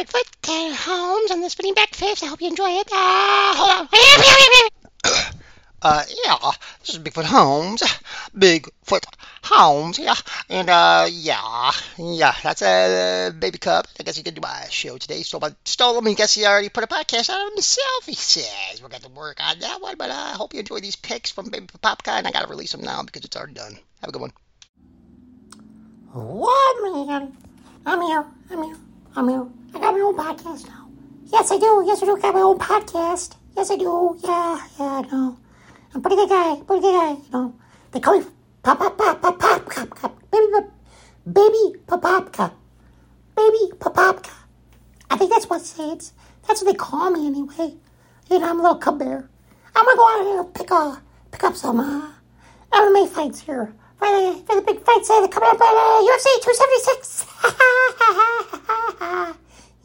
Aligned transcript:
Bigfoot, 0.00 0.24
Tanner 0.40 0.74
Holmes 0.74 1.30
on 1.30 1.42
the 1.42 1.50
spinning 1.50 1.74
Backfist. 1.74 2.22
I 2.22 2.26
hope 2.28 2.40
you 2.40 2.48
enjoy 2.48 2.70
it. 2.70 2.88
Uh, 2.90 3.54
hold 3.54 3.88
on. 5.04 5.32
Uh, 5.82 6.04
yeah, 6.26 6.36
this 6.80 6.90
is 6.90 6.98
Bigfoot 6.98 7.24
Holmes. 7.24 7.80
Bigfoot 8.36 9.02
Holmes, 9.42 9.98
yeah. 9.98 10.14
And, 10.50 10.68
uh, 10.68 11.06
yeah, 11.10 11.70
yeah, 11.96 12.34
that's 12.42 12.60
a 12.60 13.28
uh, 13.28 13.30
baby 13.30 13.56
cub. 13.56 13.86
I 13.98 14.02
guess 14.02 14.14
he 14.14 14.22
did 14.22 14.34
do 14.34 14.42
my 14.42 14.66
show 14.68 14.98
today. 14.98 15.22
Stole, 15.22 15.40
my, 15.40 15.54
stole 15.64 15.96
him. 15.96 16.06
I 16.06 16.12
guess 16.12 16.34
he 16.34 16.44
already 16.44 16.68
put 16.68 16.84
a 16.84 16.86
podcast 16.86 17.30
out 17.30 17.46
of 17.46 17.52
himself, 17.54 18.04
he 18.04 18.12
says. 18.12 18.82
We're 18.82 18.90
going 18.90 19.00
to 19.04 19.08
work 19.08 19.38
on 19.42 19.58
that 19.60 19.80
one, 19.80 19.94
but 19.96 20.10
uh, 20.10 20.12
I 20.12 20.32
hope 20.32 20.52
you 20.52 20.60
enjoy 20.60 20.80
these 20.80 20.96
pics 20.96 21.30
from 21.30 21.48
Baby 21.48 21.68
Popka, 21.82 22.12
and 22.12 22.26
I 22.26 22.30
got 22.30 22.42
to 22.42 22.48
release 22.48 22.72
them 22.72 22.82
now 22.82 23.02
because 23.02 23.24
it's 23.24 23.34
already 23.34 23.54
done. 23.54 23.78
Have 24.02 24.10
a 24.10 24.12
good 24.12 24.20
one. 24.20 24.32
What, 26.12 27.06
man? 27.08 27.34
I'm 27.86 28.02
here. 28.02 28.26
I'm 28.50 28.64
here. 28.64 28.76
I'm 29.16 29.28
here. 29.28 29.44
I 29.74 29.80
got 29.80 29.94
my 29.94 30.00
own 30.00 30.16
podcast 30.16 30.68
now. 30.68 30.88
Yes, 31.32 31.50
I 31.50 31.58
do. 31.58 31.82
Yes, 31.84 32.00
I 32.00 32.06
do. 32.06 32.16
I 32.16 32.20
got 32.20 32.34
my 32.34 32.42
own 32.42 32.58
podcast. 32.58 33.34
Yes, 33.56 33.68
I 33.70 33.76
do. 33.76 34.16
Yeah, 34.22 34.66
yeah, 34.78 35.00
know. 35.10 35.36
I'm 35.92 35.98
a 35.98 36.00
pretty 36.00 36.14
good 36.14 36.28
guy. 36.28 36.60
Pretty 36.64 36.82
good 36.82 36.94
guy. 36.94 37.10
You 37.10 37.30
know. 37.32 37.54
They 37.90 37.98
call 37.98 38.20
me 38.20 38.26
Pop 38.62 38.78
Pop 38.78 38.96
Pop 38.96 39.20
Pop 39.20 39.38
Pop 39.40 39.68
Pop 39.68 39.96
Pop. 39.96 40.30
Baby 40.30 40.46
Baby 41.26 41.78
Popopka. 41.86 42.52
Baby 43.36 43.72
Popopka. 43.78 44.30
I 45.10 45.16
think 45.16 45.32
that's 45.32 45.48
what 45.50 45.60
it's. 45.60 46.12
That's 46.46 46.62
what 46.62 46.70
they 46.70 46.76
call 46.76 47.10
me 47.10 47.26
anyway. 47.26 47.74
You 48.30 48.38
know, 48.38 48.48
I'm 48.48 48.60
a 48.60 48.62
little 48.62 48.78
cub 48.78 49.00
bear. 49.00 49.28
I'm 49.74 49.84
gonna 49.84 49.96
go 49.96 50.08
out 50.08 50.24
here 50.24 50.40
and 50.40 50.54
pick 50.54 50.70
uh, 50.70 50.96
pick 51.32 51.42
up 51.42 51.56
some 51.56 51.80
uh, 51.80 52.12
MMA 52.72 53.08
fights 53.08 53.40
here 53.40 53.74
for 54.00 54.08
the, 54.08 54.42
for 54.46 54.56
the 54.56 54.62
big 54.62 54.80
fights 54.84 55.10
are 55.10 55.28
coming 55.28 55.50
up 55.50 55.60
at 55.60 55.74
uh, 55.76 56.00
UFC 56.08 56.26
276. 56.42 57.26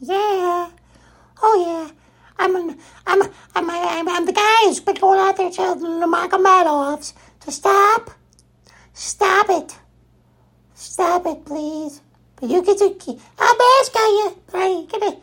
yeah. 0.00 0.70
Oh 1.42 1.56
yeah. 1.66 1.90
I'm 2.38 2.56
an, 2.56 2.78
I'm 3.06 3.22
I'm 3.54 3.70
I'm, 3.70 4.08
I'm 4.08 4.26
the 4.26 4.32
guy 4.32 4.56
who's 4.64 4.80
been 4.80 4.94
going 4.96 5.20
out 5.20 5.36
there 5.36 5.50
telling 5.50 6.00
the 6.00 6.06
Magomedovs 6.06 7.12
to 7.40 7.52
stop, 7.52 8.10
stop 8.92 9.46
it, 9.50 9.76
stop 10.74 11.26
it, 11.26 11.44
please. 11.44 12.00
But 12.36 12.50
you 12.50 12.62
get 12.62 12.78
to 12.78 12.94
keep 12.98 13.20
I'm 13.38 13.56
asking 13.80 14.02
you, 14.02 14.38
but 14.50 14.58
I 14.58 14.66
ain't 14.66 14.92
gonna. 14.92 15.16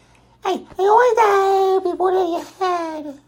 I 0.46 0.66
I 0.78 0.84
always 0.84 1.16
die 1.16 1.92
before 1.92 2.12
your 2.12 2.44
head 2.60 3.20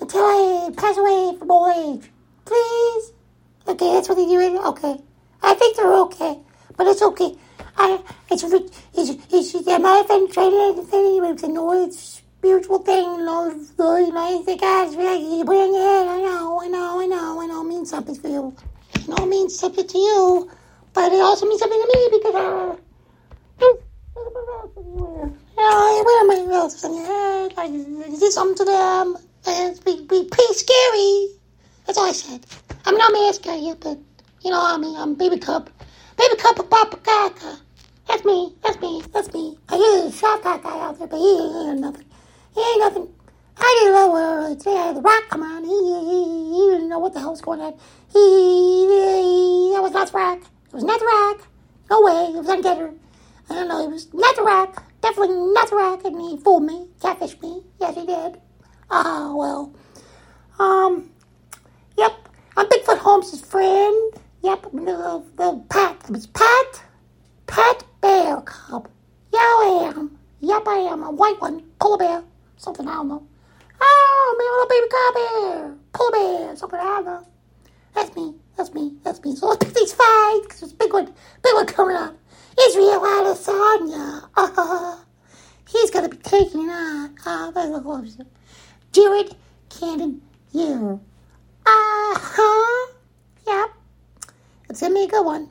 until 0.00 0.22
I 0.22 0.70
pass 0.76 0.96
away 0.98 1.36
from 1.38 1.50
old 1.50 1.76
age. 1.76 2.10
Please. 2.44 3.12
Okay, 3.68 3.92
that's 3.94 4.08
what 4.08 4.16
they're 4.16 4.26
doing. 4.26 4.58
Okay, 4.58 4.96
I 5.42 5.54
think 5.54 5.76
they're 5.76 5.92
okay, 5.92 6.38
but 6.76 6.86
it's 6.86 7.02
okay. 7.02 7.36
I 7.76 8.00
it's 8.30 8.42
it's 8.44 8.80
it's, 8.94 9.54
it's 9.54 9.66
not 9.66 10.04
even 10.04 10.30
training 10.30 10.60
anything. 10.60 11.24
It's 11.24 11.42
a 11.42 11.48
noise 11.48 12.22
spiritual 12.46 12.78
thing, 12.78 13.04
you 13.04 13.24
know, 13.24 13.50
you 13.50 14.12
know, 14.12 14.26
anything 14.28 14.58
guys, 14.58 14.94
you 14.94 15.44
put 15.44 15.56
in 15.56 15.74
your 15.74 15.82
head, 15.82 16.06
I 16.06 16.20
know, 16.20 16.60
I 16.62 16.68
know, 16.68 17.00
I 17.00 17.06
know, 17.06 17.40
I 17.42 17.46
know, 17.46 17.62
it 17.62 17.68
means 17.68 17.90
something 17.90 18.14
for 18.14 18.28
you. 18.28 18.54
I 18.94 19.00
know 19.08 19.24
it 19.24 19.28
means 19.28 19.58
something 19.58 19.86
to 19.86 19.98
you, 19.98 20.50
but 20.92 21.12
it 21.12 21.20
also 21.20 21.46
means 21.46 21.60
something 21.60 21.80
to 21.80 21.88
me 21.92 22.18
because, 22.18 22.34
uh, 22.34 22.76
yeah, 25.58 26.02
where 26.04 26.22
are 26.22 26.26
my 26.26 26.44
relatives 26.46 26.84
your 26.84 27.04
head? 27.04 27.56
Like, 27.56 27.72
you 27.72 28.16
did 28.18 28.32
something 28.32 28.56
to 28.58 28.64
them, 28.64 29.16
and 29.46 29.70
it's 29.70 29.80
be, 29.80 30.06
be 30.06 30.28
pretty 30.30 30.54
scary. 30.54 31.28
That's 31.86 31.98
all 31.98 32.08
I 32.08 32.12
said. 32.12 32.44
I'm 32.84 32.96
asking 33.00 33.64
you, 33.64 33.74
but, 33.76 33.98
you 34.42 34.50
know, 34.50 34.60
I 34.60 34.76
mean, 34.76 34.96
I'm 34.96 35.14
baby 35.14 35.38
cup. 35.38 35.70
Baby 36.18 36.36
cup 36.36 36.58
of 36.58 36.68
Papa 36.70 36.98
Gaga. 37.04 37.58
That's 38.08 38.24
me. 38.24 38.54
That's 38.62 38.80
me. 38.80 39.02
That's 39.12 39.32
me. 39.32 39.56
I 39.68 40.04
a 40.06 40.12
shot 40.12 40.42
that 40.42 40.62
guy 40.62 40.80
out 40.80 40.98
there, 40.98 41.08
but 41.08 41.18
he 41.18 41.38
ain't 41.38 41.80
nothing. 41.80 42.04
He 42.54 42.60
ain't 42.60 42.80
nothing. 42.80 43.08
I 43.58 43.78
didn't 43.80 43.94
know 43.94 44.12
where 44.12 44.52
it's 44.52 44.66
yeah, 44.66 44.92
the 44.92 45.00
rock 45.00 45.24
come 45.28 45.42
on. 45.42 45.64
He, 45.64 45.70
he, 45.70 46.54
he 46.54 46.70
didn't 46.72 46.88
know 46.88 46.98
what 46.98 47.14
the 47.14 47.20
hell 47.20 47.30
was 47.30 47.40
going 47.40 47.60
on. 47.60 47.72
He, 48.12 48.18
he 48.18 49.72
that 49.74 49.82
was 49.82 49.92
not 49.92 50.10
the 50.10 50.18
rock. 50.18 50.38
It 50.38 50.74
was 50.74 50.84
not 50.84 51.00
the 51.00 51.06
rock. 51.06 51.48
No 51.90 52.02
way. 52.02 52.32
It 52.36 52.44
was 52.44 52.62
Getter. 52.62 52.92
I 53.50 53.54
don't 53.54 53.68
know. 53.68 53.84
It 53.84 53.90
was 53.90 54.12
not 54.12 54.36
the 54.36 54.42
rock. 54.42 54.84
Definitely 55.00 55.36
not 55.52 55.70
the 55.70 55.76
rock. 55.76 56.04
And 56.04 56.20
he 56.20 56.36
fooled 56.38 56.64
me. 56.64 56.88
Catfished 57.00 57.40
me. 57.42 57.62
Yes, 57.80 57.94
he 57.94 58.06
did. 58.06 58.40
Ah, 58.90 59.32
well. 59.34 59.74
Um. 60.58 61.10
Holmes' 63.16 63.40
friend. 63.40 64.12
Yep. 64.42 64.62
The, 64.74 65.24
the 65.36 65.64
Pat. 65.70 65.96
It 66.04 66.10
was 66.10 66.26
Pat. 66.26 66.82
Pat 67.46 67.82
Bear 68.02 68.42
Cub. 68.42 68.90
Yeah, 69.32 69.38
I 69.38 69.90
am. 69.96 70.18
Yep, 70.40 70.68
I 70.68 70.74
am. 70.92 71.02
A 71.02 71.10
white 71.10 71.40
one. 71.40 71.62
Polar 71.80 71.96
bear 71.96 72.22
something 72.58 72.86
I 72.86 72.92
don't 72.96 73.08
know. 73.08 73.26
Oh, 73.80 74.36
me 74.38 74.44
little 74.52 74.68
baby 74.68 74.88
car 74.92 75.12
bear, 75.14 75.76
polar 75.94 76.10
bear, 76.12 76.56
something 76.56 76.78
I 76.78 76.84
don't 76.84 77.04
know. 77.06 77.26
That's 77.94 78.14
me. 78.14 78.34
That's 78.54 78.74
me. 78.74 78.92
That's 79.02 79.22
me. 79.24 79.34
So 79.34 79.46
let's 79.46 79.64
pick 79.64 79.72
these 79.72 79.94
five 79.94 80.42
because 80.42 80.60
there's 80.60 80.72
a 80.72 80.76
big 80.76 80.92
one, 80.92 81.06
big 81.42 81.54
one 81.54 81.66
coming 81.66 81.96
up. 81.96 82.14
Israel 82.68 83.00
Adesanya. 83.00 84.28
Uh, 84.36 84.96
he's 85.70 85.90
gonna 85.90 86.10
be 86.10 86.18
taking 86.18 86.68
on 86.68 87.16
uh, 87.24 87.80
closer. 87.80 88.26
Jared 88.92 89.34
Cannon 89.70 90.20
you. 90.52 91.00
Uh 91.64 92.14
huh. 92.18 92.95
Yep. 93.46 93.70
It's 94.70 94.80
gonna 94.80 94.94
be 94.94 95.04
a 95.04 95.08
good 95.08 95.24
one. 95.24 95.48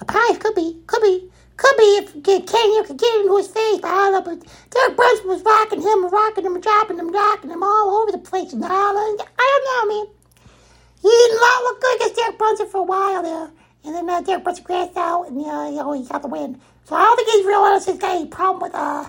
A 0.00 0.04
pie 0.04 0.36
could 0.36 0.54
be, 0.54 0.76
could 0.86 1.02
be. 1.02 1.30
Could 1.56 1.76
be 1.78 1.82
if 1.84 2.12
Kenya 2.22 2.84
could 2.84 2.98
get 2.98 3.20
into 3.20 3.36
his 3.38 3.48
face, 3.48 3.80
but 3.80 3.88
I 3.88 4.10
don't 4.10 4.12
know. 4.12 4.20
But 4.20 4.46
Derek 4.70 4.94
Brunson 4.94 5.28
was 5.28 5.42
rocking 5.42 5.80
him, 5.80 6.06
rocking 6.10 6.44
him, 6.44 6.60
dropping 6.60 6.98
him, 6.98 7.10
rocking 7.10 7.50
him 7.50 7.62
all 7.62 8.02
over 8.02 8.12
the 8.12 8.18
place. 8.18 8.52
And 8.52 8.62
I 8.62 8.68
don't 8.68 9.88
know, 9.88 9.94
man. 9.94 10.06
He 11.00 11.08
did 11.08 11.40
not 11.40 11.62
look 11.62 11.80
good 11.80 11.96
against 11.96 12.16
Derek 12.16 12.38
Brunson 12.38 12.68
for 12.68 12.78
a 12.78 12.82
while 12.82 13.22
there. 13.22 13.50
And 13.84 13.94
then 13.94 14.10
uh, 14.10 14.20
Derek 14.20 14.44
Brunson 14.44 14.64
crashed 14.64 14.96
out, 14.98 15.28
and 15.28 15.38
uh, 15.38 15.70
you 15.70 15.76
know, 15.76 15.92
he 15.92 16.04
got 16.04 16.20
the 16.20 16.28
win. 16.28 16.60
So 16.84 16.94
I 16.94 17.04
don't 17.04 17.16
think 17.16 17.30
he's 17.30 17.46
realized 17.46 17.88
he's 17.88 17.98
got 17.98 18.16
any 18.16 18.26
problem 18.26 18.62
with 18.62 18.74
uh, 18.74 19.08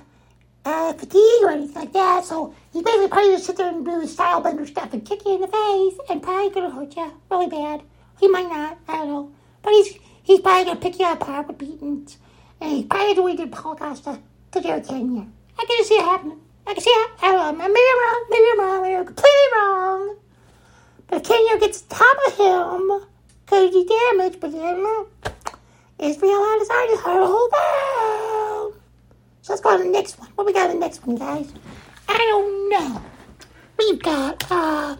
uh, 0.63 0.93
fatigue 0.93 1.43
or 1.43 1.49
anything 1.49 1.75
like 1.75 1.93
that. 1.93 2.23
So 2.23 2.53
he's 2.71 2.83
basically 2.83 3.09
probably 3.09 3.31
just 3.31 3.45
sit 3.45 3.57
there 3.57 3.67
and 3.67 3.83
do 3.83 4.03
Stylebender 4.03 4.67
stuff 4.67 4.93
and 4.93 5.05
kick 5.05 5.25
you 5.25 5.35
in 5.35 5.41
the 5.41 5.47
face, 5.47 5.99
and 6.09 6.23
probably 6.23 6.49
gonna 6.49 6.69
hurt 6.69 6.95
you 6.95 7.11
really 7.29 7.47
bad. 7.47 7.81
He 8.19 8.27
might 8.27 8.49
not, 8.49 8.77
I 8.87 8.97
don't 8.97 9.07
know. 9.07 9.31
But 9.61 9.73
he's 9.73 9.97
he's 10.23 10.39
probably 10.39 10.65
gonna 10.65 10.79
pick 10.79 10.99
you 10.99 11.05
up 11.05 11.21
apart 11.21 11.47
with 11.47 11.57
beatings. 11.57 12.17
Hey, 12.59 12.83
prior 12.83 13.13
to 13.13 13.21
we 13.21 13.35
did 13.35 13.51
podcast 13.51 14.03
to, 14.05 14.19
to 14.51 14.61
Jared 14.61 14.87
Kenya. 14.87 15.27
I 15.59 15.65
can 15.65 15.85
see 15.85 15.95
it 15.95 16.03
happening. 16.03 16.39
I 16.65 16.73
can 16.73 16.83
see 16.83 16.89
it. 16.89 17.11
I 17.21 17.31
don't 17.31 17.57
know. 17.57 17.67
Maybe 17.67 17.79
I'm 17.91 18.03
wrong. 18.03 18.25
Maybe 18.29 18.45
I'm 18.51 18.59
wrong. 18.59 18.81
Maybe 18.81 18.95
I'm 18.95 19.05
completely 19.05 19.47
wrong. 19.53 20.17
But 21.07 21.21
if 21.21 21.27
Kenya 21.27 21.59
gets 21.59 21.81
top 21.83 22.17
of 22.27 22.37
him, 22.37 23.07
could 23.45 23.71
he 23.71 23.85
damage? 23.85 24.39
But 24.39 24.51
know. 24.51 25.07
Israel 25.99 26.31
Adesanya 26.31 26.97
hurt 26.99 27.23
a 27.23 27.27
whole 27.27 27.49
down. 27.49 28.79
So 29.41 29.53
let's 29.53 29.61
go 29.61 29.77
to 29.77 29.83
the 29.83 29.89
next 29.89 30.19
one. 30.19 30.29
What 30.35 30.45
we 30.45 30.53
got 30.53 30.69
in 30.69 30.79
the 30.79 30.85
next 30.85 31.05
one, 31.05 31.15
guys? 31.15 31.51
I 32.07 32.17
don't 32.17 32.69
know. 32.69 33.01
We've 33.79 34.01
got, 34.01 34.51
uh, 34.51 34.97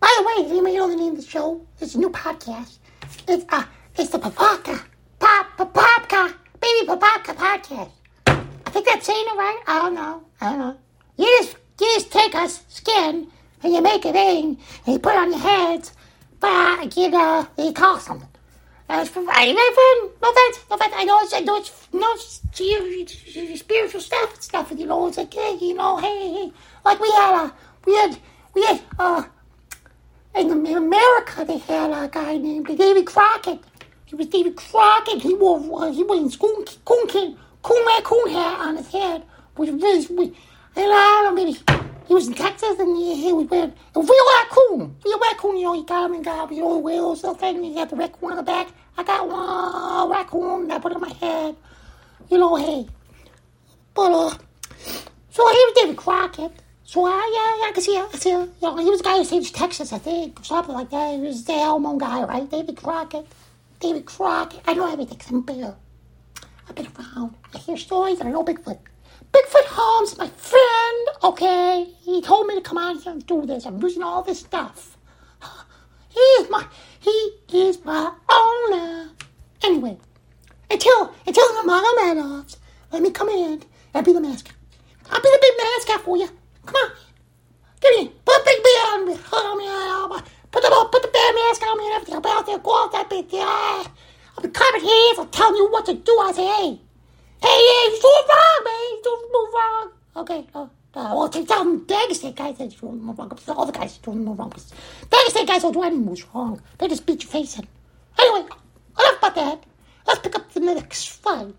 by 0.00 0.14
the 0.16 0.22
way, 0.22 0.50
anybody 0.50 0.76
know 0.76 0.88
the 0.88 0.96
name 0.96 1.12
of 1.12 1.20
the 1.20 1.26
show? 1.26 1.66
It's 1.80 1.94
a 1.94 1.98
new 1.98 2.10
podcast. 2.10 2.78
It's, 3.26 3.44
uh, 3.48 3.64
it's 3.96 4.10
the 4.10 4.18
Pavaka 4.18 4.82
Pop 5.18 5.56
Popka 5.58 6.34
Baby 6.60 6.86
Popka 6.86 7.34
podcast. 7.34 7.90
I 8.26 8.70
think 8.70 8.86
that's 8.86 9.06
saying 9.06 9.26
it 9.26 9.36
right. 9.36 9.62
I 9.66 9.78
don't 9.78 9.94
know. 9.94 10.22
I 10.40 10.50
don't 10.50 10.58
know. 10.58 10.76
You 11.16 11.26
just 11.40 11.56
you 11.80 11.86
just 11.94 12.12
take 12.12 12.34
a 12.34 12.48
skin 12.48 13.28
and 13.62 13.72
you 13.72 13.82
make 13.82 14.04
it 14.04 14.14
in 14.14 14.58
and 14.86 14.92
you 14.92 14.98
put 14.98 15.14
it 15.14 15.18
on 15.18 15.30
your 15.30 15.40
heads, 15.40 15.92
but 16.38 16.96
you 16.96 17.10
know 17.10 17.46
you 17.56 17.72
call 17.72 17.98
something. 17.98 18.28
That's 18.88 19.10
for 19.10 19.22
right. 19.22 19.54
No 19.54 20.30
offense, 20.30 20.64
no 20.70 20.76
offense. 20.76 20.94
I 20.96 21.04
know 21.04 21.20
it's 21.20 21.34
I 21.34 21.40
know 21.40 21.56
it's 21.56 21.88
no 21.92 22.12
it's, 22.14 23.60
spiritual 23.60 24.00
stuff 24.00 24.34
and 24.34 24.42
stuff. 24.42 24.72
You 24.76 24.86
know, 24.86 25.06
it's 25.08 25.18
like 25.18 25.32
hey, 25.34 25.58
you 25.60 25.74
know, 25.74 25.96
hey, 25.98 26.32
hey, 26.32 26.52
like 26.84 27.00
we 27.00 27.10
had 27.10 27.44
a 27.44 27.54
we 27.84 27.94
had 27.94 28.18
we 28.54 28.64
had 28.64 28.80
uh 28.98 29.24
in 30.46 30.66
America 30.76 31.44
they 31.44 31.58
had 31.58 31.90
a 31.90 32.08
guy 32.08 32.36
named 32.36 32.66
David 32.66 33.06
Crockett 33.06 33.60
he 34.08 34.14
was 34.16 34.26
David 34.28 34.56
Crockett. 34.56 35.20
He 35.20 35.34
wore 35.34 35.58
uh, 35.82 35.92
he 35.92 36.02
was 36.02 36.34
coon 36.36 36.64
coon 36.86 37.06
coon 37.08 37.36
coon 37.62 38.02
coon 38.02 38.30
hat 38.30 38.60
on 38.66 38.78
his 38.78 38.88
head, 38.88 39.22
which 39.56 39.70
was 39.70 40.08
really, 40.08 40.28
and 40.76 40.86
I 40.90 41.22
don't 41.24 41.34
know 41.36 41.44
maybe 41.44 41.58
he 42.06 42.14
was 42.14 42.26
in 42.26 42.32
Texas 42.32 42.78
and 42.78 42.96
he, 42.96 43.14
he 43.16 43.34
was 43.34 43.46
wearing 43.48 43.74
a 43.94 44.00
real 44.00 44.26
raccoon, 44.38 44.96
real 45.04 45.20
raccoon. 45.20 45.58
You 45.58 45.64
know, 45.64 45.74
he 45.74 45.84
got 45.84 46.06
him 46.06 46.14
and 46.14 46.24
got 46.24 46.50
you 46.50 46.62
know 46.62 46.72
the 46.72 46.78
wheels 46.78 47.22
and 47.22 47.38
thing. 47.38 47.62
He 47.62 47.76
had 47.76 47.90
the 47.90 47.96
raccoon 47.96 48.30
on 48.30 48.36
the 48.38 48.42
back. 48.42 48.68
I 48.96 49.02
got 49.02 49.28
one 49.28 50.10
raccoon. 50.10 50.62
And 50.62 50.72
I 50.72 50.78
put 50.78 50.92
it 50.92 50.94
on 50.94 51.02
my 51.02 51.12
head. 51.12 51.54
You 52.30 52.38
know, 52.38 52.56
hey, 52.56 52.86
but 53.92 54.10
uh, 54.10 54.30
so 55.28 55.48
he 55.50 55.64
was 55.66 55.74
David 55.76 55.98
Crockett. 55.98 56.52
So 56.88 57.04
I, 57.04 57.10
yeah, 57.10 57.68
I 57.68 57.72
can 57.74 57.82
see, 57.82 57.98
I 57.98 58.06
can 58.10 58.18
see, 58.18 58.30
you 58.30 58.50
know, 58.62 58.74
he 58.78 58.88
was 58.88 59.00
a 59.00 59.04
guy 59.04 59.18
who 59.18 59.24
saved 59.24 59.54
Texas, 59.54 59.92
I 59.92 59.98
think, 59.98 60.40
or 60.40 60.44
something 60.44 60.74
like 60.74 60.88
that. 60.88 61.16
He 61.16 61.20
was 61.20 61.44
the 61.44 61.52
Alamo 61.52 61.98
guy, 61.98 62.22
right? 62.22 62.50
David 62.50 62.78
Crockett. 62.78 63.26
David 63.78 64.06
Crockett. 64.06 64.62
I 64.66 64.72
know 64.72 64.90
everything 64.90 65.18
because 65.18 65.30
I'm 65.30 65.42
bear. 65.42 65.74
I've 66.66 66.74
been 66.74 66.88
around. 66.98 67.34
I 67.54 67.58
hear 67.58 67.76
stories 67.76 68.20
and 68.20 68.30
I 68.30 68.32
know 68.32 68.42
Bigfoot. 68.42 68.78
Bigfoot 69.34 69.66
Holmes, 69.66 70.16
my 70.16 70.28
friend, 70.28 71.08
okay? 71.24 71.86
He 72.00 72.22
told 72.22 72.46
me 72.46 72.54
to 72.54 72.62
come 72.62 72.78
out 72.78 73.02
here 73.02 73.12
and 73.12 73.26
do 73.26 73.44
this. 73.44 73.66
I'm 73.66 73.80
losing 73.80 74.02
all 74.02 74.22
this 74.22 74.40
stuff. 74.40 74.96
He 76.08 76.20
is 76.20 76.48
my, 76.48 76.66
he 77.00 77.34
is 77.52 77.84
my 77.84 78.10
owner. 78.30 79.10
Anyway, 79.62 79.98
until, 80.70 81.14
until 81.26 81.48
the 81.48 81.68
Madoffs, 81.68 82.56
let 82.90 83.02
me 83.02 83.10
come 83.10 83.28
in 83.28 83.62
and 83.92 84.06
be 84.06 84.14
the 84.14 84.22
mascot. 84.22 84.54
I'll 85.10 85.20
be 85.20 85.28
the 85.30 85.38
big 85.38 85.52
mascot 85.58 86.00
for 86.06 86.16
you. 86.16 86.30
Come 86.66 86.74
on. 86.74 86.90
Give 87.80 87.96
me, 87.96 88.12
put 88.24 88.36
a 88.36 88.44
big 88.44 88.62
beard 88.62 88.88
on 88.92 89.06
me. 89.06 89.18
Hold 89.30 89.58
me, 89.58 90.28
put 90.50 90.62
the, 90.62 90.88
put 90.90 91.02
the 91.02 91.08
bad 91.08 91.34
mask 91.34 91.62
on 91.62 91.78
me 91.78 91.84
and 91.86 91.94
everything. 91.94 92.14
I'll 92.14 92.42
there, 92.44 92.58
go 92.58 92.84
out 92.84 92.92
that 92.92 93.08
big. 93.08 93.32
I'll 93.32 94.42
be 94.42 94.48
clapping 94.48 94.80
hands. 94.80 95.18
I'll 95.18 95.26
tell 95.26 95.56
you 95.56 95.68
what 95.70 95.86
to 95.86 95.94
do. 95.94 96.18
I 96.20 96.32
say, 96.32 96.46
hey, 96.46 96.80
hey, 97.42 97.48
hey, 97.48 97.90
you're 97.90 98.00
doing 98.00 98.26
wrong, 98.28 98.60
man. 98.64 98.90
You're 98.90 99.02
doing 99.02 99.50
wrong. 99.54 99.90
Okay, 100.16 100.46
uh, 100.54 100.62
uh, 100.94 101.14
well, 101.14 101.28
take 101.28 101.46
down 101.46 101.80
Dagestan 101.86 102.34
guys 102.34 102.58
that's 102.58 102.74
doing 102.74 103.06
wrong. 103.06 103.38
All 103.48 103.66
the 103.66 103.72
guys 103.72 103.98
are 103.98 104.02
doing 104.02 104.24
no 104.24 104.34
wrong. 104.34 104.50
Dagestan 104.50 105.46
guys 105.46 105.62
don't 105.62 105.72
do 105.72 105.82
anything 105.82 106.06
was 106.06 106.24
wrong. 106.34 106.60
They 106.78 106.88
just 106.88 107.06
beat 107.06 107.22
your 107.22 107.30
face 107.30 107.58
in. 107.58 107.66
Anyway, 108.18 108.48
enough 108.98 109.18
about 109.18 109.34
that. 109.36 109.64
Let's 110.06 110.20
pick 110.20 110.34
up 110.34 110.52
the 110.52 110.60
next 110.60 111.10
fight. 111.10 111.54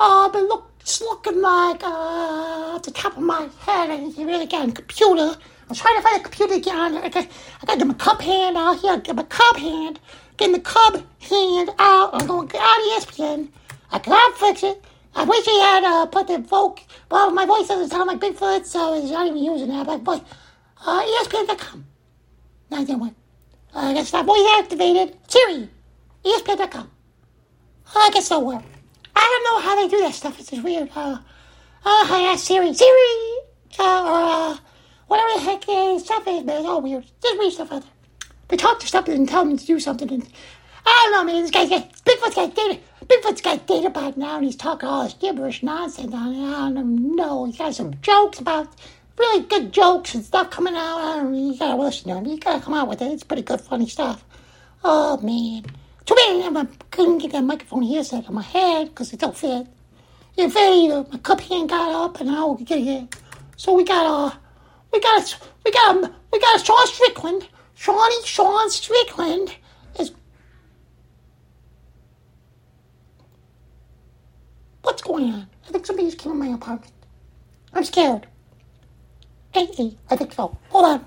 Uh, 0.00 0.28
but 0.30 0.42
look, 0.44 0.71
it's 0.82 1.00
looking 1.00 1.40
like 1.40 1.80
uh, 1.84 2.76
the 2.78 2.90
top 2.90 3.16
of 3.16 3.22
my 3.22 3.48
head. 3.60 3.88
I 3.90 3.98
really 4.20 4.52
on 4.52 4.70
the 4.70 4.74
computer. 4.74 5.38
I'm 5.68 5.76
trying 5.76 5.96
to 5.96 6.02
find 6.02 6.18
the 6.18 6.28
computer 6.28 6.54
again. 6.54 6.96
I 6.96 7.08
got, 7.08 7.28
I 7.62 7.76
got 7.76 7.86
my 7.86 7.94
cup 7.94 8.20
hand 8.20 8.56
out 8.56 8.80
here. 8.80 8.92
I 8.94 8.96
got 8.96 9.14
my 9.14 9.22
cup 9.22 9.56
hand. 9.56 10.00
Getting 10.36 10.54
the 10.54 10.60
cub 10.60 11.04
hand 11.20 11.70
out. 11.78 12.10
I'm 12.12 12.26
going 12.26 12.48
to 12.48 12.52
get 12.52 12.60
out 12.60 12.78
of 12.78 13.04
ESPN. 13.04 13.48
I 13.92 14.00
can't 14.00 14.36
fix 14.36 14.64
it. 14.64 14.84
I 15.14 15.22
wish 15.22 15.44
he 15.44 15.60
had 15.60 15.84
uh, 15.84 16.06
put 16.06 16.26
the 16.26 16.38
voc. 16.38 16.80
Well, 17.10 17.30
my 17.30 17.46
voice 17.46 17.68
doesn't 17.68 17.90
sound 17.90 18.08
like 18.08 18.18
Bigfoot, 18.18 18.66
so 18.66 19.00
he's 19.00 19.12
not 19.12 19.28
even 19.28 19.38
using 19.38 19.68
that. 19.68 19.86
But, 19.86 20.02
but 20.02 20.24
uh, 20.84 21.02
ESPN.com. 21.02 21.86
901. 22.70 23.14
Uh, 23.72 23.78
I 23.78 23.94
guess 23.94 24.10
that 24.10 24.26
voice 24.26 24.44
activated. 24.58 25.16
Siri. 25.28 25.68
ESPN.com. 26.24 26.90
I 27.94 28.10
guess 28.12 28.28
that'll 28.30 28.46
work. 28.46 28.64
I 29.22 29.26
don't 29.30 29.44
know 29.44 29.60
how 29.68 29.76
they 29.76 29.88
do 29.88 30.02
that 30.02 30.14
stuff. 30.14 30.40
It's 30.40 30.50
just 30.50 30.64
weird. 30.64 30.90
Uh, 30.94 31.18
uh, 31.18 31.20
I 31.84 32.30
asked 32.32 32.44
Siri. 32.44 32.74
Siri! 32.74 33.38
Uh, 33.78 34.02
or, 34.02 34.52
uh, 34.52 34.56
whatever 35.06 35.34
the 35.34 35.40
heck 35.40 35.68
uh, 35.68 35.98
stuff 35.98 36.26
is, 36.26 36.44
man. 36.44 36.58
It's 36.58 36.68
all 36.68 36.82
weird. 36.82 37.04
Just 37.22 37.38
weird 37.38 37.52
stuff 37.52 37.72
out 37.72 37.82
there. 37.82 37.90
They 38.48 38.56
talk 38.56 38.80
to 38.80 38.86
stuff 38.86 39.06
and 39.08 39.28
tell 39.28 39.44
them 39.44 39.56
to 39.56 39.64
do 39.64 39.78
something. 39.78 40.10
And, 40.12 40.28
I 40.84 41.08
don't 41.10 41.12
know, 41.12 41.32
man. 41.32 41.42
This 41.42 41.52
guy's 41.52 41.68
got, 41.70 41.92
Bigfoot's 42.04 42.34
got 42.34 42.54
data. 42.54 42.80
Bigfoot's 43.06 43.40
got 43.40 43.66
data 43.66 43.90
by 43.90 44.12
now, 44.16 44.36
and 44.36 44.44
he's 44.44 44.56
talking 44.56 44.88
all 44.88 45.04
this 45.04 45.14
gibberish 45.14 45.62
nonsense. 45.62 46.12
I 46.12 46.24
don't 46.74 47.14
know. 47.14 47.44
He's 47.44 47.58
got 47.58 47.74
some 47.74 47.94
jokes 48.02 48.40
about, 48.40 48.68
really 49.18 49.44
good 49.44 49.72
jokes 49.72 50.14
and 50.14 50.24
stuff 50.24 50.50
coming 50.50 50.74
out. 50.74 50.98
I 50.98 51.16
don't 51.18 51.32
know. 51.32 51.52
You 51.52 51.58
gotta 51.58 51.80
listen 51.80 52.10
to 52.10 52.16
him. 52.16 52.26
You 52.26 52.38
gotta 52.38 52.62
come 52.62 52.74
out 52.74 52.88
with 52.88 53.02
it. 53.02 53.12
It's 53.12 53.22
pretty 53.22 53.42
good, 53.42 53.60
funny 53.60 53.88
stuff. 53.88 54.24
Oh, 54.82 55.16
man. 55.18 55.64
Too 56.04 56.14
bad 56.14 56.56
I 56.56 56.66
couldn't 56.90 57.18
get 57.18 57.32
that 57.32 57.44
microphone 57.44 57.82
here 57.82 58.02
set 58.02 58.26
on 58.28 58.34
my 58.34 58.42
head 58.42 58.88
because 58.88 59.12
it 59.12 59.20
don't 59.20 59.36
fit. 59.36 59.66
It 60.36 60.50
fit 60.50 60.72
either. 60.72 61.06
My 61.12 61.18
cup 61.18 61.40
hand 61.40 61.68
got 61.68 61.92
up 61.92 62.20
and 62.20 62.30
I 62.30 62.44
would 62.44 62.64
get 62.64 62.80
it. 62.80 63.14
So 63.56 63.74
we 63.74 63.84
got 63.84 64.06
uh 64.06 64.36
we 64.92 65.00
got 65.00 65.32
a, 65.32 65.36
we 65.64 65.70
got 65.70 65.96
a, 65.96 66.14
we 66.32 66.40
got 66.40 66.60
a 66.60 66.64
Sean 66.64 66.86
Strickland. 66.86 67.48
Shawnee 67.74 68.24
Sean 68.24 68.68
Strickland 68.70 69.54
is 69.98 70.12
What's 74.82 75.02
going 75.02 75.32
on? 75.32 75.46
I 75.68 75.70
think 75.70 75.86
somebody 75.86 76.08
just 76.08 76.18
came 76.18 76.32
in 76.32 76.38
my 76.38 76.48
apartment. 76.48 76.92
I'm 77.72 77.84
scared. 77.84 78.26
Hey, 79.54 79.96
I 80.10 80.16
think 80.16 80.32
so. 80.32 80.56
Hold 80.70 80.84
on. 80.84 81.04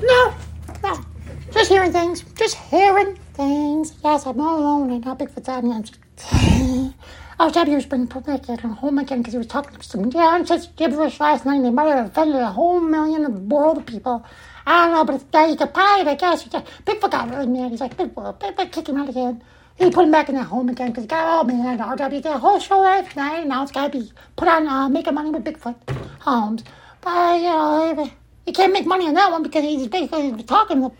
No, 0.00 0.34
no. 0.82 1.04
Just 1.52 1.67
hearing 1.78 1.92
things. 1.92 2.24
Just 2.34 2.56
hearing 2.56 3.14
things. 3.34 3.94
Yes, 4.02 4.26
I'm 4.26 4.40
all 4.40 4.58
alone 4.58 4.90
and 4.90 5.04
not 5.04 5.16
Bigfoot's 5.20 5.48
on 5.48 5.68
me. 5.68 6.94
I 7.38 7.44
was 7.46 7.56
out 7.56 7.68
here 7.68 7.80
bringing 7.82 8.08
back 8.08 8.50
at 8.50 8.60
home 8.60 8.98
again 8.98 9.18
because 9.18 9.34
he 9.34 9.38
was 9.38 9.46
talking 9.46 9.78
to 9.78 9.82
some 9.84 10.10
such 10.44 10.74
gibberish 10.74 11.20
last 11.20 11.46
night. 11.46 11.62
They 11.62 11.70
might 11.70 11.86
have 11.94 12.06
offended 12.06 12.42
a 12.42 12.50
whole 12.50 12.80
million 12.80 13.24
of 13.24 13.34
the 13.34 13.54
world 13.54 13.78
of 13.78 13.86
people. 13.86 14.26
I 14.66 14.86
don't 14.86 14.94
know, 14.94 15.04
but 15.04 15.14
it's 15.14 15.24
uh, 15.32 15.46
you 15.48 15.54
could 15.54 15.72
buy 15.72 15.98
it, 16.00 16.08
I 16.08 16.16
guess. 16.16 16.48
Bigfoot 16.48 17.12
got 17.12 17.30
really 17.30 17.46
mad. 17.46 17.70
He's 17.70 17.80
like, 17.80 17.96
Bigfoot, 17.96 18.40
Bigfoot, 18.40 18.72
kick 18.72 18.88
him 18.88 18.96
out 18.96 19.08
again. 19.08 19.40
He 19.76 19.88
put 19.88 20.04
him 20.04 20.10
back 20.10 20.28
in 20.28 20.34
that 20.34 20.48
home 20.48 20.68
again 20.68 20.88
because 20.88 21.04
he 21.04 21.08
got 21.08 21.28
all 21.28 21.44
mad. 21.44 21.78
RW 21.78 22.10
did 22.10 22.26
a 22.26 22.38
whole 22.38 22.58
show 22.58 22.80
last 22.80 23.14
night, 23.14 23.38
and 23.38 23.50
now 23.50 23.62
it's 23.62 23.70
got 23.70 23.92
to 23.92 24.00
be 24.00 24.12
put 24.34 24.48
on 24.48 24.66
uh, 24.66 24.88
making 24.88 25.14
money 25.14 25.30
with 25.30 25.44
Bigfoot 25.44 25.76
homes. 26.18 26.64
But, 27.02 27.36
you 27.36 27.44
know, 27.44 28.10
he 28.44 28.52
can't 28.52 28.72
make 28.72 28.86
money 28.86 29.06
on 29.06 29.14
that 29.14 29.30
one 29.30 29.44
because 29.44 29.62
he's 29.62 29.86
basically 29.86 30.42
talking 30.42 30.80
the 30.80 30.90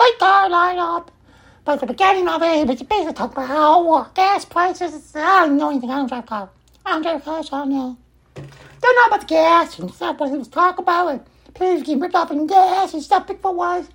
fight 0.00 0.18
card 0.18 0.50
line 0.50 0.78
up. 0.78 1.10
But 1.64 1.80
the 1.80 1.86
beginning 1.86 2.26
of 2.26 2.42
it, 2.42 2.66
was 2.66 2.82
basically 2.82 3.12
talking 3.12 3.36
about 3.36 3.48
how 3.48 4.04
gas 4.14 4.46
prices. 4.46 5.14
I 5.14 5.46
don't 5.46 5.58
know 5.58 5.70
anything. 5.70 5.90
I 5.90 5.96
don't 5.96 6.08
drive 6.08 6.24
a 6.24 6.26
car. 6.26 6.50
I 6.86 6.92
don't 6.92 7.02
drive 7.02 7.20
a 7.20 7.24
car, 7.24 7.38
I 7.40 7.42
don't 7.42 7.68
know. 7.68 7.96
Don't 8.34 8.96
know 8.96 9.04
about 9.08 9.20
the 9.20 9.26
gas 9.26 9.78
and 9.78 9.92
stuff. 9.92 10.18
What 10.18 10.30
he 10.30 10.38
was 10.38 10.48
talking 10.48 10.82
about. 10.82 11.08
And 11.08 11.20
please 11.52 11.82
get 11.82 11.98
ripped 11.98 12.14
off 12.14 12.30
in 12.30 12.46
gas 12.46 12.94
and 12.94 13.02
stuff. 13.02 13.26
Bigfoot 13.26 13.54
was. 13.54 13.88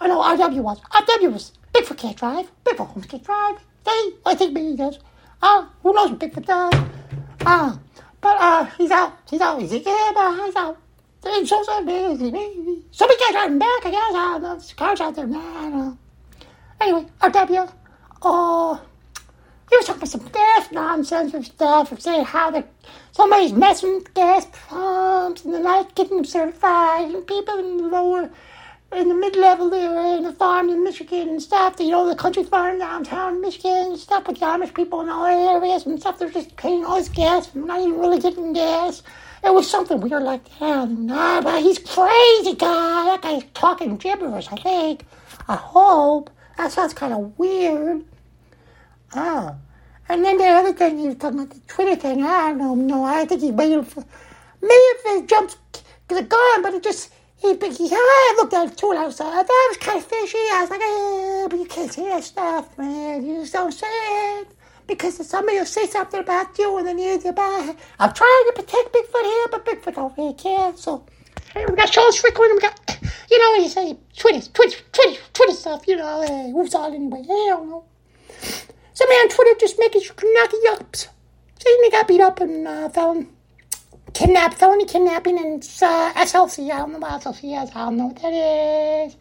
I 0.00 0.08
know 0.08 0.22
RW 0.22 0.62
was. 0.62 0.80
RW 0.80 1.32
was. 1.32 1.52
Bigfoot 1.74 1.98
can't 1.98 2.16
drive. 2.16 2.50
Bigfoot 2.64 2.86
Holmes 2.86 3.06
can't 3.06 3.22
drive. 3.22 3.56
They, 3.84 4.12
I 4.24 4.34
think 4.34 4.54
maybe 4.54 4.70
he 4.70 4.76
does. 4.76 4.98
Uh, 5.42 5.66
who 5.82 5.92
knows 5.92 6.10
what 6.10 6.20
Bigfoot 6.20 6.46
does? 6.46 6.72
Uh, 7.44 7.76
but 8.22 8.36
uh, 8.40 8.64
he's 8.78 8.90
out. 8.90 9.18
He's 9.28 9.42
out. 9.42 9.60
He's 9.60 9.72
yeah, 9.74 10.46
he's 10.46 10.56
out. 10.56 10.78
They 11.24 11.44
so 11.46 11.62
so 11.62 11.84
busy. 11.84 12.30
Somebody 12.90 13.18
can't 13.18 13.32
drive 13.32 13.50
him 13.50 13.58
back, 13.58 13.86
I 13.86 13.90
guess. 13.90 14.12
Don't 14.12 14.42
know. 14.42 14.60
Cars 14.76 15.00
out 15.00 15.16
there. 15.16 15.26
Don't 15.26 15.72
know. 15.72 15.90
Uh. 15.90 15.94
Anyway, 16.80 17.06
RW, 17.20 17.72
oh, 18.22 18.82
he 19.70 19.76
was 19.76 19.86
talking 19.86 20.06
some 20.06 20.26
gas 20.28 20.70
nonsense 20.70 21.32
and 21.32 21.44
stuff, 21.44 21.90
and 21.92 22.02
saying 22.02 22.24
how 22.26 22.50
the 22.50 22.64
somebody's 23.12 23.52
messing 23.52 23.94
with 23.94 24.12
gas 24.12 24.46
pumps 24.68 25.44
and 25.44 25.54
they're 25.54 25.62
not 25.62 25.94
getting 25.94 26.16
them 26.16 26.24
certified, 26.26 27.10
and 27.10 27.26
people 27.26 27.58
in 27.58 27.78
the 27.78 27.84
lower, 27.84 28.30
in 28.92 29.08
the 29.08 29.14
mid-level 29.14 29.72
area, 29.72 30.18
in 30.18 30.24
the 30.24 30.32
farm 30.32 30.68
in 30.68 30.84
Michigan 30.84 31.28
and 31.28 31.42
stuff, 31.42 31.76
you 31.80 31.90
know, 31.90 32.06
the 32.08 32.16
country 32.16 32.44
farm 32.44 32.78
downtown 32.78 33.40
Michigan 33.40 33.92
and 33.92 33.98
stuff 33.98 34.26
with 34.26 34.40
the 34.40 34.46
Amish 34.46 34.74
people 34.74 35.00
in 35.00 35.08
all 35.08 35.24
areas 35.26 35.86
and 35.86 35.98
stuff, 35.98 36.18
they're 36.18 36.30
just 36.30 36.54
paying 36.56 36.84
all 36.84 36.96
this 36.96 37.08
gas 37.08 37.54
and 37.54 37.66
not 37.66 37.80
even 37.80 37.98
really 37.98 38.20
getting 38.20 38.52
gas. 38.52 39.02
It 39.44 39.52
was 39.52 39.70
something 39.70 40.00
weird 40.00 40.22
like 40.22 40.44
that. 40.58 40.88
Nah, 40.88 41.42
but 41.42 41.62
he's 41.62 41.78
crazy 41.78 42.54
guy. 42.54 43.04
That 43.04 43.20
guy's 43.22 43.44
talking 43.52 43.96
gibberish, 43.98 44.48
I 44.50 44.56
think. 44.56 45.04
I 45.46 45.56
hope. 45.56 46.30
That 46.56 46.72
sounds 46.72 46.94
kind 46.94 47.12
of 47.12 47.38
weird. 47.38 48.04
Oh. 49.14 49.56
And 50.08 50.24
then 50.24 50.38
the 50.38 50.46
other 50.46 50.72
thing 50.72 50.98
he 50.98 51.08
was 51.08 51.16
talking 51.16 51.40
about, 51.40 51.54
the 51.54 51.60
Twitter 51.66 51.96
thing, 51.96 52.24
I 52.24 52.54
don't 52.54 52.86
know. 52.86 53.04
I 53.04 53.26
think 53.26 53.42
he 53.42 53.50
waited 53.50 53.86
for. 53.86 54.04
Maybe 54.62 54.72
if 54.72 55.22
it 55.22 55.28
jumps 55.28 55.56
the 56.08 56.22
gun, 56.22 56.62
but 56.62 56.74
it 56.74 56.82
just. 56.82 57.12
He, 57.36 57.48
he, 57.52 57.88
I 57.92 58.34
looked 58.38 58.54
at 58.54 58.68
it 58.72 58.78
too, 58.78 58.90
and 58.90 58.98
I 58.98 59.04
was 59.04 59.20
like, 59.20 59.46
that 59.46 59.66
was 59.68 59.76
kind 59.76 59.98
of 59.98 60.06
fishy. 60.06 60.38
I 60.38 60.60
was 60.62 60.70
like, 60.70 60.80
eh, 60.80 61.46
but 61.50 61.58
you 61.58 61.66
can't 61.66 61.92
say 61.92 62.08
that 62.08 62.24
stuff, 62.24 62.78
man. 62.78 63.26
You 63.26 63.40
just 63.40 63.52
don't 63.52 63.74
it. 63.82 64.48
Because 64.86 65.18
if 65.20 65.26
somebody 65.26 65.58
will 65.58 65.66
say 65.66 65.86
something 65.86 66.20
about 66.20 66.58
you, 66.58 66.76
and 66.78 66.86
then 66.86 66.98
you, 66.98 67.14
about 67.26 67.76
I'm 67.98 68.12
trying 68.12 68.44
to 68.46 68.52
protect 68.54 68.92
Bigfoot 68.92 69.22
here, 69.22 69.46
but 69.50 69.64
Bigfoot 69.64 69.94
don't 69.94 70.16
really 70.18 70.34
care. 70.34 70.76
So, 70.76 71.06
hey, 71.52 71.64
we 71.66 71.74
got 71.74 71.92
Sean 71.92 72.12
Strickland, 72.12 72.52
we 72.54 72.60
got, 72.60 72.98
you 73.30 73.38
know, 73.38 73.62
you 73.62 73.68
say 73.68 73.96
Twitter, 74.16 74.46
Twitter, 74.52 74.78
Twitter, 74.92 75.20
Twitter 75.32 75.54
stuff, 75.54 75.88
you 75.88 75.96
know, 75.96 76.22
hey, 76.22 76.50
who's 76.52 76.74
on 76.74 76.94
anyway? 76.94 77.22
I 77.22 77.46
don't 77.48 77.70
know. 77.70 77.84
Somebody 78.92 79.18
on 79.20 79.28
Twitter 79.28 79.58
just 79.58 79.78
making 79.78 80.02
knocky 80.02 80.72
ups. 80.72 81.08
Saying 81.58 81.78
they 81.82 81.90
got 81.90 82.06
beat 82.06 82.20
up 82.20 82.40
and 82.40 82.68
uh, 82.68 82.88
found 82.90 83.28
kidnapped, 84.12 84.54
felony 84.54 84.84
kidnapping, 84.84 85.38
and 85.38 85.62
uh, 85.82 86.12
SLC. 86.14 86.70
I 86.70 86.78
don't 86.78 86.92
know 86.92 86.98
what 86.98 87.22
SLC 87.22 87.62
is. 87.62 87.70
I 87.74 87.84
don't 87.86 87.96
know 87.96 88.06
what 88.06 88.22
that 88.22 88.28
is. 89.08 89.16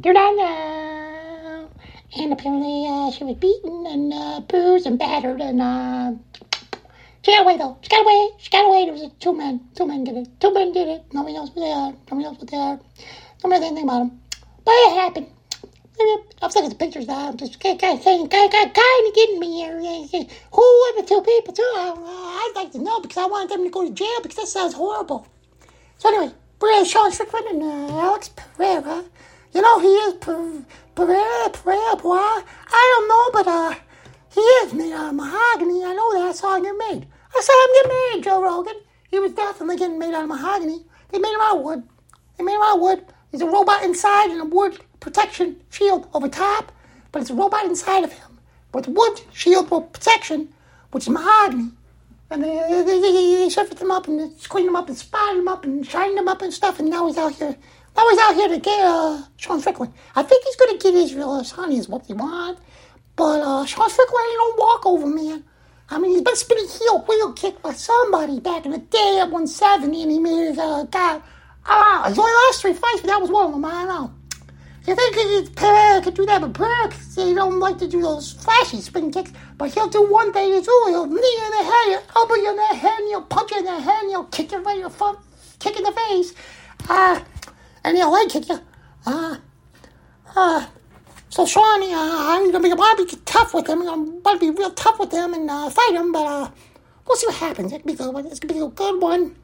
Do 0.00 0.12
not 0.12 0.36
know. 0.36 1.35
And 2.18 2.32
apparently 2.32 2.86
uh, 2.88 3.10
she 3.10 3.24
was 3.24 3.36
beaten 3.36 3.86
and 3.86 4.12
uh, 4.12 4.40
bruised 4.40 4.86
and 4.86 4.98
battered 4.98 5.40
and 5.40 5.60
uh, 5.60 6.12
she 7.22 7.32
got 7.32 7.42
away 7.42 7.58
though. 7.58 7.76
She 7.82 7.88
got 7.88 8.02
away. 8.04 8.30
She 8.38 8.50
got 8.50 8.66
away. 8.66 8.84
There 8.84 8.94
was 8.94 9.10
two 9.20 9.34
men. 9.34 9.68
Two 9.74 9.86
men 9.86 10.04
did 10.04 10.16
it. 10.16 10.28
Two 10.40 10.54
men 10.54 10.72
did 10.72 10.88
it. 10.88 11.04
Nobody 11.12 11.34
knows 11.34 11.50
who 11.50 11.60
they 11.60 11.72
are. 11.72 11.92
Nobody 12.10 12.22
knows 12.22 12.38
what 12.38 12.48
they 12.48 12.56
are. 12.56 12.80
Nobody 13.42 13.60
knows 13.60 13.66
anything 13.66 13.84
about 13.84 13.98
them. 13.98 14.20
But 14.64 14.72
it 14.72 14.94
happened. 14.94 15.26
I 15.98 16.20
was 16.42 16.54
looking 16.54 16.70
at 16.70 16.78
the 16.78 16.84
pictures 16.84 17.06
now. 17.06 17.28
I'm 17.28 17.36
just 17.36 17.58
kind 17.58 17.74
of 17.74 17.82
kind 17.82 18.00
of 18.04 19.14
getting 19.14 19.40
me 19.40 19.56
here. 19.56 19.76
Who 19.78 20.62
were 20.62 21.00
the 21.00 21.06
two 21.06 21.20
people 21.22 21.52
too? 21.52 21.72
I'd 21.74 22.52
like 22.54 22.72
to 22.72 22.78
know 22.78 23.00
because 23.00 23.16
I 23.16 23.26
wanted 23.26 23.50
them 23.50 23.64
to 23.64 23.70
go 23.70 23.84
to 23.86 23.92
jail 23.92 24.20
because 24.22 24.36
that 24.36 24.48
sounds 24.48 24.74
horrible. 24.74 25.26
So 25.98 26.08
anyway, 26.08 26.32
Pereira, 26.58 26.84
Sean 26.84 27.10
Strickland 27.12 27.46
and 27.46 27.62
uh, 27.62 27.98
Alex 27.98 28.28
Pereira. 28.28 29.04
You 29.52 29.62
know 29.62 29.78
he 29.78 29.88
is 29.88 30.14
Per- 30.14 30.64
Pereira, 30.94 31.50
Pereira, 31.50 31.96
boy. 31.96 32.16
I 32.16 32.94
don't 32.94 33.08
know, 33.08 33.30
but 33.32 33.46
uh, 33.50 33.74
he 34.32 34.40
is 34.40 34.74
made 34.74 34.92
out 34.92 35.08
of 35.10 35.14
mahogany. 35.14 35.84
I 35.84 35.94
know 35.94 36.12
that. 36.14 36.28
I 36.28 36.32
saw 36.32 36.56
him 36.56 36.64
get 36.64 36.76
made. 36.76 37.06
I 37.34 37.40
saw 37.40 37.52
him 37.64 37.70
get 37.74 38.14
made, 38.16 38.24
Joe 38.24 38.42
Rogan. 38.42 38.76
He 39.10 39.18
was 39.18 39.32
definitely 39.32 39.76
getting 39.76 39.98
made 39.98 40.14
out 40.14 40.22
of 40.24 40.28
mahogany. 40.28 40.84
They 41.10 41.18
made 41.18 41.34
him 41.34 41.40
out 41.40 41.58
of 41.58 41.62
wood. 41.64 41.82
They 42.36 42.44
made 42.44 42.54
him 42.54 42.62
out 42.62 42.76
of 42.76 42.82
wood. 42.82 43.06
There's 43.30 43.42
a 43.42 43.46
robot 43.46 43.82
inside 43.82 44.30
and 44.30 44.40
a 44.40 44.44
wood 44.44 44.78
protection 45.00 45.60
shield 45.70 46.08
over 46.14 46.28
top, 46.28 46.72
but 47.12 47.22
it's 47.22 47.30
a 47.30 47.34
robot 47.34 47.64
inside 47.64 48.04
of 48.04 48.12
him 48.12 48.38
with 48.72 48.88
wood 48.88 49.20
shield 49.32 49.68
protection, 49.68 50.52
which 50.90 51.04
is 51.04 51.10
mahogany. 51.10 51.70
And 52.30 52.42
they, 52.42 52.56
they, 52.68 52.82
they, 52.82 53.12
they 53.12 53.48
shifted 53.48 53.78
him 53.78 53.90
up 53.90 54.08
and 54.08 54.18
they 54.18 54.28
cleaned 54.48 54.68
him 54.68 54.76
up 54.76 54.88
and 54.88 54.96
spotted 54.96 55.38
him 55.38 55.48
up 55.48 55.64
and 55.64 55.86
shined 55.86 56.18
him 56.18 56.28
up 56.28 56.42
and 56.42 56.52
stuff, 56.52 56.78
and 56.80 56.90
now 56.90 57.06
he's 57.06 57.16
out 57.18 57.32
here. 57.34 57.56
Now 57.96 58.08
he's 58.10 58.18
out 58.18 58.34
here 58.34 58.48
to 58.48 58.58
get 58.58 58.80
uh, 58.84 59.22
Sean 59.36 59.60
Strickland. 59.60 59.92
I 60.14 60.22
think 60.22 60.44
he's 60.44 60.56
going 60.56 60.78
to 60.78 60.82
get 60.82 60.94
Israel 60.94 61.40
Adesanya 61.40 61.78
is 61.78 61.88
what 61.88 62.06
they 62.06 62.14
want. 62.14 62.58
But 63.16 63.40
uh, 63.40 63.64
Sean 63.64 63.88
Strickland 63.88 64.26
ain't 64.28 64.38
no 64.38 64.64
walkover, 64.64 65.06
man. 65.06 65.44
I 65.88 65.98
mean, 65.98 66.12
he's 66.12 66.22
been 66.22 66.36
spinning 66.36 66.68
heel 66.68 67.04
wheel 67.08 67.32
kick 67.32 67.62
by 67.62 67.72
somebody 67.72 68.40
back 68.40 68.66
in 68.66 68.72
the 68.72 68.78
day 68.78 69.18
at 69.20 69.30
170, 69.30 70.02
and 70.02 70.10
he 70.10 70.18
made 70.18 70.48
his 70.48 70.58
uh, 70.58 70.84
guy. 70.90 71.20
Ah, 71.64 72.04
his 72.08 72.18
only 72.18 72.32
last 72.32 72.60
three 72.60 72.74
fights, 72.74 73.00
but 73.00 73.06
that 73.06 73.20
was 73.20 73.30
one 73.30 73.46
of 73.46 73.52
them. 73.52 73.64
I 73.64 73.84
don't 73.84 73.88
know. 73.88 74.14
You 74.86 74.94
think 74.94 75.56
Pereira 75.56 76.00
could 76.00 76.14
do 76.14 76.26
that, 76.26 76.40
but 76.40 76.54
Pereira, 76.54 76.92
he 77.16 77.34
don't 77.34 77.58
like 77.58 77.78
to 77.78 77.88
do 77.88 78.02
those 78.02 78.32
flashy 78.34 78.80
spin 78.80 79.10
kicks. 79.10 79.32
But 79.58 79.74
he'll 79.74 79.88
do 79.88 80.06
one 80.06 80.32
thing 80.32 80.52
as 80.52 80.66
well. 80.66 80.88
He'll 80.88 81.06
knee 81.06 81.40
in 81.44 81.50
the 81.50 81.64
head, 81.64 81.88
he'll 81.88 82.02
elbow 82.16 82.34
you 82.34 82.50
in 82.50 82.56
the 82.56 82.76
head, 82.76 82.98
and 82.98 83.08
he'll 83.08 83.22
punch 83.22 83.50
you 83.50 83.58
in 83.58 83.64
the 83.64 83.80
head, 83.80 84.02
and 84.02 84.10
he'll 84.10 84.24
kick 84.24 84.52
you 84.52 84.58
right 84.58 84.76
in 84.76 84.82
the 84.82 84.90
front, 84.90 85.18
kick 85.58 85.76
in 85.76 85.82
the 85.82 85.92
face. 85.92 86.34
Uh, 86.88 87.20
and 87.86 87.96
he'll 87.96 88.10
leg 88.12 88.28
kick 88.28 88.48
you. 88.48 88.58
Uh, 89.06 89.36
uh, 90.34 90.66
so 91.28 91.46
Sean, 91.46 91.82
uh, 91.82 91.86
I'm 91.94 92.50
gonna 92.50 92.62
be, 92.64 92.72
I'm 92.72 92.76
gonna 92.76 93.04
be 93.06 93.16
tough 93.24 93.54
with 93.54 93.68
him. 93.68 93.82
I'm 93.88 94.20
gonna 94.20 94.38
be 94.40 94.50
real 94.50 94.72
tough 94.72 94.98
with 94.98 95.12
him 95.12 95.32
and 95.32 95.48
uh, 95.48 95.70
fight 95.70 95.94
him, 95.94 96.10
but 96.12 96.26
uh, 96.26 96.50
we'll 97.06 97.16
see 97.16 97.26
what 97.28 97.36
happens. 97.36 97.72
It's 97.72 97.82
gonna 97.84 97.96
be 97.96 98.02
a 98.02 98.04
good 98.04 98.12
one. 98.12 98.26
It's 98.26 98.40
gonna 98.40 98.54
be 98.54 98.60
a 98.60 98.68
good 98.68 99.00
one. 99.00 99.36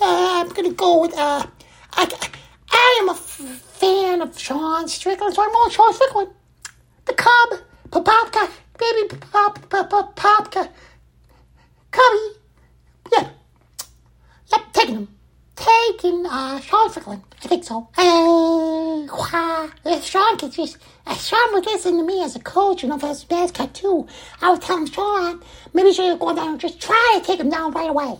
Uh, 0.00 0.42
I'm 0.42 0.48
gonna 0.48 0.72
go 0.72 1.02
with 1.02 1.12
uh, 1.14 1.46
I, 1.92 2.30
I 2.70 2.98
am 3.02 3.10
a 3.10 3.12
f- 3.12 3.18
fan 3.18 4.22
of 4.22 4.38
Sean 4.38 4.88
Strickland, 4.88 5.34
so 5.34 5.42
I'm 5.42 5.52
going 5.52 5.70
Sean 5.70 5.92
Strickland. 5.92 6.30
The 7.04 7.14
Cub, 7.14 7.60
Popopka, 7.90 8.50
baby 8.78 9.08
Pop, 9.30 9.58
Popopka, 9.68 10.70
Cubby. 11.90 12.18
Yeah. 13.12 13.28
Yep, 14.52 14.72
taking 14.72 14.94
him. 14.94 15.19
Taking 15.60 16.24
uh, 16.24 16.58
Sean 16.60 16.88
Strickland. 16.88 17.22
I 17.44 17.48
think 17.48 17.64
so. 17.64 17.86
Uh, 17.98 19.68
if 19.84 20.04
Sean 20.04 20.38
could 20.38 20.52
just, 20.52 20.78
if 21.06 21.20
Sean 21.20 21.62
to 21.62 22.02
me 22.02 22.22
as 22.22 22.34
a 22.34 22.40
coach, 22.40 22.82
you 22.82 22.88
know, 22.88 22.98
for 22.98 23.08
his 23.08 23.26
cut 23.52 23.74
too, 23.74 24.06
I 24.40 24.50
would 24.50 24.62
tell 24.62 24.78
him, 24.78 24.86
Sean, 24.86 25.42
maybe 25.74 25.88
you 25.88 25.94
should 25.94 26.18
go 26.18 26.34
down 26.34 26.52
and 26.52 26.60
just 26.60 26.80
try 26.80 27.18
to 27.18 27.26
take 27.26 27.40
him 27.40 27.50
down 27.50 27.72
right 27.72 27.90
away. 27.90 28.18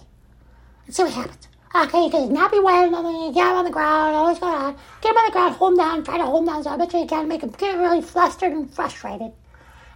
And 0.84 0.94
see 0.94 1.02
what 1.02 1.14
happens. 1.14 1.48
Okay, 1.74 2.08
because 2.08 2.28
not 2.28 2.52
be 2.52 2.58
wearing 2.58 2.92
nothing, 2.92 3.32
get 3.32 3.50
him 3.50 3.56
on 3.56 3.64
the 3.64 3.70
ground, 3.70 4.14
all 4.16 4.28
this 4.28 4.38
going 4.38 4.52
on. 4.52 4.76
Get 5.00 5.12
him 5.12 5.16
on 5.16 5.24
the 5.26 5.32
ground, 5.32 5.54
hold 5.54 5.72
him 5.72 5.78
down, 5.78 6.04
try 6.04 6.18
to 6.18 6.24
hold 6.24 6.40
him 6.40 6.46
down. 6.46 6.62
So 6.64 6.70
I 6.70 6.76
bet 6.76 6.92
you 6.92 7.06
can 7.06 7.26
make 7.26 7.42
him 7.42 7.50
get 7.50 7.78
really 7.78 8.02
flustered 8.02 8.52
and 8.52 8.70
frustrated. 8.70 9.32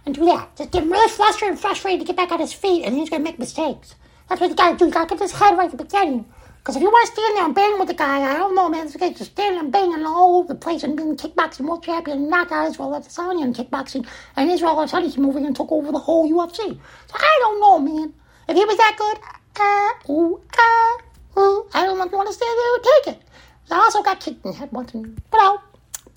And 0.07 0.15
do 0.15 0.25
that. 0.25 0.55
Just 0.55 0.71
get 0.71 0.81
him 0.81 0.91
really 0.91 1.09
flustered 1.09 1.49
and 1.49 1.59
frustrated 1.59 1.99
to 1.99 2.05
get 2.07 2.15
back 2.15 2.31
on 2.31 2.39
his 2.39 2.53
feet, 2.53 2.85
and 2.85 2.95
he's 2.95 3.11
going 3.11 3.23
to 3.23 3.29
make 3.29 3.37
mistakes. 3.37 3.93
That's 4.29 4.41
what 4.41 4.49
you 4.49 4.55
got 4.55 4.71
to 4.71 4.77
do. 4.77 4.85
You 4.85 4.91
got 4.91 5.09
to 5.09 5.15
get 5.15 5.21
his 5.21 5.33
head 5.33 5.57
right 5.57 5.65
at 5.65 5.77
the 5.77 5.83
beginning. 5.83 6.25
Because 6.65 6.77
if 6.77 6.81
you 6.81 6.89
want 6.89 7.05
to 7.05 7.13
stand 7.13 7.37
there 7.37 7.45
and 7.45 7.53
bang 7.53 7.77
with 7.77 7.89
the 7.89 7.93
guy, 7.93 8.23
I 8.23 8.37
don't 8.39 8.55
know, 8.55 8.67
man. 8.67 8.87
This 8.87 8.95
guy's 8.95 9.15
just 9.15 9.33
standing 9.33 9.59
and 9.59 9.71
banging 9.71 10.03
all 10.03 10.39
over 10.39 10.47
the 10.47 10.59
place 10.59 10.81
and 10.81 10.97
being 10.97 11.15
kickboxing 11.15 11.67
world 11.67 11.83
champion 11.83 12.27
knocked 12.27 12.51
out 12.51 12.67
Israel 12.67 12.89
Adesanya 12.89 13.43
in 13.43 13.53
kickboxing. 13.53 14.07
And 14.35 14.49
Israel 14.49 14.77
Adesanya's 14.77 15.15
moving 15.15 15.45
and 15.45 15.55
took 15.55 15.71
over 15.71 15.91
the 15.91 15.99
whole 15.99 16.27
UFC. 16.27 16.57
So 16.57 17.13
I 17.13 17.37
don't 17.41 17.59
know, 17.59 17.77
man. 17.77 18.11
If 18.49 18.57
he 18.57 18.65
was 18.65 18.77
that 18.77 18.95
good, 18.97 19.17
uh, 19.61 20.11
ooh, 20.11 20.37
uh, 20.37 21.03
well, 21.35 21.67
I 21.75 21.85
don't 21.85 21.99
know 21.99 22.05
if 22.05 22.11
you 22.11 22.17
want 22.17 22.29
to 22.29 22.33
stand 22.33 22.57
there 22.57 22.73
and 22.73 22.83
take 22.83 23.13
it. 23.13 23.29
I 23.69 23.75
also 23.75 24.01
got 24.01 24.19
kicked 24.19 24.43
in 24.43 24.51
the 24.51 24.57
head 24.57 24.71
once 24.71 24.91
and 24.95 25.21
out, 25.35 25.61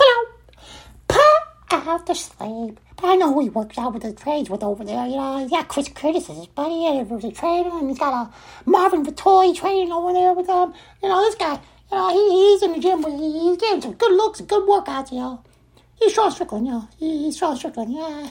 out, 0.00 0.37
put 1.68 1.82
have 1.82 2.04
to 2.06 2.14
sleep. 2.14 2.80
But 2.96 3.04
I 3.04 3.16
know 3.16 3.32
who 3.32 3.40
he 3.40 3.48
works 3.48 3.78
out 3.78 3.94
with 3.94 4.02
the 4.02 4.12
trades 4.12 4.50
with 4.50 4.62
over 4.62 4.84
there. 4.84 5.06
You 5.06 5.16
know, 5.16 5.38
he's 5.38 5.50
got 5.50 5.68
Chris 5.68 5.88
Curtis 5.88 6.28
as 6.30 6.36
his 6.36 6.46
buddy, 6.46 6.86
and 6.86 7.08
was 7.08 7.24
a 7.24 7.30
trainer, 7.30 7.70
and 7.70 7.88
he's 7.88 7.98
got 7.98 8.12
a 8.12 8.68
Marvin 8.68 9.04
Vettori 9.04 9.54
training 9.54 9.92
over 9.92 10.12
there 10.12 10.32
with 10.32 10.48
him. 10.48 10.72
You 11.02 11.08
know, 11.08 11.20
this 11.22 11.36
guy, 11.36 11.60
you 11.90 11.96
know, 11.96 12.08
he, 12.10 12.52
he's 12.52 12.62
in 12.62 12.72
the 12.72 12.80
gym, 12.80 13.02
but 13.02 13.12
he's 13.12 13.56
getting 13.56 13.82
some 13.82 13.94
good 13.94 14.12
looks, 14.12 14.40
good 14.40 14.68
workouts, 14.68 15.12
you 15.12 15.18
know. 15.18 15.44
He's 15.96 16.12
Sean 16.12 16.30
Strickland, 16.30 16.66
you 16.66 16.72
know. 16.72 16.88
He's 16.98 17.36
Sean 17.36 17.56
Strickland, 17.56 17.92
yeah. 17.92 18.30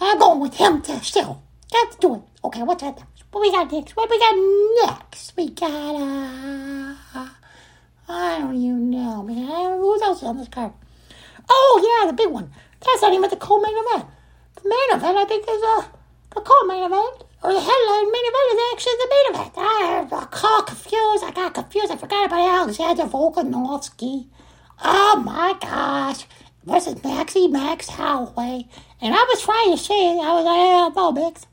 I'm 0.00 0.18
going 0.18 0.40
with 0.40 0.54
him 0.54 0.82
to 0.82 1.00
still. 1.02 1.42
Got 1.72 1.92
to 1.92 1.98
do 1.98 2.14
it. 2.16 2.22
Okay, 2.44 2.62
what's 2.62 2.82
that? 2.82 3.02
What 3.32 3.40
we 3.40 3.50
got 3.50 3.70
next? 3.70 3.96
What 3.96 4.08
we 4.08 4.18
got 4.18 4.98
next? 5.02 5.36
We 5.36 5.50
got, 5.50 5.94
uh, 5.94 7.28
I 8.08 8.38
don't 8.38 8.54
even 8.54 8.90
know, 8.90 9.22
man. 9.22 9.78
Who 9.78 10.02
else 10.02 10.22
on 10.22 10.38
this 10.38 10.48
card? 10.48 10.72
Oh, 11.48 12.00
yeah, 12.02 12.10
the 12.10 12.16
big 12.16 12.30
one. 12.32 12.50
That's 12.86 13.02
not 13.02 13.12
even 13.12 13.28
the 13.28 13.36
co-main 13.36 13.74
event. 13.76 14.06
The 14.62 14.68
main 14.68 14.98
event, 14.98 15.16
I 15.18 15.24
think, 15.24 15.44
is 15.48 15.62
uh, 15.62 15.82
the 16.34 16.40
co-main 16.40 16.84
event, 16.84 17.24
or 17.42 17.52
the 17.52 17.60
headline 17.60 18.12
main 18.12 18.26
event 18.30 18.48
is 18.52 18.60
actually 18.72 18.98
the 19.02 19.10
main 19.10 19.26
event. 19.34 19.52
I 19.56 20.06
got 20.08 20.66
confused. 20.66 21.24
I 21.24 21.30
got 21.34 21.54
confused. 21.54 21.92
I 21.92 21.96
forgot 21.96 22.26
about 22.26 22.60
Alexander 22.60 23.04
Volkanovski. 23.04 24.26
Oh, 24.82 25.22
my 25.24 25.56
gosh. 25.60 26.26
Versus 26.64 27.02
Maxie 27.02 27.48
Max 27.48 27.88
Holloway. 27.88 28.68
And 29.00 29.14
I 29.14 29.22
was 29.22 29.42
trying 29.42 29.76
to 29.76 29.82
say. 29.82 30.18
I 30.18 30.32
was 30.32 30.44
like, 30.44 30.96
no, 30.96 31.12
Max. 31.12 31.46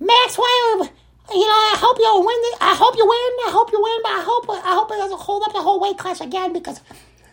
Max, 0.00 0.38
why 0.38 0.88
you 1.30 1.40
know, 1.40 1.46
I 1.46 1.76
hope 1.76 1.98
you 1.98 2.08
win. 2.24 2.58
I 2.60 2.74
hope 2.74 2.96
you 2.96 3.04
win. 3.04 3.32
I 3.46 3.50
hope 3.52 3.70
you 3.70 3.80
win, 3.82 4.00
but 4.02 4.12
I 4.12 4.22
hope 4.24 4.48
I 4.48 4.74
hope 4.74 4.90
it 4.90 4.96
doesn't 4.96 5.20
hold 5.20 5.42
up 5.42 5.52
the 5.52 5.60
whole 5.60 5.78
weight 5.78 5.98
class 5.98 6.22
again 6.22 6.54
because 6.54 6.80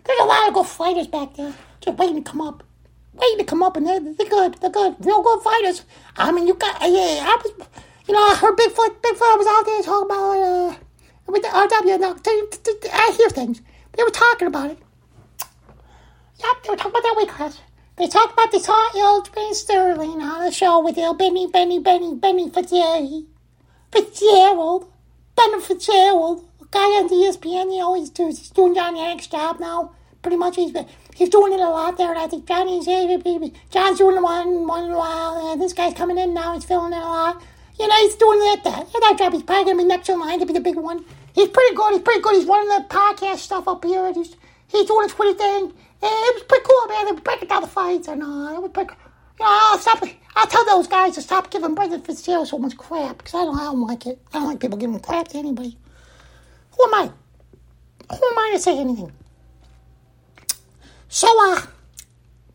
there's 0.03 0.19
a 0.19 0.25
lot 0.25 0.47
of 0.49 0.53
good 0.53 0.65
fighters 0.65 1.07
back 1.07 1.35
there 1.35 1.53
just 1.79 1.97
waiting 1.97 2.21
to 2.21 2.29
come 2.29 2.41
up, 2.41 2.63
waiting 3.15 3.39
to 3.39 3.43
come 3.43 3.63
up, 3.63 3.77
and 3.77 3.85
they're, 3.85 3.99
they're 3.99 4.29
good. 4.29 4.55
They're 4.55 4.69
good, 4.69 4.95
real 4.99 5.23
good 5.23 5.41
fighters. 5.41 5.83
I 6.17 6.31
mean, 6.31 6.47
you 6.47 6.53
got 6.53 6.81
yeah. 6.81 7.25
I 7.25 7.37
was, 7.43 7.67
you 8.07 8.13
know, 8.13 8.19
I 8.19 8.35
heard 8.35 8.57
Bigfoot. 8.57 9.01
Bigfoot 9.01 9.37
was 9.37 9.47
out 9.47 9.65
there 9.65 9.81
talking 9.81 10.05
about 10.05 10.37
uh 10.37 10.75
with 11.27 11.41
the 11.41 11.49
RW. 11.49 11.99
Now, 11.99 12.15
I 12.93 13.13
hear 13.17 13.29
things. 13.29 13.61
They 13.93 14.03
were 14.03 14.09
talking 14.09 14.47
about 14.47 14.71
it. 14.71 14.79
Yep, 16.37 16.63
they 16.63 16.69
were 16.69 16.75
talking 16.75 16.91
about 16.91 17.03
that 17.03 17.15
weight 17.17 17.29
class. 17.29 17.61
They 17.97 18.07
talked 18.07 18.33
about 18.33 18.49
hot 18.53 18.95
old 18.95 19.33
Benny 19.33 19.53
Sterling 19.53 20.21
on 20.21 20.43
the 20.43 20.51
show 20.51 20.83
with 20.83 20.97
El 20.97 21.13
Benny, 21.13 21.47
Benny, 21.47 21.79
Benny, 21.79 22.13
Benny 22.13 22.49
Fitzgerald. 22.49 23.25
Fitzgerald. 23.91 24.91
Ben 25.35 25.61
Fitzgerald. 25.61 26.45
Guy 26.71 26.79
on 26.79 27.07
ESPN, 27.07 27.71
he 27.71 27.79
always 27.79 28.09
does. 28.09 28.39
he's 28.39 28.49
doing 28.49 28.75
Jon 28.75 28.95
Anik's 28.95 29.27
job 29.27 29.61
now. 29.61 29.93
Pretty 30.21 30.35
much 30.35 30.57
he's 30.57 30.73
he's 31.15 31.29
doing 31.29 31.53
it 31.53 31.59
a 31.59 31.69
lot 31.69 31.97
there, 31.97 32.11
and 32.11 32.19
I 32.19 32.27
think 32.27 32.45
Johnny's 32.45 32.85
John's 32.85 33.97
doing 33.97 34.21
one 34.21 34.67
one 34.67 34.85
in 34.85 34.91
a 34.91 34.97
while, 34.97 35.51
and 35.51 35.61
this 35.61 35.73
guy's 35.73 35.95
coming 35.95 36.19
in 36.19 36.33
now, 36.35 36.53
he's 36.53 36.65
filling 36.65 36.93
it 36.93 36.97
a 36.97 36.99
lot. 36.99 37.41
You 37.79 37.87
know, 37.87 37.95
he's 37.95 38.15
doing 38.15 38.39
that 38.39 38.63
that, 38.63 38.87
that 39.01 39.15
job. 39.17 39.33
He's 39.33 39.43
probably 39.43 39.65
gonna 39.65 39.83
be 39.83 39.87
next 39.87 40.09
in 40.09 40.19
line 40.19 40.39
to 40.39 40.45
be 40.45 40.53
the 40.53 40.59
big 40.59 40.75
one. 40.75 41.03
He's 41.33 41.49
pretty 41.49 41.75
good. 41.75 41.93
He's 41.93 42.01
pretty 42.01 42.21
good. 42.21 42.35
He's 42.35 42.45
running 42.45 42.69
the 42.69 42.85
podcast 42.87 43.37
stuff 43.37 43.67
up 43.67 43.83
here. 43.83 44.13
He's 44.13 44.35
he's 44.67 44.85
doing 44.85 45.03
his 45.03 45.13
pretty 45.13 45.37
thing. 45.37 45.63
And 45.63 46.11
it 46.11 46.35
was 46.35 46.43
pretty 46.43 46.65
cool, 46.65 46.87
man. 46.87 47.05
They 47.05 47.11
were 47.13 47.21
breaking 47.21 47.47
down 47.47 47.61
the 47.61 47.67
fights, 47.67 48.07
and 48.07 48.21
uh, 48.21 48.53
it 48.53 48.61
was 48.61 48.71
pretty. 48.71 48.93
You 49.39 49.45
know, 49.45 49.51
I'll 49.51 49.79
stop. 49.79 50.03
I'll 50.35 50.47
tell 50.47 50.65
those 50.65 50.87
guys 50.87 51.15
to 51.15 51.21
stop 51.21 51.49
giving 51.49 51.75
Brendan 51.75 52.01
Fitzgerald 52.01 52.47
so 52.47 52.57
much 52.57 52.77
crap 52.77 53.17
because 53.17 53.33
I 53.33 53.45
don't. 53.45 53.57
I 53.57 53.63
don't 53.63 53.81
like 53.81 54.05
it. 54.05 54.21
I 54.33 54.39
don't 54.39 54.47
like 54.47 54.59
people 54.59 54.77
giving 54.77 54.99
crap 54.99 55.29
to 55.29 55.37
anybody. 55.37 55.77
Who 56.77 56.83
am 56.85 56.93
I? 56.93 57.11
Who 58.09 58.15
am 58.15 58.37
I 58.37 58.51
to 58.53 58.59
say 58.59 58.77
anything? 58.77 59.11
So, 61.15 61.29
uh, 61.29 61.61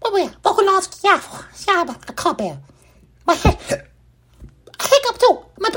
what 0.01 0.13
we 0.13 0.25
at? 0.25 0.43
Volkanovski, 0.43 1.03
yeah, 1.03 1.23
yeah, 1.67 1.83
the 2.07 2.13
cup 2.13 2.39
here. 2.43 2.59
My 3.27 3.33
head, 3.33 3.57
I 4.79 4.87
hiccup 4.87 5.19
too. 5.19 5.47
My 5.59 5.71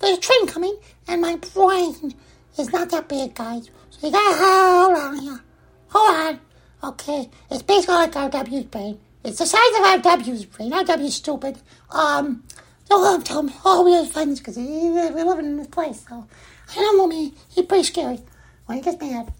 there's 0.00 0.16
a 0.16 0.20
train 0.22 0.46
coming, 0.46 0.74
and 1.06 1.20
my 1.20 1.36
brain 1.36 2.14
is 2.56 2.72
not 2.72 2.88
that 2.88 3.06
big, 3.06 3.34
guys. 3.34 3.68
So 3.90 4.06
you 4.06 4.14
gotta 4.14 4.38
hold 4.38 4.96
on 4.96 5.18
here. 5.18 5.40
Hold 5.88 6.10
on. 6.10 6.40
Okay, 6.82 7.28
it's 7.50 7.62
basically 7.62 7.94
like 7.94 8.12
RW's 8.12 8.64
brain. 8.64 8.98
It's 9.24 9.40
the 9.40 9.44
size 9.44 9.60
of 9.60 10.02
RW's 10.02 10.46
brain. 10.46 10.70
RW's 10.72 11.16
stupid. 11.16 11.58
Um, 11.90 12.44
don't 12.88 13.26
tell 13.26 13.42
me. 13.42 13.52
Oh, 13.62 13.84
we 13.84 13.92
have 13.92 14.10
friends 14.10 14.40
because 14.40 14.56
we 14.56 14.64
live 14.64 15.38
in 15.38 15.58
this 15.58 15.66
place. 15.66 16.06
So 16.08 16.26
I 16.70 16.74
don't 16.76 16.96
know, 16.96 17.06
me. 17.06 17.34
He's 17.50 17.66
pretty 17.66 17.84
scary 17.84 18.20
when 18.64 18.78
he 18.78 18.82
gets 18.82 18.98
mad. 18.98 19.34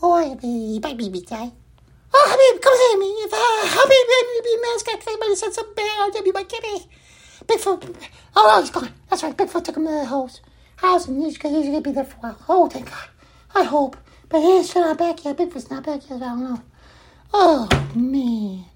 Be. 0.00 0.80
Oh, 2.14 2.26
Khabib, 2.30 2.62
come 2.62 2.74
see 2.76 2.96
me. 2.98 3.06
If 3.24 3.32
uh, 3.32 3.36
Khabib 3.74 4.08
and 4.18 4.44
be 4.44 4.56
mascot, 4.62 5.02
somebody 5.02 5.34
said 5.34 5.52
something 5.52 5.74
bad, 5.74 6.12
RW 6.12 6.34
might 6.34 6.48
get 6.48 6.62
me. 6.62 6.86
Bigfoot. 7.46 7.96
Oh, 8.36 8.60
he's 8.60 8.70
gone. 8.70 8.90
That's 9.10 9.22
right. 9.24 9.36
Bigfoot 9.36 9.64
took 9.64 9.76
him 9.76 9.86
to 9.86 9.90
the 9.90 10.04
house. 10.04 10.40
House, 10.76 11.08
and 11.08 11.22
he's, 11.22 11.36
he's 11.36 11.66
to 11.66 11.80
be 11.80 11.92
there 11.92 12.04
for 12.04 12.16
a 12.16 12.20
while. 12.20 12.44
Oh, 12.48 12.68
thank 12.68 12.86
God. 12.86 13.08
I 13.54 13.64
hope. 13.64 13.96
But 14.28 14.42
he's 14.42 14.74
not 14.74 14.98
back 14.98 15.24
yet. 15.24 15.36
Bigfoot's 15.36 15.70
not 15.70 15.84
back 15.84 16.08
yet. 16.08 16.22
I 16.22 16.26
don't 16.28 16.44
know. 16.44 16.62
Oh, 17.34 17.68
man. 17.94 18.66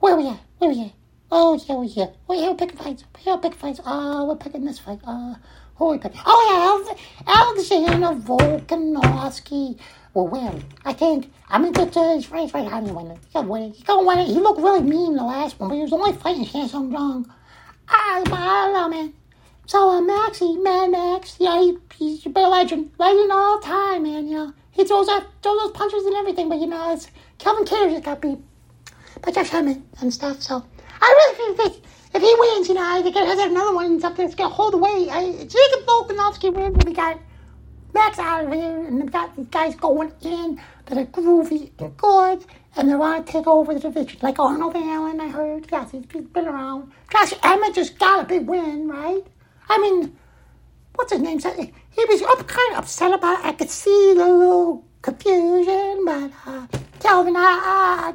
Where 0.00 0.16
we 0.16 0.28
at? 0.28 0.40
Where 0.58 0.70
we 0.70 0.82
at? 0.82 0.92
Oh, 1.30 1.54
yeah, 1.68 1.76
we're 1.76 1.88
here. 1.88 2.12
We're 2.26 2.36
here 2.36 2.54
picking 2.54 2.78
fights. 2.78 3.04
We're 3.14 3.20
here 3.22 3.38
picking 3.38 3.58
fights. 3.58 3.80
Oh, 3.86 4.26
we're 4.26 4.36
picking 4.36 4.64
this 4.64 4.80
fight. 4.80 5.00
Uh, 5.04 5.36
who 5.76 5.88
are 5.88 5.92
we 5.92 5.98
picking? 5.98 6.20
Oh, 6.26 6.86
yeah, 6.86 7.32
Alexander 7.32 8.20
Volkanovski. 8.20 9.78
Well, 10.14 10.28
win. 10.28 10.64
I 10.84 10.92
think. 10.92 11.30
Going 11.50 11.72
to 11.72 11.84
get 11.84 11.92
to 11.92 12.02
his 12.14 12.30
race 12.30 12.52
right. 12.54 12.64
You 12.64 12.92
win? 12.92 13.18
He's 13.22 13.32
to 13.32 13.42
win 13.42 13.62
it. 13.62 13.74
He's 13.74 13.84
to 13.84 14.04
win 14.04 14.18
it. 14.18 14.26
He 14.26 14.34
looked 14.34 14.60
really 14.60 14.82
mean 14.82 15.14
the 15.14 15.24
last 15.24 15.60
one, 15.60 15.68
but 15.68 15.76
he 15.76 15.82
was 15.82 15.92
only 15.92 16.12
fighting 16.12 16.44
Chan 16.44 16.68
Sung 16.68 16.90
Jung. 16.90 17.32
I, 17.88 18.22
I 18.24 18.72
don't 18.72 18.72
know, 18.72 18.88
man. 18.88 19.14
So, 19.66 19.90
uh, 19.90 20.00
Maxie, 20.00 20.56
Mad 20.56 20.90
Max, 20.90 21.36
yeah, 21.38 21.58
he, 21.60 21.78
he's 21.96 22.26
a 22.26 22.28
bit 22.28 22.46
legend. 22.46 22.90
Legend 22.98 23.32
all 23.32 23.60
time, 23.60 24.02
man, 24.02 24.28
you 24.28 24.34
know. 24.34 24.52
He 24.72 24.84
throws 24.84 25.08
out 25.08 25.26
throws 25.42 25.58
those 25.58 25.72
punches 25.72 26.04
and 26.04 26.14
everything, 26.16 26.48
but, 26.48 26.58
you 26.58 26.66
know, 26.66 26.92
it's 26.92 27.08
Calvin 27.38 27.64
Kattar 27.64 27.90
just 27.90 28.04
got 28.04 28.20
beat 28.20 28.38
by 29.22 29.30
Jeff 29.30 29.50
Sherman 29.50 29.86
and 30.00 30.12
stuff, 30.12 30.42
so 30.42 30.64
I 31.00 31.32
really 31.36 31.56
think 31.56 31.82
if 32.14 32.22
he 32.22 32.34
wins, 32.38 32.68
you 32.68 32.74
know, 32.74 32.82
I 32.84 33.00
think 33.02 33.16
it 33.16 33.26
has 33.26 33.38
another 33.38 33.74
one 33.74 34.00
something 34.00 34.24
that's 34.24 34.34
going 34.34 34.50
to 34.50 34.54
hold 34.54 34.74
the 34.74 34.78
weight. 34.78 35.08
I, 35.10 35.32
Jacob 35.32 35.86
Volkanovski 35.86 36.52
wins, 36.52 36.84
we 36.84 36.92
got 36.92 37.18
Max 37.94 38.18
out 38.18 38.44
of 38.44 38.52
here, 38.52 38.84
and 38.86 39.00
we 39.00 39.08
got 39.08 39.36
these 39.36 39.46
guys 39.46 39.76
going 39.76 40.12
in 40.22 40.60
that 40.86 40.98
are 40.98 41.06
groovy 41.06 41.70
and 41.78 41.96
good, 41.96 42.44
and 42.76 42.90
they 42.90 42.94
want 42.96 43.24
to 43.24 43.32
take 43.32 43.46
over 43.46 43.72
the 43.72 43.78
division. 43.78 44.18
Like 44.20 44.40
Arnold 44.40 44.74
Allen, 44.74 45.20
I 45.20 45.28
heard. 45.28 45.68
Yes, 45.70 45.92
he's 45.92 46.04
been 46.04 46.48
around. 46.48 46.92
Josh 47.12 47.34
Emmett 47.44 47.74
just 47.74 47.96
got 47.98 48.24
a 48.24 48.26
big 48.26 48.48
win, 48.48 48.88
right? 48.88 49.22
I 49.68 49.78
mean, 49.78 50.16
what's 50.96 51.12
his 51.12 51.22
name? 51.22 51.38
He 51.38 52.04
was 52.06 52.22
up, 52.22 52.46
kind 52.48 52.72
of 52.72 52.78
upset 52.78 53.14
about 53.14 53.38
it. 53.38 53.46
I 53.46 53.52
could 53.52 53.70
see 53.70 54.14
the 54.14 54.28
little 54.28 54.84
confusion, 55.00 56.04
but 56.04 56.32
uh, 56.46 56.66
Calvin, 56.98 57.36
uh, 57.36 58.12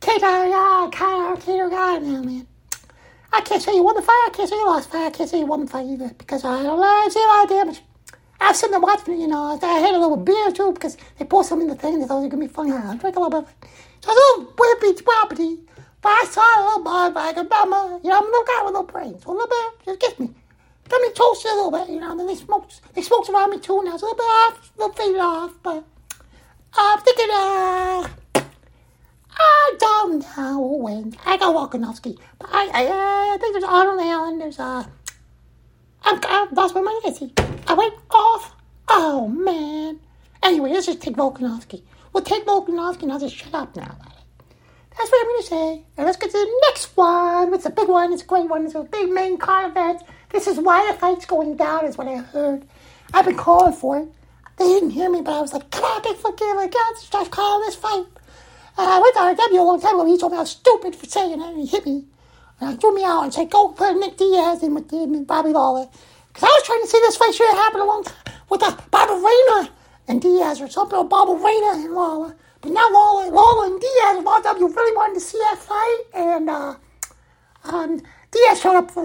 Kato, 0.00 0.26
uh, 0.26 0.90
Kato, 0.90 1.36
Kato, 1.36 1.70
God, 1.70 2.02
now, 2.02 2.22
man. 2.22 2.46
I 3.32 3.40
can't 3.40 3.62
say 3.62 3.74
you 3.74 3.82
won 3.82 3.96
the 3.96 4.02
fight. 4.02 4.28
I 4.28 4.30
can't 4.34 4.48
say 4.48 4.56
you 4.56 4.66
lost 4.66 4.90
the 4.90 4.98
fight. 4.98 5.06
I 5.06 5.10
can't 5.10 5.30
say 5.30 5.38
you 5.38 5.46
won 5.46 5.64
the 5.64 5.70
fight 5.70 5.86
either 5.86 6.10
because 6.18 6.44
I 6.44 6.62
don't 6.62 6.78
know. 6.78 6.82
I 6.82 7.08
see 7.10 7.22
a 7.22 7.26
lot 7.26 7.44
of 7.44 7.48
damage. 7.48 7.82
I've 8.42 8.56
seen 8.56 8.72
them 8.72 8.82
watching, 8.82 9.20
you 9.20 9.28
know. 9.28 9.58
I 9.62 9.78
had 9.78 9.94
a 9.94 9.98
little 9.98 10.16
beer 10.16 10.50
too 10.52 10.72
because 10.72 10.96
they 11.18 11.24
poured 11.24 11.46
some 11.46 11.60
in 11.60 11.68
the 11.68 11.76
thing. 11.76 11.94
and 11.94 12.02
They 12.02 12.06
thought 12.06 12.18
it 12.18 12.22
was 12.22 12.30
gonna 12.30 12.44
be 12.44 12.52
funny. 12.52 12.72
I 12.72 12.96
drank 12.96 13.16
a 13.16 13.20
little 13.20 13.40
bit. 13.40 13.48
So 14.00 14.10
a 14.10 14.12
little 14.12 14.52
whippy 14.54 15.00
wobbly. 15.06 15.60
But 16.00 16.08
I 16.08 16.24
saw 16.28 16.42
a 16.42 16.62
little 16.66 16.82
boy 16.82 17.14
like 17.14 17.36
a 17.36 17.44
bummer. 17.44 18.00
You 18.02 18.10
know, 18.10 18.18
I'm 18.18 18.24
a 18.24 18.26
little 18.26 18.44
guy 18.44 18.64
with 18.64 18.74
no 18.74 18.82
brains. 18.82 19.22
So 19.22 19.30
a 19.30 19.32
little 19.32 19.48
bit 19.48 19.84
just 19.86 20.00
gets 20.00 20.18
me. 20.18 20.30
Got 20.88 21.00
me 21.00 21.10
toasted 21.12 21.52
a 21.52 21.54
little 21.54 21.70
bit, 21.70 21.88
you 21.88 22.00
know. 22.00 22.10
And 22.10 22.18
then 22.20 22.26
they 22.26 22.34
smoked. 22.34 22.80
They 22.94 23.02
smoked 23.02 23.28
around 23.30 23.50
me 23.50 23.60
too, 23.60 23.78
and 23.78 23.88
I 23.88 23.92
was 23.92 24.02
a 24.02 24.06
little 24.06 24.16
bit 24.16 24.24
off, 24.24 24.72
a 24.76 24.80
little 24.80 24.94
faded 24.94 25.20
off. 25.20 25.52
But 25.62 25.84
I'm 26.74 27.00
thinking, 27.00 27.28
uh, 27.30 28.08
I 29.38 29.74
don't 29.78 30.36
know 30.36 30.60
when. 30.60 31.16
I 31.24 31.36
got 31.36 31.54
Volkanovski. 31.54 32.18
But 32.40 32.48
I, 32.52 32.66
I, 32.74 33.34
I 33.34 33.38
think 33.40 33.54
there's 33.54 33.64
Arnold 33.64 34.00
Allen. 34.00 34.38
There's, 34.38 34.58
uh, 34.58 34.84
I'm, 36.02 36.20
I 36.24 36.48
lost 36.52 36.74
my 36.74 36.80
money. 36.80 37.14
See, 37.14 37.32
I 37.66 37.74
went 37.74 37.94
off. 38.10 38.54
Oh, 38.88 39.28
man. 39.28 40.00
Anyway, 40.42 40.70
let's 40.70 40.86
just 40.86 41.00
take 41.00 41.16
Volkanovski. 41.16 41.82
We'll 42.12 42.24
take 42.24 42.44
Volkanovski 42.44 43.02
and 43.02 43.12
I'll 43.12 43.20
just 43.20 43.36
shut 43.36 43.54
up 43.54 43.74
now. 43.76 43.96
That's 44.96 45.10
what 45.10 45.20
I'm 45.20 45.28
going 45.28 45.42
to 45.42 45.48
say. 45.48 45.84
And 45.96 46.06
let's 46.06 46.18
get 46.18 46.30
to 46.30 46.38
the 46.38 46.60
next 46.68 46.96
one. 46.96 47.54
It's 47.54 47.64
a 47.64 47.70
big 47.70 47.88
one. 47.88 48.12
It's 48.12 48.22
a 48.22 48.26
great 48.26 48.48
one. 48.48 48.66
It's 48.66 48.74
a 48.74 48.82
big 48.82 49.08
main 49.10 49.38
card 49.38 49.70
event. 49.70 50.02
This 50.30 50.46
is 50.46 50.58
why 50.58 50.90
the 50.90 50.98
fight's 50.98 51.24
going 51.24 51.56
down, 51.56 51.86
is 51.86 51.96
what 51.96 52.08
I 52.08 52.16
heard. 52.16 52.66
I've 53.14 53.24
been 53.24 53.36
calling 53.36 53.72
for 53.72 53.98
it. 53.98 54.08
They 54.58 54.66
didn't 54.66 54.90
hear 54.90 55.10
me, 55.10 55.22
but 55.22 55.32
I 55.32 55.40
was 55.40 55.52
like, 55.52 55.70
come 55.70 55.84
on, 55.84 56.02
give 56.02 56.12
it 56.12 56.64
a 56.64 56.68
God, 56.68 56.96
start 56.96 57.30
calling 57.30 57.66
this 57.66 57.74
fight. 57.74 58.04
And 58.78 58.88
I 58.88 59.00
went 59.00 59.14
to 59.14 59.42
RW 59.42 59.58
a 59.58 59.62
long 59.62 59.80
time 59.80 59.94
ago. 59.94 60.06
He 60.06 60.18
told 60.18 60.32
me 60.32 60.38
I 60.38 60.42
was 60.42 60.50
stupid 60.50 60.94
for 60.94 61.06
saying 61.06 61.40
it, 61.40 61.44
and 61.44 61.60
he 61.60 61.66
hit 61.66 61.86
me. 61.86 62.04
And 62.60 62.70
he 62.70 62.76
threw 62.76 62.94
me 62.94 63.04
out 63.04 63.24
and 63.24 63.34
said, 63.34 63.50
go 63.50 63.68
put 63.68 63.96
Nick 63.96 64.16
Diaz 64.16 64.62
in 64.62 64.74
with, 64.74 64.90
with 64.92 65.26
Bobby 65.26 65.50
Lawler. 65.50 65.88
Because 66.32 66.48
I 66.48 66.52
was 66.52 66.62
trying 66.64 66.82
to 66.82 66.86
see 66.88 66.98
this 67.00 67.16
fight 67.16 67.34
should 67.34 67.48
have 67.48 67.58
happened 67.58 67.82
a 67.82 67.86
long 67.86 68.04
time 68.04 68.34
with 68.48 68.60
the 68.60 68.66
Barberena 68.90 69.70
and 70.08 70.20
Diaz 70.20 70.60
or 70.60 70.68
something, 70.68 70.98
or 70.98 71.08
Barberena 71.08 71.84
and 71.84 71.94
Lawler. 71.94 72.36
But 72.60 72.72
now 72.72 72.88
Lawler, 72.90 73.30
Lawler 73.30 73.66
and 73.66 73.80
Diaz 73.80 74.18
and 74.18 74.26
RW 74.26 74.76
really 74.76 74.96
wanted 74.96 75.14
to 75.14 75.20
see 75.20 75.38
that 75.38 75.58
fight. 75.58 76.00
And 76.14 76.48
uh, 76.48 76.76
um, 77.64 78.00
Diaz 78.30 78.60
showed 78.60 78.76
up 78.76 78.96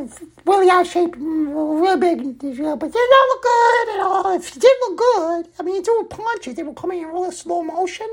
really 0.46 0.70
out 0.70 0.86
of 0.86 0.92
shape, 0.92 1.16
real 1.18 1.98
big, 1.98 2.40
but 2.40 2.40
they 2.40 2.54
did 2.54 3.10
not 3.10 3.28
look 3.28 3.44
good 3.44 3.90
at 3.96 4.00
all. 4.00 4.36
If 4.36 4.54
he 4.54 4.60
did 4.60 4.72
look 4.82 4.98
good, 4.98 5.48
I 5.60 5.64
mean, 5.64 5.76
he 5.76 5.82
threw 5.82 6.04
punches. 6.06 6.56
They 6.56 6.64
were 6.64 6.74
coming 6.74 7.02
in 7.02 7.08
really 7.08 7.32
slow 7.32 7.64
motion. 7.64 8.08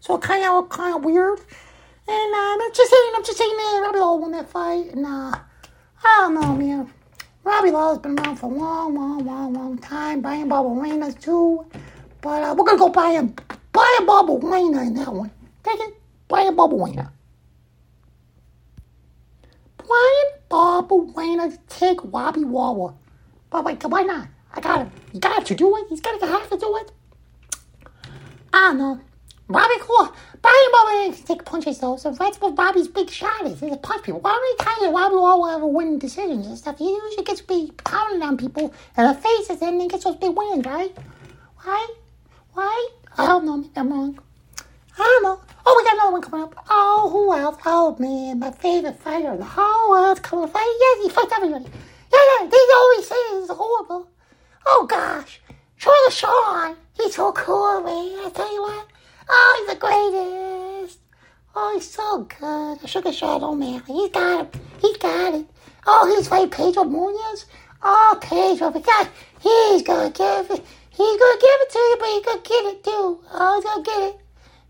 So 0.00 0.16
it 0.16 0.22
kind 0.22 0.44
of 0.44 0.54
looked 0.54 0.72
kind 0.72 0.96
of 0.96 1.04
weird. 1.04 1.40
And 2.08 2.34
uh, 2.34 2.64
I'm 2.64 2.72
just 2.74 2.90
saying, 2.90 3.12
I'm 3.16 3.24
just 3.24 3.38
saying 3.38 3.56
that 3.56 3.80
Robbie 3.84 3.98
Lawler 3.98 4.20
won 4.20 4.32
that 4.32 4.50
fight. 4.50 4.92
And 4.92 5.06
uh, 5.06 5.32
I 6.04 6.18
don't 6.20 6.34
know, 6.34 6.54
man. 6.54 6.92
Robbie 7.44 7.70
Lawler's 7.70 7.98
been 7.98 8.18
around 8.18 8.36
for 8.36 8.46
a 8.46 8.54
long, 8.54 8.94
long, 8.94 9.24
long, 9.24 9.52
long 9.52 9.78
time. 9.78 10.20
Bryan 10.20 10.48
Barberena 10.48 11.18
too. 11.20 11.66
But 12.20 12.42
uh, 12.42 12.54
we're 12.56 12.64
going 12.64 12.78
to 12.78 12.84
go 12.84 12.88
buy 12.88 13.10
a, 13.12 13.22
buy 13.72 13.98
a 14.00 14.02
Barberena 14.04 14.86
in 14.86 14.94
that 14.94 15.12
one. 15.12 15.30
Take 15.64 15.80
it? 15.80 16.00
Bryan 16.28 16.56
Barberena. 16.56 17.10
Bryan 19.76 20.28
Barberena 20.48 21.58
take 21.68 21.98
Robbie 22.04 22.44
Lawler. 22.44 22.94
But 23.50 23.64
wait, 23.64 23.84
why 23.84 24.02
not? 24.02 24.28
I 24.54 24.60
got 24.60 24.78
him. 24.80 24.92
You 25.12 25.20
got 25.20 25.44
to 25.46 25.54
do 25.54 25.76
it. 25.78 25.86
He's 25.88 26.00
got 26.00 26.20
to 26.20 26.26
have 26.26 26.48
to 26.50 26.56
do 26.56 26.76
it. 26.76 26.92
I 28.52 28.68
don't 28.68 28.78
know. 28.78 29.00
Bobby 29.52 29.74
cool. 29.80 30.12
Bobby 30.40 30.56
Bobby 30.72 31.22
take 31.24 31.44
punches 31.44 31.78
though, 31.78 31.96
so 31.96 32.10
that's 32.10 32.40
what 32.40 32.56
Bobby's 32.56 32.88
big 32.88 33.10
shot 33.10 33.46
is. 33.46 33.60
He's 33.60 33.72
a 33.72 33.76
punch 33.76 34.02
people. 34.04 34.20
Why 34.20 34.32
many 34.32 34.70
times 34.70 34.92
Bobby 34.92 35.14
will 35.14 35.46
ever 35.46 35.66
win 35.66 35.98
decisions 35.98 36.46
and 36.46 36.58
stuff? 36.58 36.78
He 36.78 36.90
usually 36.90 37.24
gets 37.24 37.42
be 37.42 37.70
pounding 37.84 38.22
on 38.22 38.36
people 38.36 38.74
in 38.96 39.06
the 39.06 39.14
faces 39.14 39.62
and 39.62 39.80
then 39.80 39.88
gets 39.88 40.04
those 40.04 40.16
big 40.16 40.36
wins, 40.36 40.64
right? 40.66 40.96
Why? 41.62 41.86
Why? 42.54 42.88
I 43.18 43.26
don't 43.26 43.44
know. 43.44 43.64
I'm 43.76 43.92
wrong. 43.92 44.18
I 44.98 45.02
don't 45.02 45.22
know. 45.22 45.40
Oh, 45.64 45.74
we 45.76 45.84
got 45.84 45.94
another 45.94 46.12
one 46.12 46.22
coming 46.22 46.42
up. 46.44 46.54
Oh, 46.68 47.08
who 47.10 47.32
else? 47.32 47.56
Oh 47.64 47.96
man, 47.98 48.38
my 48.38 48.50
favorite 48.50 48.98
fighter 48.98 49.32
in 49.32 49.38
the 49.38 49.44
whole 49.44 49.90
world's 49.90 50.20
coming 50.20 50.46
to 50.46 50.52
fight. 50.52 50.78
Yeah, 50.80 51.02
he 51.02 51.08
fights 51.08 51.32
everybody. 51.34 51.64
Yeah, 52.12 52.20
yeah. 52.40 52.46
They 52.48 52.58
always 52.74 53.06
say 53.06 53.16
he's 53.30 53.48
horrible. 53.48 54.08
Oh 54.66 54.86
gosh, 54.88 55.40
Sugar 55.76 56.10
Sean. 56.10 56.76
He's 56.94 57.14
so 57.14 57.32
cool, 57.32 57.80
man. 57.82 58.26
I 58.26 58.30
tell 58.34 58.52
you 58.52 58.62
what. 58.62 58.86
Oh, 59.34 59.54
he's 59.58 59.74
the 59.74 59.80
greatest. 59.80 60.98
Oh, 61.54 61.72
he's 61.74 61.90
so 61.90 62.24
good. 62.38 62.78
I 62.82 62.86
shook 62.86 63.06
a 63.06 63.12
shot 63.12 63.40
man. 63.56 63.82
He's 63.86 64.10
got 64.10 64.44
it. 64.44 64.60
He's 64.78 64.98
got 64.98 65.34
it. 65.34 65.46
Oh, 65.86 66.14
he's 66.14 66.28
fighting 66.28 66.50
Pedro 66.50 66.84
Munhoz. 66.84 67.46
Oh, 67.82 68.18
Pedro, 68.20 68.70
but 68.70 68.84
God, 68.84 69.08
he's 69.40 69.82
gonna 69.82 70.10
give 70.10 70.50
it. 70.50 70.64
He's 70.90 71.18
gonna 71.18 71.40
give 71.40 71.58
it 71.64 71.70
to 71.70 71.78
you, 71.78 71.96
but 71.98 72.08
he's 72.08 72.24
gonna 72.26 72.40
get 72.42 72.74
it 72.74 72.84
too. 72.84 73.20
Oh, 73.32 73.54
he's 73.56 73.64
gonna 73.64 73.82
get 73.82 74.02
it. 74.10 74.20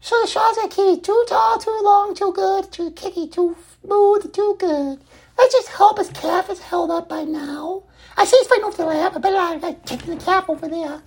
So 0.01 0.21
the 0.21 0.29
shot's 0.29 0.59
keep 0.75 0.99
it 0.99 1.05
too 1.05 1.25
tall, 1.29 1.59
too 1.59 1.81
long, 1.83 2.15
too 2.15 2.33
good, 2.33 2.71
too 2.71 2.93
kicky, 2.93 3.27
too 3.27 3.57
smooth, 3.85 4.33
too 4.33 4.57
good. 4.61 5.01
Let's 5.37 5.55
just 5.55 5.69
hope 5.69 5.99
his 5.99 6.11
calf 6.11 6.51
is 6.51 6.61
held 6.61 6.93
up 6.93 7.09
by 7.09 7.25
now. 7.25 7.83
I 8.17 8.25
see 8.25 8.37
he's 8.39 8.47
fighting 8.47 8.65
over 8.65 8.77
the 8.77 8.87
ramp. 8.87 9.17
I 9.17 9.19
better 9.19 9.59
not 9.59 9.87
take 9.87 10.03
the 10.03 10.17
calf 10.17 10.49
over 10.49 10.69
there. 10.69 11.03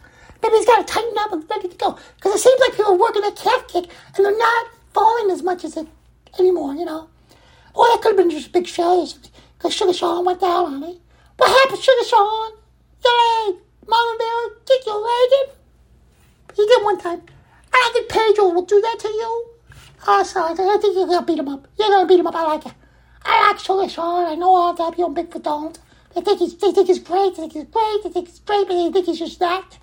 Maybe 0.45 0.57
he's 0.57 0.65
got 0.67 0.85
to 0.85 0.93
tighten 0.93 1.17
up 1.17 1.31
and 1.31 1.49
ready 1.49 1.69
to 1.69 1.75
go. 1.75 1.97
Because 2.17 2.35
it 2.35 2.39
seems 2.39 2.59
like 2.59 2.75
people 2.75 2.93
are 2.93 2.97
working 2.97 3.23
a 3.23 3.31
calf 3.31 3.67
kick 3.67 3.85
and 4.15 4.25
they're 4.25 4.37
not 4.37 4.67
falling 4.93 5.31
as 5.31 5.41
much 5.41 5.65
as 5.65 5.75
it 5.75 5.87
anymore, 6.37 6.75
you 6.75 6.85
know. 6.85 7.09
Or 7.73 7.85
that 7.87 8.01
could 8.03 8.09
have 8.09 8.17
been 8.17 8.29
just 8.29 8.51
big 8.51 8.67
shows 8.67 9.17
because 9.57 9.73
Sugar 9.73 9.91
Sean 9.91 10.23
went 10.23 10.41
down 10.41 10.65
on 10.65 10.79
me. 10.79 11.01
What 11.37 11.49
happened, 11.49 11.81
Sugar 11.81 12.07
Sean? 12.07 12.51
Your 13.03 13.47
leg. 13.47 13.55
Mama 13.87 14.17
Bear, 14.19 14.55
kick 14.67 14.85
your 14.85 15.01
leg 15.01 15.29
in. 15.41 16.55
He 16.55 16.65
did 16.67 16.83
one 16.83 16.99
time. 16.99 17.23
I 17.73 17.81
don't 17.81 17.93
think 17.93 18.09
Pedro 18.09 18.49
will 18.49 18.65
do 18.65 18.79
that 18.81 18.99
to 18.99 19.07
you. 19.07 19.49
Oh, 20.05 20.23
sorry. 20.23 20.51
I 20.53 20.77
think 20.79 20.95
you're 20.95 21.07
to 21.07 21.25
beat 21.25 21.39
him 21.39 21.49
up. 21.49 21.67
You're 21.79 22.01
to 22.01 22.05
beat 22.05 22.19
him 22.19 22.27
up. 22.27 22.35
I 22.35 22.43
like 22.43 22.67
it. 22.67 22.73
I 23.23 23.49
like 23.49 23.59
Sugar 23.59 23.89
Sean. 23.89 24.25
I 24.25 24.35
know 24.35 24.53
all 24.53 24.73
that. 24.75 24.95
You 24.95 25.07
and 25.07 25.17
Bigfoot 25.17 25.41
don't. 25.41 25.79
They 26.13 26.21
think 26.21 26.37
he's, 26.37 26.55
they 26.55 26.71
think 26.71 26.87
he's 26.87 26.99
great. 26.99 27.35
They 27.35 27.41
think 27.41 27.53
he's 27.53 27.63
great. 27.63 28.03
They 28.03 28.09
think 28.09 28.27
he's 28.27 28.39
great, 28.39 28.67
but 28.67 28.75
they 28.75 28.91
think 28.91 29.07
he's 29.07 29.19
just 29.19 29.39
that. 29.39 29.79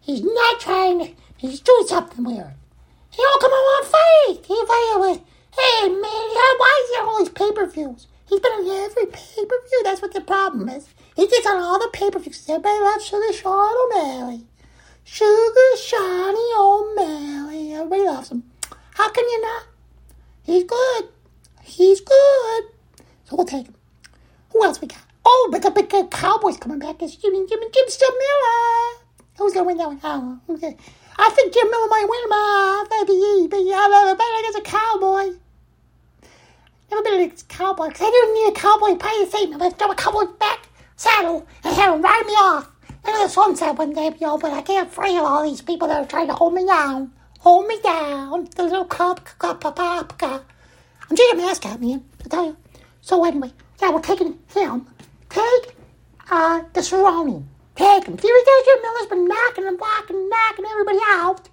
He's 0.00 0.22
not 0.22 0.60
trying 0.60 1.16
he's 1.36 1.60
doing 1.60 1.86
something 1.86 2.24
weird. 2.24 2.54
He 3.10 3.22
don't 3.22 3.40
come 3.40 3.52
on 3.52 3.84
fight. 3.84 4.46
He 4.46 4.54
fight 4.66 4.96
with, 4.98 5.20
hey 5.56 5.88
man, 5.88 6.00
why 6.02 6.82
is 6.82 6.90
he 6.90 7.00
all 7.02 7.18
these 7.18 7.28
pay-per-views? 7.28 8.06
He's 8.26 8.40
been 8.40 8.52
on 8.52 8.84
every 8.84 9.06
pay-per-view. 9.06 9.80
That's 9.84 10.00
what 10.00 10.12
the 10.12 10.20
problem 10.20 10.68
is. 10.68 10.88
He 11.16 11.26
gets 11.26 11.46
on 11.46 11.58
all 11.58 11.78
the 11.78 11.90
pay-per-views. 11.92 12.48
Everybody 12.48 12.80
loves 12.80 13.04
Sugar 13.04 13.32
Sean 13.32 13.74
O'Malley. 13.92 14.46
Sugar 15.02 15.76
Shawnee 15.76 16.54
O'Malley. 16.56 17.72
Everybody 17.72 18.02
loves 18.04 18.30
him. 18.30 18.44
How 18.94 19.10
can 19.10 19.24
you 19.24 19.40
not? 19.42 19.66
He's 20.42 20.64
good. 20.64 21.08
He's 21.62 22.00
good. 22.00 22.64
So 23.24 23.36
we'll 23.36 23.46
take 23.46 23.66
him. 23.66 23.74
Who 24.52 24.64
else 24.64 24.80
we 24.80 24.88
got? 24.88 25.04
Oh, 25.24 25.48
but 25.50 25.62
the 25.62 25.70
big 25.70 25.92
uh, 25.92 26.06
Cowboys 26.06 26.58
coming 26.58 26.78
back 26.78 27.02
is 27.02 27.16
Jimmy, 27.16 27.46
Jimmy, 27.48 27.66
Jim 27.72 27.86
Miller. 27.88 28.99
Who's 29.40 29.54
gonna 29.54 29.64
win 29.64 29.78
that 29.78 29.88
one? 29.88 30.00
I. 30.02 30.52
Okay. 30.52 30.76
I 31.18 31.30
think 31.30 31.54
Jim 31.54 31.70
Miller 31.70 31.88
might 31.88 32.06
win 32.06 32.28
maybe, 32.90 33.48
maybe 33.48 33.72
I've 33.72 33.90
never 33.90 34.14
been 34.14 34.38
against 34.38 34.58
a 34.58 34.62
cowboy. 34.62 35.32
Never 36.90 37.02
been 37.02 37.30
a 37.30 37.32
cowboy 37.48 37.88
because 37.88 38.02
I 38.02 38.10
didn't 38.10 38.34
need 38.34 38.48
a 38.48 38.60
cowboy 38.60 38.88
to 38.88 38.96
play 38.96 39.24
the 39.24 39.30
same. 39.30 39.62
I 39.62 39.70
throw 39.70 39.90
a 39.90 39.94
cowboy 39.94 40.26
back 40.38 40.68
saddle 40.96 41.46
and 41.64 41.74
have 41.74 41.94
him 41.94 42.02
ride 42.02 42.26
me 42.26 42.32
off 42.32 42.70
into 43.06 43.18
the 43.18 43.28
sunset 43.28 43.78
one 43.78 43.94
day, 43.94 44.12
yo. 44.20 44.36
But 44.36 44.52
I 44.52 44.60
can't 44.60 44.92
free 44.92 45.16
all 45.16 45.42
these 45.42 45.62
people 45.62 45.88
that 45.88 46.04
are 46.04 46.06
trying 46.06 46.26
to 46.26 46.34
hold 46.34 46.52
me 46.52 46.66
down. 46.66 47.10
Hold 47.38 47.66
me 47.66 47.80
down. 47.80 48.46
The 48.54 48.64
little 48.64 48.84
cub, 48.84 49.24
cub, 49.38 49.62
cub, 49.62 50.18
cub. 50.18 50.44
I'm 51.08 51.16
just 51.16 51.32
a 51.32 51.36
mascot, 51.38 51.80
man. 51.80 52.04
I 52.22 52.28
tell 52.28 52.44
you. 52.44 52.56
So 53.00 53.24
anyway, 53.24 53.52
yeah, 53.80 53.90
we're 53.90 54.02
taking 54.02 54.38
him. 54.54 54.86
Take 55.30 55.76
uh, 56.30 56.62
the 56.74 56.82
Cerrone. 56.82 57.46
Take 57.76 58.04
him. 58.04 58.16
Jim 58.16 58.82
Miller's 58.82 59.06
been 59.08 59.26
knocking 59.26 59.66
and 59.66 59.78
blocking, 59.78 60.28
knocking 60.28 60.64
everybody 60.66 60.98
out. 61.06 61.48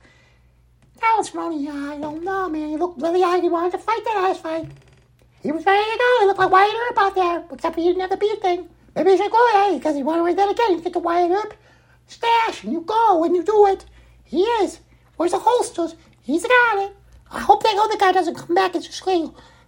Alex 1.01 1.29
Cerrone, 1.29 1.67
I 1.69 1.99
don't 1.99 2.03
oh, 2.03 2.19
know, 2.19 2.49
man. 2.49 2.69
He 2.69 2.77
looked 2.77 3.01
really 3.01 3.21
like 3.21 3.43
he 3.43 3.49
wanted 3.49 3.73
to 3.73 3.77
fight 3.77 4.03
that 4.05 4.15
last 4.15 4.41
fight. 4.41 4.69
He 5.41 5.51
was 5.51 5.65
ready 5.65 5.83
to 5.83 5.97
go. 5.97 6.17
He 6.19 6.25
looked 6.25 6.39
like 6.39 6.51
Wyatt 6.51 6.73
Earp 6.89 6.97
out 6.97 7.15
there, 7.15 7.43
except 7.51 7.75
he 7.75 7.83
didn't 7.83 8.01
have 8.01 8.09
the 8.09 8.17
beat 8.17 8.41
thing. 8.41 8.67
Maybe 8.95 9.11
he 9.11 9.17
should 9.17 9.31
oh, 9.31 9.53
go 9.53 9.59
ahead 9.59 9.79
because 9.79 9.95
he 9.95 10.03
wanted 10.03 10.29
to 10.29 10.35
that 10.35 10.51
again. 10.51 10.71
You 10.71 10.81
get 10.81 10.93
the 10.93 10.99
Wyatt 10.99 11.31
Earp 11.31 11.53
stash 12.07 12.63
and 12.63 12.73
you 12.73 12.81
go 12.81 13.23
and 13.23 13.35
you 13.35 13.43
do 13.43 13.67
it. 13.67 13.85
He 14.23 14.41
is. 14.41 14.79
Where's 15.17 15.31
the 15.31 15.39
holsters? 15.39 15.95
He's 16.21 16.43
got 16.43 16.85
it. 16.85 16.95
I 17.31 17.39
hope 17.39 17.63
that 17.63 17.77
other 17.77 17.97
guy 17.97 18.11
doesn't 18.11 18.35
come 18.35 18.55
back 18.55 18.75
and 18.75 18.83
just 18.83 19.03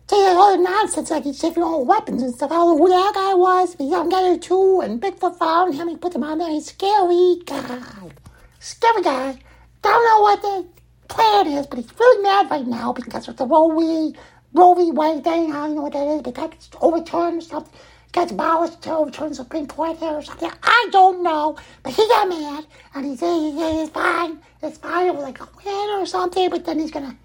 say 0.10 0.24
that 0.24 0.36
other 0.36 0.58
nonsense 0.58 1.12
like 1.12 1.24
he's 1.24 1.38
taking 1.38 1.62
all 1.62 1.80
the 1.80 1.86
weapons 1.86 2.24
and 2.24 2.34
stuff. 2.34 2.52
I 2.52 2.56
don't 2.56 2.78
know 2.78 2.86
who 2.86 2.90
that 2.90 3.14
guy 3.14 3.36
was. 3.36 3.76
But 3.76 3.86
young 3.86 4.10
guy 4.10 4.38
too, 4.38 4.82
and 4.82 5.00
Bigfoot 5.00 5.38
found 5.38 5.76
him. 5.76 5.88
He 5.88 5.98
put 5.98 6.16
him 6.16 6.24
on 6.24 6.40
there. 6.40 6.50
He's 6.50 6.66
scary 6.66 7.38
guy. 7.46 8.10
Scary 8.60 9.04
guy. 9.04 9.38
Don't 9.84 10.06
know 10.06 10.22
what 10.22 10.42
the 10.42 10.68
plan 11.08 11.48
is, 11.48 11.68
but 11.68 11.78
he's 11.78 12.00
really 12.00 12.24
mad 12.24 12.50
right 12.50 12.66
now 12.66 12.92
because 12.92 13.28
of 13.28 13.38
the 13.38 13.46
Roe 13.46 13.70
v. 13.78 14.18
Roe 14.54 14.74
v. 14.74 14.90
Wade 14.92 15.24
thing. 15.24 15.52
I 15.52 15.68
don't 15.68 15.76
know 15.76 15.84
what 15.84 15.94
that 15.94 16.08
is, 16.08 16.24
but 16.24 16.34
that's 16.34 16.70
overturned 16.82 17.38
or 17.38 17.42
something. 17.42 17.74
Gets 18.12 18.32
abolished 18.32 18.82
to 18.82 18.96
overturn 18.96 19.30
the 19.30 19.36
Supreme 19.36 19.68
Court 19.68 19.98
here 19.98 20.10
or 20.10 20.24
something. 20.24 20.52
I 20.64 20.90
don't 20.92 21.22
know, 21.22 21.56
but 21.84 21.94
he 21.94 22.08
got 22.08 22.28
mad 22.28 22.66
and 22.96 23.06
he 23.06 23.16
said 23.16 23.54
he's 23.54 23.90
fine. 23.90 24.40
It's 24.64 24.80
fine. 24.80 25.06
It 25.06 25.14
was 25.14 25.22
like 25.22 25.40
a 25.40 25.48
win 25.64 25.90
or 26.02 26.08
something, 26.08 26.50
but 26.50 26.66
then 26.66 26.80
he's 26.80 26.90
gonna. 26.90 27.16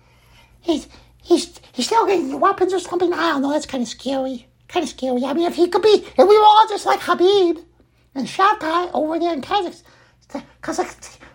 He's 0.61 0.87
he's 1.25 1.61
he's 1.73 1.87
still 1.87 2.07
getting 2.07 2.39
weapons 2.39 2.73
or 2.73 2.79
something. 2.79 3.13
I 3.13 3.33
don't 3.33 3.43
know. 3.43 3.51
That's 3.51 3.67
kind 3.67 3.83
of 3.83 3.89
scary. 3.89 4.47
Kind 4.69 4.85
of 4.85 4.91
scary. 4.91 5.25
I 5.25 5.33
mean, 5.33 5.47
if 5.47 5.57
he 5.57 5.69
could 5.69 5.83
be, 5.83 6.05
if 6.07 6.19
we 6.19 6.39
were 6.39 6.45
all 6.45 6.67
just 6.69 6.87
like 6.87 7.01
Khabib 7.01 7.65
and 8.15 8.27
Shavkat 8.27 8.91
over 8.95 9.19
there 9.19 9.33
in 9.33 9.41
Kazakhstan, 9.41 9.83
because 10.61 10.79
like, 10.79 10.89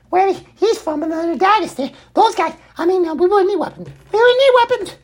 where 0.10 0.34
he's 0.34 0.78
from 0.82 1.04
in 1.04 1.10
the 1.10 1.38
dynasty, 1.38 1.93
those 2.13 2.36
guys. 2.36 2.54
I 2.78 2.86
mean, 2.86 3.06
uh, 3.08 3.13
we 3.13 3.28
wouldn't 3.28 3.49
need 3.49 3.58
weapons. 3.60 3.88
We 4.12 4.19
wouldn't 4.19 4.39
need 4.39 4.54
weapons. 4.56 4.97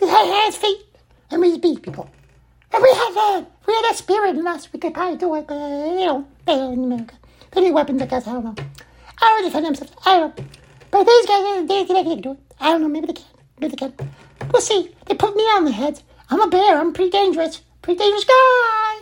We 0.00 0.08
had 0.08 0.26
hands, 0.26 0.56
feet, 0.56 0.84
and 1.30 1.40
we 1.40 1.58
beat 1.58 1.82
people. 1.82 2.10
If 2.72 2.82
we 2.82 2.88
had 2.90 3.14
that, 3.14 3.50
if 3.60 3.66
we 3.66 3.74
had 3.74 3.84
that 3.84 3.96
spirit 3.96 4.36
in 4.36 4.46
us, 4.46 4.72
we 4.72 4.78
could 4.78 4.94
probably 4.94 5.16
do 5.16 5.34
it. 5.36 5.46
But 5.46 5.54
you 5.54 6.06
know, 6.06 6.28
they're 6.44 6.72
in 6.72 6.84
America. 6.84 7.14
They 7.52 7.62
need 7.62 7.72
weapons, 7.72 8.02
I 8.02 8.06
guess. 8.06 8.26
I 8.26 8.32
don't 8.32 8.44
know. 8.44 8.54
I 9.20 9.24
don't 9.24 9.44
defend 9.44 9.66
themselves. 9.66 9.92
I 10.04 10.18
don't. 10.18 10.38
know. 10.38 10.44
But 10.90 11.04
these 11.04 11.26
guys, 11.26 11.66
they, 11.66 11.84
they, 11.84 11.94
they 11.94 12.04
can 12.04 12.20
do 12.20 12.32
it. 12.32 12.38
I 12.60 12.70
don't 12.70 12.82
know. 12.82 12.88
Maybe 12.88 13.06
they 13.06 13.12
can. 13.14 13.24
Maybe 13.60 13.74
they 13.74 13.76
can. 13.76 13.94
We'll 14.52 14.62
see. 14.62 14.94
They 15.06 15.14
put 15.14 15.36
me 15.36 15.42
on 15.42 15.64
the 15.64 15.72
head. 15.72 16.02
I'm 16.30 16.40
a 16.40 16.48
bear. 16.48 16.78
I'm 16.78 16.92
pretty 16.92 17.10
dangerous. 17.10 17.62
Pretty 17.82 17.98
dangerous 17.98 18.24
guy. 18.24 18.96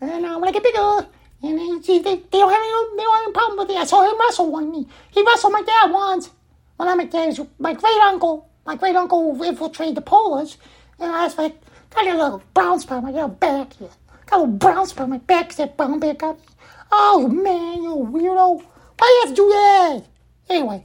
And 0.00 0.24
uh, 0.26 0.38
when 0.38 0.48
I 0.48 0.52
get 0.52 0.62
bigger, 0.62 1.08
and 1.42 1.84
they, 1.84 1.98
they, 1.98 2.16
they 2.16 2.38
don't 2.38 2.50
have 2.50 2.62
any, 2.62 2.96
they 2.96 3.02
don't 3.02 3.16
have 3.16 3.24
any 3.24 3.32
problem 3.32 3.58
with 3.58 3.70
it. 3.70 3.76
I 3.76 3.84
saw 3.84 4.02
him 4.02 4.18
wrestle 4.18 4.50
one 4.50 4.70
me. 4.70 4.86
He 5.10 5.22
wrestled 5.22 5.52
my 5.52 5.62
dad 5.62 5.90
once. 5.90 6.30
When 6.76 6.88
I'm 6.88 6.98
my 6.98 7.04
dad's, 7.04 7.40
my 7.58 7.72
great 7.72 8.00
uncle, 8.02 8.48
my 8.66 8.74
great 8.74 8.96
uncle 8.96 9.40
infiltrated 9.42 9.94
the 9.94 10.02
Polars, 10.02 10.56
and 10.98 11.12
I 11.12 11.24
was 11.24 11.38
like, 11.38 11.56
got 11.90 12.06
a 12.06 12.16
little 12.16 12.42
brown 12.52 12.80
spot 12.80 13.04
on 13.04 13.12
my 13.12 13.26
back 13.28 13.74
here. 13.74 13.90
Got 14.26 14.36
a 14.36 14.40
little 14.40 14.56
brown 14.56 14.86
spot 14.86 15.04
on 15.04 15.10
my 15.10 15.18
back, 15.18 15.54
that 15.54 15.76
brown 15.76 16.00
bear 16.00 16.14
got 16.14 16.38
me. 16.38 16.46
Oh 16.90 17.28
man, 17.28 17.82
you 17.82 17.90
weirdo. 17.90 18.64
Why 18.98 19.20
you 19.22 19.28
have 19.28 19.36
to 19.36 19.42
do 19.42 19.48
that? 19.50 20.02
Anyway, 20.50 20.84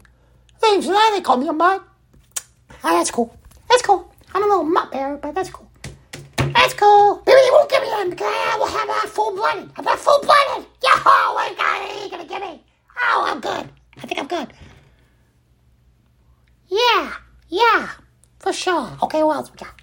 things 0.59 0.87
now 0.87 1.09
they 1.11 1.21
call 1.21 1.37
me 1.37 1.47
a 1.47 1.53
mutt. 1.53 1.83
Ah, 2.83 2.97
that's 2.97 3.11
cool. 3.11 3.35
That's 3.69 3.81
cool. 3.81 4.11
I'm 4.33 4.43
a 4.43 4.47
little 4.47 4.63
mutt 4.63 4.91
bear, 4.91 5.17
but 5.17 5.35
that's 5.35 5.49
cool. 5.49 5.69
That's 6.37 6.73
cool. 6.73 7.21
Maybe 7.25 7.39
they 7.41 7.51
won't 7.51 7.69
give 7.69 7.81
me 7.81 8.01
in 8.01 8.09
because 8.11 8.27
I 8.27 8.55
will 8.57 8.67
have 8.67 8.87
that 8.87 9.09
full 9.09 9.35
blooded. 9.35 9.69
I'm 9.75 9.85
not 9.85 9.99
full 9.99 10.19
blooded. 10.21 10.65
Yo, 10.83 10.89
what 10.89 11.57
guy 11.57 11.79
are 11.79 12.03
you 12.03 12.09
gonna 12.09 12.25
give 12.25 12.41
me? 12.41 12.63
Oh, 13.03 13.25
I'm 13.27 13.39
good. 13.39 13.69
I 13.97 14.07
think 14.07 14.19
I'm 14.19 14.27
good. 14.27 14.53
Yeah, 16.67 17.13
yeah, 17.49 17.89
for 18.39 18.53
sure. 18.53 18.97
Okay, 19.03 19.23
what 19.23 19.37
else 19.37 19.51
we 19.51 19.57
got? 19.57 19.73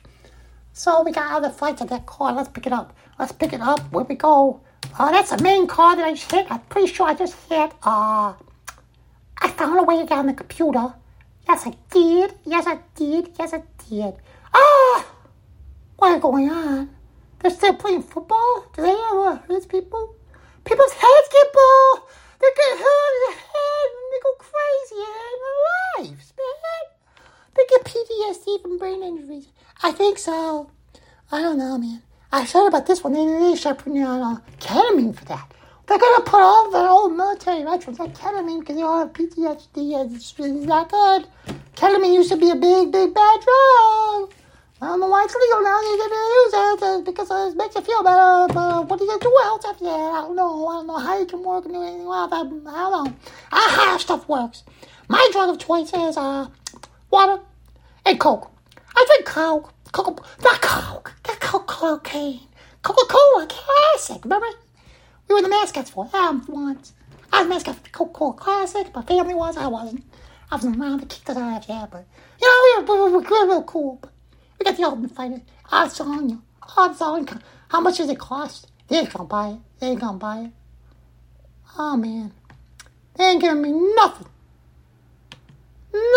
So 0.72 1.02
we 1.02 1.12
got 1.12 1.32
other 1.32 1.50
flights 1.50 1.82
of 1.82 1.88
that 1.88 2.06
car. 2.06 2.32
Let's 2.32 2.48
pick 2.48 2.66
it 2.66 2.72
up. 2.72 2.96
Let's 3.18 3.32
pick 3.32 3.52
it 3.52 3.60
up. 3.60 3.80
Where 3.92 4.04
we 4.04 4.14
go? 4.14 4.60
Uh, 4.98 5.10
that's 5.10 5.30
the 5.30 5.42
main 5.42 5.66
car 5.66 5.96
that 5.96 6.04
I 6.04 6.12
just 6.12 6.30
hit. 6.30 6.46
I'm 6.50 6.60
pretty 6.60 6.92
sure 6.92 7.06
I 7.06 7.14
just 7.14 7.34
hit. 7.48 7.72
Uh, 7.82 8.34
I 9.38 9.48
found 9.56 9.78
a 9.78 9.82
way 9.82 9.98
to 9.98 10.06
get 10.06 10.18
on 10.18 10.26
the 10.26 10.34
computer. 10.34 10.94
Yes, 11.48 11.66
I 11.66 11.74
did. 11.90 12.34
Yes, 12.44 12.66
I 12.66 12.78
did. 12.94 13.30
Yes, 13.38 13.54
I 13.54 13.62
did. 13.88 14.14
Ah! 14.52 15.06
What 15.96 16.16
is 16.16 16.22
going 16.22 16.50
on? 16.50 16.90
They're 17.38 17.50
still 17.50 17.74
playing 17.74 18.02
football? 18.02 18.66
Do 18.74 18.82
they 18.82 18.90
ever 18.90 19.36
hurt 19.36 19.68
people? 19.68 20.14
People's 20.64 20.92
heads 20.92 21.28
get 21.30 21.52
bald. 21.52 22.00
They 22.40 22.48
get 22.56 22.78
hurt 22.78 23.12
in 23.14 23.22
the 23.26 23.36
head 23.38 23.88
and 23.96 24.08
they 24.12 24.20
go 24.22 24.32
crazy 24.38 25.02
in 25.06 25.38
their 25.44 26.14
lives, 26.14 26.32
man. 26.36 26.86
They 27.54 27.62
get 27.70 27.84
PTSD 27.84 28.62
from 28.62 28.78
brain 28.78 29.02
injuries. 29.02 29.48
I 29.82 29.92
think 29.92 30.18
so. 30.18 30.70
I 31.30 31.40
don't 31.40 31.58
know, 31.58 31.78
man. 31.78 32.02
I 32.32 32.42
heard 32.42 32.68
about 32.68 32.86
this 32.86 33.02
one. 33.04 33.12
They, 33.12 33.24
they 33.24 33.56
start 33.56 33.78
putting 33.78 34.02
on 34.02 34.20
uh, 34.20 34.40
ketamine 34.60 35.14
for 35.14 35.24
that. 35.26 35.50
They're 35.86 35.98
gonna 35.98 36.24
put 36.24 36.40
all 36.40 36.70
the 36.70 36.78
old 36.78 37.16
military 37.16 37.62
veterans 37.62 38.00
on 38.00 38.10
ketamine 38.12 38.60
because 38.60 38.76
they 38.76 38.82
all 38.82 38.98
have 38.98 39.12
PTSD. 39.12 39.94
and 40.00 40.16
It's 40.16 40.36
really 40.38 40.66
not 40.66 40.90
good. 40.90 41.28
Ketamine 41.76 42.12
used 42.12 42.30
to 42.32 42.36
be 42.36 42.50
a 42.50 42.56
big, 42.56 42.90
big 42.90 43.14
bad 43.14 43.40
drug. 43.40 44.32
I 44.82 44.88
don't 44.88 45.00
know 45.00 45.06
why 45.06 45.24
it's 45.24 45.34
legal 45.34 45.62
now. 45.62 45.80
You're 45.80 45.96
gonna 45.96 46.26
use 46.42 46.54
it 46.54 46.82
uh, 46.82 47.00
because 47.00 47.30
it 47.30 47.56
makes 47.56 47.74
you 47.76 47.80
feel 47.82 48.02
better. 48.02 48.52
But 48.52 48.88
what 48.90 48.98
do 48.98 49.04
you 49.04 49.10
going 49.10 49.20
to 49.20 49.26
do 49.26 49.38
else 49.44 49.64
after 49.64 49.84
that? 49.84 49.90
I 49.90 50.20
don't 50.22 50.36
know. 50.36 50.68
I 50.68 50.72
don't 50.74 50.86
know 50.88 50.98
how 50.98 51.18
you 51.18 51.24
can 51.24 51.42
work 51.42 51.64
and 51.64 51.72
do 51.72 51.82
anything 51.82 52.02
else. 52.02 52.32
I, 52.32 52.42
don't 52.42 52.62
know. 52.62 53.14
I 53.52 53.86
how 53.86 53.96
stuff 53.96 54.28
works. 54.28 54.64
My 55.08 55.26
drug 55.32 55.50
of 55.50 55.58
choice 55.58 55.92
is 55.94 56.16
uh, 56.16 56.48
water 57.10 57.40
and 58.04 58.20
Coke. 58.20 58.50
I 58.94 59.04
drink 59.06 59.24
Coke. 59.24 59.72
Coke, 59.92 60.26
not 60.42 60.60
Coke. 60.60 61.14
Coke, 61.22 61.66
cocaine. 61.66 62.40
Coca-Cola 62.82 63.46
Classic. 63.48 64.22
Remember? 64.24 64.46
We 65.28 65.34
were 65.34 65.42
the 65.42 65.48
mascots 65.48 65.90
for 65.90 66.06
them 66.06 66.44
once. 66.48 66.92
I 67.32 67.40
was 67.40 67.48
mascot 67.48 67.76
for 67.76 67.82
the 67.82 67.90
Coca-Cola 67.90 68.34
Classic. 68.34 68.94
My 68.94 69.02
family 69.02 69.34
was. 69.34 69.56
I 69.56 69.66
wasn't. 69.66 70.04
I 70.50 70.56
was 70.56 70.64
around 70.64 71.00
to 71.00 71.06
kick 71.06 71.24
the 71.24 71.40
ass, 71.40 71.66
yeah. 71.68 71.86
But 71.90 72.06
you 72.40 72.46
know, 72.46 72.84
we 72.84 72.98
were, 72.98 73.06
we 73.06 73.12
were, 73.12 73.18
we 73.18 73.26
were 73.26 73.46
real 73.46 73.62
cool. 73.64 73.98
But 74.00 74.12
we 74.58 74.64
got 74.64 74.76
the 74.76 74.84
Ultimate 74.84 75.10
Fighter. 75.10 75.42
Odds 75.70 76.00
on 76.00 76.28
you. 76.28 76.42
Odds 76.76 77.00
on 77.00 77.26
you. 77.26 77.38
How 77.68 77.80
much 77.80 77.98
does 77.98 78.10
it 78.10 78.18
cost? 78.18 78.70
They 78.88 78.98
ain't 78.98 79.12
gonna 79.12 79.28
buy 79.28 79.48
it. 79.48 79.58
They 79.80 79.88
ain't 79.88 80.00
gonna 80.00 80.18
buy 80.18 80.38
it. 80.38 80.50
Oh 81.78 81.96
man, 81.96 82.32
they 83.16 83.24
ain't 83.24 83.40
giving 83.40 83.60
me 83.60 83.72
nothing. 83.72 84.28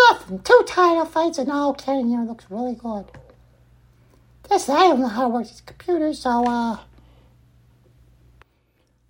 Nothing. 0.09 0.39
Two 0.39 0.63
title 0.67 1.05
fights 1.05 1.37
and 1.37 1.51
all 1.51 1.75
here 1.83 2.23
looks 2.23 2.45
really 2.49 2.75
good. 2.75 3.05
This 4.49 4.69
I 4.69 4.87
don't 4.87 4.99
know 4.99 5.07
how 5.07 5.23
to 5.23 5.29
work 5.29 5.47
these 5.47 5.61
computers, 5.61 6.19
so 6.19 6.45
uh. 6.45 6.77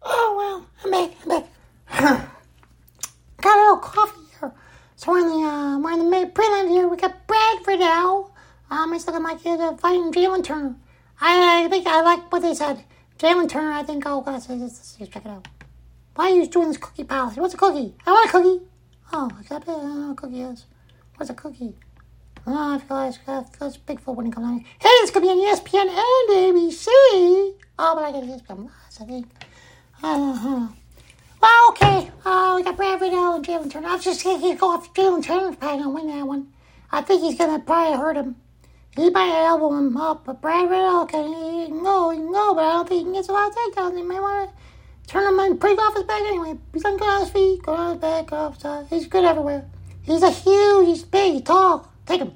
Oh 0.02 0.36
well, 0.38 0.68
I'm 0.84 0.92
back. 0.92 1.18
I'm 1.24 1.30
back. 1.30 2.30
got 3.42 3.58
a 3.58 3.62
little 3.62 3.78
coffee 3.78 4.22
here. 4.40 4.52
So 4.96 5.12
we're 5.12 5.20
in 5.20 5.28
the 5.28 5.48
uh, 5.48 5.94
in 5.94 6.00
the 6.00 6.06
mid 6.06 6.34
prelim 6.34 6.70
here. 6.70 6.88
We 6.88 6.98
got 6.98 7.28
Bradford 7.28 7.80
now. 7.80 8.32
Um, 8.70 8.94
it's 8.94 9.08
looking 9.08 9.24
like 9.24 9.42
he's 9.42 9.60
uh, 9.60 9.76
fighting 9.78 10.12
Jalen 10.12 10.44
Turner. 10.44 10.76
I, 11.20 11.66
I 11.66 11.68
think 11.70 11.88
I 11.88 12.02
like 12.02 12.32
what 12.32 12.42
they 12.42 12.54
said. 12.54 12.84
Jalen 13.18 13.50
Turner. 13.50 13.72
I 13.72 13.84
think 13.84 14.06
I'll 14.06 14.22
go. 14.22 14.32
Let's, 14.32 14.48
let's, 14.50 14.96
check 14.96 15.26
it 15.26 15.28
out. 15.28 15.48
Why 16.16 16.32
are 16.32 16.36
you 16.36 16.48
doing 16.48 16.68
this 16.70 16.78
cookie 16.78 17.04
policy? 17.04 17.40
What's 17.40 17.54
a 17.54 17.58
cookie? 17.58 17.96
I 18.06 18.12
want 18.12 18.30
a 18.30 18.32
cookie. 18.32 18.66
Oh? 19.12 19.30
I 19.34 19.60
don't 19.60 19.68
know 19.68 20.08
what 20.08 20.12
a 20.12 20.16
cookie 20.16 20.42
is. 20.42 20.66
What's 21.18 21.30
a 21.30 21.34
cookie? 21.34 21.76
Oh, 22.46 22.76
I 22.76 22.80
feel 22.80 22.98
like 22.98 23.26
that's 23.60 23.78
Bigfoot 23.78 24.16
when 24.16 24.26
he 24.26 24.32
comes 24.32 24.48
on. 24.48 24.60
Hey, 24.60 24.90
this 25.02 25.12
could 25.12 25.22
be 25.22 25.30
on 25.30 25.38
ESPN 25.38 25.90
and 25.90 26.58
ABC. 26.58 26.88
Oh, 27.78 27.96
but 27.96 28.04
I 28.04 28.12
got 28.12 28.24
ESPN 28.24 28.70
Plus, 28.70 29.02
I 29.02 29.06
think. 29.06 29.28
Uh-huh. 30.02 30.68
Well, 31.42 31.70
okay. 31.72 32.10
Uh, 32.24 32.54
we 32.56 32.64
got 32.64 32.78
Brad 32.78 33.02
Riddell 33.02 33.36
and 33.36 33.46
Jalen 33.46 33.70
Turner. 33.70 33.90
I 33.90 33.96
was 33.96 34.04
just 34.06 34.24
going 34.24 34.40
to 34.42 34.56
go 34.56 34.72
off 34.72 34.94
Jalen 34.94 35.24
Turner's 35.24 35.58
probably 35.58 35.84
going 35.84 35.84
to 35.84 35.90
win 35.90 36.18
that 36.18 36.26
one. 36.26 36.54
I 36.92 37.02
think 37.02 37.22
he's 37.22 37.38
going 37.38 37.60
to 37.60 37.66
probably 37.66 37.98
hurt 37.98 38.16
him. 38.16 38.38
He 38.96 39.10
might 39.10 39.46
elbow 39.46 39.78
him 39.78 39.98
up, 39.98 40.26
but 40.26 40.42
Brad 40.42 40.70
Riddell 40.70 41.06
can, 41.06 41.28
he 41.28 41.68
can 41.68 41.84
go, 41.84 42.12
he 42.12 42.18
can 42.18 42.32
go, 42.32 42.54
but 42.56 42.64
I 42.64 42.72
don't 42.72 42.90
think 42.90 43.08
he 43.08 43.14
gets 43.14 43.30
a 43.30 43.34
lot 43.34 43.50
of 43.50 43.56
takedowns. 43.56 43.98
He 43.98 44.04
may 44.04 44.20
want 44.20 44.50
to 44.50 45.12
turn 45.12 45.32
him 45.32 45.40
and 45.40 45.60
break 45.60 45.78
off 45.78 45.96
his 45.96 46.04
back 46.04 46.22
anyway. 46.22 46.58
He's 46.74 46.86
on 46.86 46.98
good 46.98 47.08
on 47.08 47.22
his 47.22 47.30
feet, 47.30 47.62
good 47.62 47.78
on 47.78 47.92
his 47.92 48.02
back, 48.02 48.32
off 48.32 48.54
his 48.54 48.62
side. 48.62 48.88
He's 48.90 49.08
good 49.08 49.26
everywhere. 49.26 49.66
He's 50.04 50.24
a 50.24 50.32
huge, 50.32 50.88
he's 50.88 51.04
big, 51.04 51.34
he's 51.34 51.42
tall. 51.44 51.92
Take 52.06 52.22
him. 52.22 52.34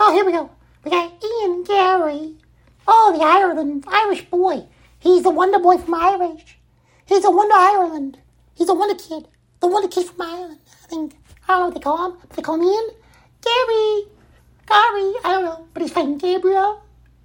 Oh, 0.00 0.12
here 0.12 0.24
we 0.24 0.32
go. 0.32 0.50
We 0.84 0.90
got 0.90 1.12
Ian 1.24 1.62
Garry. 1.62 2.34
Oh, 2.86 3.14
the 3.16 3.24
Ireland, 3.24 3.84
Irish 3.86 4.24
boy. 4.26 4.66
He's 4.98 5.22
the 5.22 5.30
Wonder 5.30 5.58
Boy 5.58 5.78
from 5.78 5.94
Irish. 5.94 6.58
He's 7.06 7.24
a 7.24 7.30
Wonder 7.30 7.54
Ireland. 7.54 8.18
He's 8.54 8.68
a 8.68 8.74
Wonder 8.74 8.94
Kid. 8.94 9.28
The 9.60 9.66
Wonder 9.66 9.88
Kid 9.88 10.06
from 10.06 10.22
Ireland. 10.22 10.58
I 10.84 10.86
think, 10.86 11.14
I 11.46 11.52
don't 11.52 11.58
know 11.58 11.64
what 11.66 11.74
they 11.74 11.80
call 11.80 12.10
him, 12.10 12.18
they 12.34 12.42
call 12.42 12.54
him 12.56 12.62
Ian. 12.62 12.88
Garry. 13.42 14.04
Garry, 14.66 15.12
I 15.24 15.32
don't 15.32 15.44
know, 15.44 15.66
but 15.74 15.82
he's 15.82 15.92
fighting 15.92 16.18
Gabriel 16.18 16.82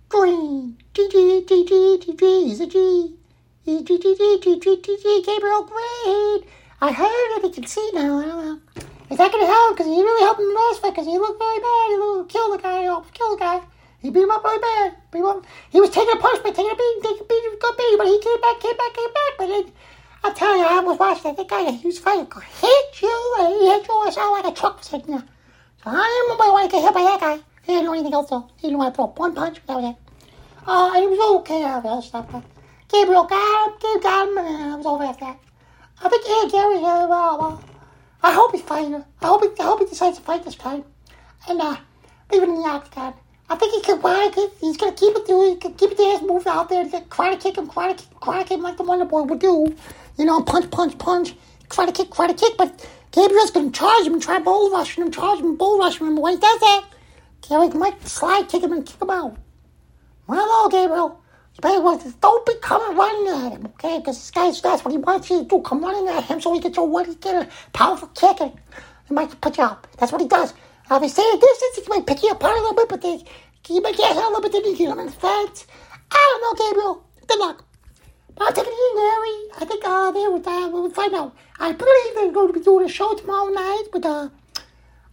Green. 0.10 0.78
G 0.94 1.08
G 1.10 1.46
G 1.48 1.66
G 1.66 2.00
G 2.04 2.14
G. 2.14 2.48
He's 2.50 2.60
a 2.60 2.68
G. 2.68 3.16
He's. 3.64 3.84
Gabriel 3.84 5.64
Green. 5.64 6.44
I 6.82 6.92
heard 6.92 7.38
it. 7.38 7.46
He 7.46 7.52
can 7.52 7.66
see 7.66 7.90
now. 7.94 8.20
I 8.20 8.26
don't 8.26 8.46
know. 8.46 8.60
Is 9.10 9.18
that 9.18 9.32
going 9.32 9.44
to 9.44 9.52
help? 9.52 9.78
Because 9.78 9.88
he 9.88 10.02
really 10.02 10.24
helped 10.24 10.40
him 10.40 10.54
last 10.54 10.82
fight 10.82 10.94
because 10.94 11.06
he 11.06 11.18
looked 11.18 11.40
really 11.40 11.62
bad. 11.62 11.90
He 11.90 11.98
looked, 11.98 12.32
killed 12.32 12.54
the 12.54 12.62
guy. 12.62 12.82
He 12.82 12.88
almost 12.88 13.14
killed 13.14 13.40
the 13.40 13.44
guy. 13.44 13.62
He 14.02 14.10
beat 14.10 14.24
him 14.24 14.32
up 14.32 14.44
really 14.44 14.62
bad. 14.62 14.96
Beat 15.12 15.20
him 15.20 15.26
up. 15.26 15.46
He 15.70 15.82
was 15.82 15.90
taking 15.90 16.16
a 16.16 16.22
punishment, 16.22 16.56
taking 16.56 16.72
a 16.72 16.76
beating, 16.76 17.02
taking 17.04 17.22
a 17.22 17.28
beating, 17.28 17.58
good 17.60 17.78
beating, 17.78 17.98
but 17.98 18.08
he 18.08 18.20
came 18.20 18.42
back, 18.42 18.60
came 18.60 18.78
back, 18.78 18.94
came 18.94 19.14
back. 19.14 19.34
But 19.38 19.48
then, 19.48 19.66
I 20.24 20.34
tell 20.34 20.58
you, 20.58 20.64
I 20.64 20.80
was 20.80 20.98
watching 20.98 21.36
that. 21.36 21.48
Guy, 21.48 21.72
he 21.72 21.88
was 21.88 22.00
fighting, 22.00 22.28
hit 22.62 23.02
you, 23.02 23.36
and 23.40 23.48
he 23.54 23.68
hit 23.68 23.88
you. 23.88 23.96
I 24.00 24.10
sound 24.10 24.32
like 24.32 24.52
a 24.52 24.56
truck 24.56 24.84
sitting 24.84 25.12
there. 25.16 25.24
So 25.84 25.90
I 25.92 26.04
didn't 26.04 26.30
nobody 26.30 26.52
want 26.52 26.70
to 26.70 26.76
get 26.76 26.84
hit 26.84 26.94
by 26.94 27.04
that 27.04 27.20
guy. 27.20 27.40
He 27.64 27.74
didn't 27.74 27.86
know 27.86 27.94
anything 27.94 28.14
else, 28.14 28.30
though. 28.30 28.50
He 28.58 28.68
didn't 28.68 28.80
want 28.80 28.94
to 28.94 28.96
throw 28.96 29.08
one 29.08 29.36
punch. 29.36 29.60
That 29.68 29.76
was 29.76 29.92
it. 29.92 29.96
Uh, 30.68 30.92
and 30.96 31.04
it 31.04 31.10
was 31.10 31.42
okay 31.42 31.64
after 31.64 31.90
that 31.90 32.04
stuff. 32.04 32.26
But 32.32 32.44
Gabriel 32.90 33.24
got 33.26 33.70
him, 33.70 33.78
Gabe 33.80 34.04
got 34.04 34.28
him, 34.28 34.38
and 34.38 34.74
it 34.74 34.78
was 34.78 34.86
over 34.86 35.04
after 35.04 35.26
that. 35.26 35.40
I 36.02 36.10
think 36.10 36.28
Ian 36.28 36.50
Garry, 36.50 36.78
uh, 36.78 37.08
well, 37.08 37.42
uh, 37.42 38.28
I 38.28 38.34
hope 38.34 38.52
he's 38.52 38.62
fighting. 38.62 38.96
I 38.96 39.26
hope 39.26 39.44
he, 39.44 39.50
I 39.62 39.66
hope 39.66 39.80
he 39.80 39.86
decides 39.86 40.18
to 40.18 40.24
fight 40.24 40.44
this 40.44 40.56
time. 40.56 40.84
And, 41.48 41.62
uh, 41.62 41.78
leave 42.32 42.44
it 42.44 42.50
in 42.50 42.56
the 42.56 42.68
octagon. 42.68 43.14
I 43.52 43.56
think 43.56 43.86
he 43.86 43.94
work 43.94 44.38
it. 44.38 44.54
He's 44.62 44.78
gonna 44.78 44.92
keep 44.92 45.16
it 45.16 45.26
doing. 45.26 45.52
He 45.52 45.56
can 45.58 45.74
keep 45.74 45.98
his 45.98 46.22
moves 46.22 46.46
out 46.46 46.70
there. 46.70 46.86
Try 47.10 47.34
to 47.34 47.38
kick 47.38 47.58
him, 47.58 47.68
try 47.70 47.94
to 47.94 47.96
kick, 47.96 48.20
try 48.22 48.44
to 48.44 48.48
kick 48.48 48.58
him 48.58 48.64
like 48.64 48.78
the 48.78 48.84
Wonder 48.84 49.06
Boy 49.06 49.24
would 49.24 49.40
do. 49.40 49.76
You 50.18 50.26
know, 50.26 50.42
punch, 50.42 50.70
punch, 50.70 50.98
punch. 51.00 51.36
Try 51.70 51.88
to 51.88 51.92
kick, 51.92 52.14
try 52.14 52.28
to 52.28 52.34
kick. 52.34 52.58
But 52.58 52.88
Gabriel's 53.12 53.52
gonna 53.52 53.72
charge 53.72 54.06
him 54.06 54.20
try 54.20 54.40
bull 54.40 54.70
rushing 54.70 55.04
him, 55.04 55.12
charge 55.12 55.40
him, 55.40 55.56
bull 55.56 55.80
rushing 55.80 56.06
him. 56.06 56.16
When 56.18 56.36
he 56.36 56.40
does 56.40 56.60
that, 56.60 56.86
Garry 57.48 57.70
might 57.70 58.08
slide 58.08 58.48
kick 58.50 58.64
him 58.64 58.72
and 58.72 58.86
kick 58.86 59.02
him 59.02 59.10
out. 59.10 59.36
Well, 60.28 60.46
no, 60.46 60.70
Gabriel. 60.70 61.20
Don't 61.62 62.46
be 62.46 62.54
coming 62.62 62.96
running 62.96 63.46
at 63.46 63.52
him, 63.52 63.66
okay? 63.66 63.98
Because 63.98 64.16
this 64.18 64.32
guy's 64.32 64.62
that's 64.62 64.86
what 64.86 64.92
he 64.92 64.98
wants 64.98 65.30
you 65.30 65.40
to 65.40 65.46
do. 65.46 65.62
Come 65.62 65.84
running 65.84 66.08
at 66.08 66.24
him 66.24 66.40
so 66.40 66.54
he 66.54 66.60
gets 66.62 66.78
a 66.78 66.84
what 66.84 67.08
he 67.08 67.16
get 67.16 67.36
a 67.36 67.50
powerful 67.74 68.08
kick 68.10 68.40
and 68.40 68.54
he 69.08 69.14
might 69.14 69.42
put 69.42 69.58
you 69.58 69.64
out. 69.66 69.86
That's 69.98 70.12
what 70.12 70.22
he 70.22 70.28
does. 70.28 70.54
Now, 70.90 70.98
if 70.98 71.04
he 71.04 71.10
stay 71.10 71.22
a 71.22 71.38
distance, 71.38 71.76
he 71.76 71.84
might 71.88 72.08
pick 72.08 72.24
you 72.24 72.32
apart 72.32 72.58
a 72.58 72.62
little 72.62 72.76
bit, 72.76 72.90
but 72.90 73.02
they, 73.02 73.24
you 73.70 73.82
might 73.82 73.96
get 73.96 74.16
hit 74.16 74.24
a 74.24 74.28
little 74.28 74.42
bit, 74.42 74.52
then 74.52 74.66
you 74.66 74.76
get 74.76 74.98
in 74.98 75.06
the 75.06 75.12
fence. 75.12 75.68
I 76.12 76.40
don't 76.40 76.42
know, 76.42 76.66
Gabriel. 76.66 77.04
Good 77.28 77.40
luck. 77.40 77.66
But 78.36 78.46
I'll 78.46 78.54
take 78.54 78.66
it 78.66 78.74
easy, 78.74 79.00
Harry. 79.00 79.38
I 79.62 79.66
think 79.66 79.84
uh, 79.86 80.12
they 80.12 80.28
would, 80.28 80.48
uh, 80.48 80.70
we'll 80.72 80.90
find 80.90 81.14
out. 81.14 81.36
I 81.60 81.74
believe 81.74 82.16
they're 82.16 82.32
going 82.32 82.48
to 82.48 82.54
be 82.54 82.66
doing 82.66 82.86
a 82.86 82.90
show 82.90 83.14
tomorrow 83.14 83.50
night 83.50 83.84
with 83.94 84.06
uh, 84.06 84.30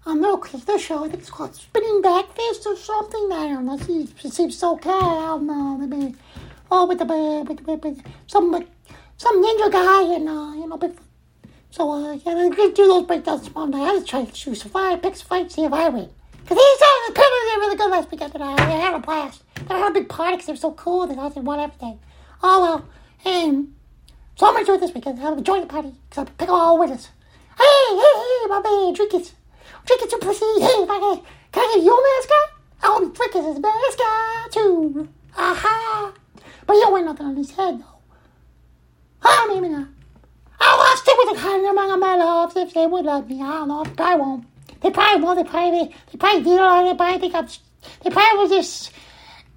um, 0.06 0.20
no, 0.20 0.36
the 0.36 0.78
show. 0.78 1.04
I 1.04 1.08
think 1.08 1.22
it's 1.22 1.30
called 1.30 1.54
Spinning 1.56 2.00
Back 2.00 2.32
Fist 2.34 2.66
or 2.66 2.76
something. 2.76 3.28
I 3.32 3.48
don't 3.48 3.66
know. 3.66 3.74
It 3.74 4.32
seems 4.32 4.56
so 4.56 4.78
kind. 4.78 5.02
I 5.04 5.26
don't 5.26 5.46
know. 5.46 5.76
Maybe, 5.76 6.14
oh, 6.70 6.86
with 6.86 6.98
the 6.98 7.04
with, 7.04 7.66
with, 7.66 7.84
with 7.84 8.02
some 8.28 8.52
with, 8.52 8.68
some 9.16 9.42
ninja 9.42 9.70
guy 9.70 10.14
and 10.14 10.28
uh, 10.28 10.52
you 10.54 10.68
know, 10.68 10.76
big. 10.76 10.92
So 11.76 11.92
uh, 11.92 12.12
yeah, 12.24 12.32
they 12.34 12.70
do 12.70 12.86
those 12.86 13.04
breakdowns 13.04 13.46
tomorrow 13.46 13.66
night. 13.66 13.82
I 13.82 13.96
just 13.96 14.08
try 14.08 14.24
to 14.24 14.32
choose 14.32 14.62
fight, 14.62 15.02
pick 15.02 15.12
a 15.12 15.16
fight, 15.16 15.52
see 15.52 15.62
if 15.62 15.72
I 15.74 15.90
win. 15.90 16.08
Because 16.40 16.56
these 16.56 16.80
guys, 16.80 17.06
the 17.06 17.12
penalties 17.12 17.52
are 17.52 17.60
really 17.60 17.76
good 17.76 17.90
last 17.90 18.10
weekend, 18.10 18.34
and 18.34 18.44
I, 18.44 18.52
I 18.54 18.70
had 18.80 18.94
a 18.94 18.98
blast. 18.98 19.42
And 19.56 19.72
I 19.72 19.78
had 19.80 19.90
a 19.90 19.92
big 19.92 20.08
party 20.08 20.36
because 20.36 20.46
they're 20.46 20.56
so 20.56 20.72
cool 20.72 21.06
that 21.06 21.18
I 21.18 21.28
won 21.38 21.60
everything. 21.60 21.98
Oh 22.42 22.62
well, 22.62 22.88
and 23.26 23.74
so 24.36 24.46
I'm 24.46 24.54
gonna 24.54 24.64
do 24.64 24.72
it 24.76 24.80
this 24.80 24.94
weekend. 24.94 25.18
I'm 25.18 25.32
gonna 25.32 25.42
join 25.42 25.60
the 25.60 25.66
party 25.66 25.92
because 26.08 26.26
I'm 26.26 26.34
pick 26.36 26.48
all 26.48 26.78
winners. 26.78 27.10
Hey, 27.58 27.86
hey, 27.90 28.12
hey, 28.16 28.46
my 28.48 28.62
man, 28.64 28.94
drink 28.94 29.12
it. 29.12 29.34
Drink 29.84 30.00
it 30.00 30.08
to 30.08 30.16
pussy. 30.16 30.46
Hey, 30.58 30.80
if 30.80 30.88
I 30.88 30.98
can, 30.98 31.22
I 31.52 31.74
get 31.74 31.84
your 31.84 32.02
mascot? 32.02 32.58
I'll 32.84 33.06
be 33.06 33.14
drinking 33.14 33.44
his 33.44 33.58
mascot 33.58 34.50
too. 34.50 35.08
Aha. 35.36 36.14
But 36.66 36.72
he 36.72 36.80
don't 36.80 36.92
wear 36.94 37.04
nothing 37.04 37.26
on 37.26 37.36
his 37.36 37.50
head 37.50 37.80
though. 37.80 37.98
Ah, 39.22 39.44
maybe 39.50 39.68
not. 39.68 39.88
I'll 40.60 40.96
stick 40.96 41.14
with 41.18 41.36
the 41.36 41.40
kind 41.40 41.64
of 41.64 41.70
among 41.70 42.00
my 42.00 42.16
loves 42.16 42.56
if 42.56 42.74
they 42.74 42.86
would 42.86 43.04
love 43.04 43.28
me. 43.28 43.42
I 43.42 43.50
don't 43.50 43.68
know. 43.68 43.84
They 43.84 43.90
probably 43.94 44.20
won't. 44.20 44.46
They 44.80 44.90
probably 44.90 45.22
won't. 45.22 45.38
They 45.38 45.50
probably, 45.50 45.94
they 46.12 46.18
probably 46.18 46.42
did 46.42 46.60
on 46.60 46.86
it, 46.86 46.98
but 46.98 47.04
I 47.04 47.18
think 47.18 47.34
I'm, 47.34 47.48
they 48.02 48.10
probably 48.10 48.38
will 48.38 48.48
just 48.48 48.92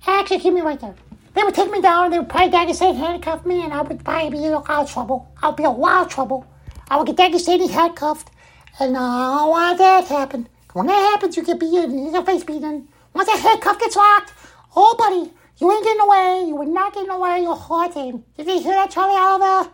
actually 0.05 0.39
keep 0.39 0.53
me 0.53 0.61
right 0.61 0.79
there. 0.79 0.95
They 1.33 1.43
would 1.43 1.53
take 1.53 1.71
me 1.71 1.81
down, 1.81 2.05
and 2.05 2.13
they 2.13 2.19
would 2.19 2.29
probably 2.29 2.51
Dagestan 2.51 2.97
handcuff 2.97 3.45
me, 3.45 3.63
and 3.63 3.73
I 3.73 3.81
would 3.81 4.03
probably 4.03 4.31
be 4.31 4.45
in 4.45 4.53
a 4.53 4.59
lot 4.59 4.69
of 4.69 4.91
trouble. 4.91 5.31
I 5.41 5.47
would 5.47 5.55
be 5.55 5.63
in 5.63 5.69
a 5.69 5.73
lot 5.73 6.05
of 6.05 6.11
trouble. 6.11 6.45
I 6.89 6.97
would 6.97 7.07
get 7.07 7.17
Dagestan 7.17 7.69
handcuffed, 7.69 8.31
and 8.79 8.97
I 8.97 9.37
don't 9.37 9.49
want 9.49 9.77
that 9.77 10.07
to 10.07 10.13
happen. 10.13 10.49
When 10.73 10.87
that 10.87 11.11
happens, 11.11 11.37
you 11.37 11.43
get 11.43 11.59
beaten, 11.59 12.11
your 12.11 12.25
face 12.25 12.43
beaten. 12.43 12.87
Once 13.13 13.27
that 13.27 13.39
handcuff 13.39 13.79
gets 13.79 13.95
locked, 13.95 14.33
oh, 14.75 14.95
buddy, 14.97 15.31
you 15.57 15.71
ain't 15.71 15.83
getting 15.83 16.01
away. 16.01 16.45
You 16.47 16.61
are 16.61 16.65
not 16.65 16.93
getting 16.93 17.09
away. 17.09 17.41
You're 17.41 17.55
haunted. 17.55 18.23
Did 18.37 18.47
you 18.47 18.61
hear 18.61 18.73
that, 18.73 18.91
Charlie 18.91 19.17
Oliver? 19.17 19.69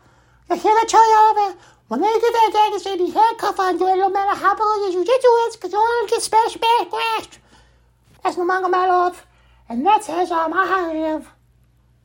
You 0.49 0.55
hear 0.55 0.73
that, 0.75 0.87
Charlie 0.87 1.13
Oliver? 1.17 1.57
When 1.87 2.01
they 2.01 2.07
get 2.07 2.21
that 2.21 2.71
Dagestan 2.73 3.13
handcuff 3.13 3.59
on 3.59 3.79
you, 3.79 3.97
no 3.97 4.09
matter 4.09 4.39
how 4.39 4.53
big 4.55 4.93
you 4.93 5.05
get 5.05 5.21
to 5.21 5.27
it, 5.27 5.53
because 5.53 5.71
you're 5.71 5.81
going 5.81 6.07
to 6.07 6.13
get 6.13 6.21
smashed, 6.21 6.57
smashed, 6.57 6.89
smashed. 6.89 7.39
That's 8.23 8.37
Nurmagomedov. 8.37 9.17
And 9.69 9.85
that's 9.85 10.07
his 10.07 10.31
um, 10.31 10.53
I 10.53 10.65
have. 10.65 11.29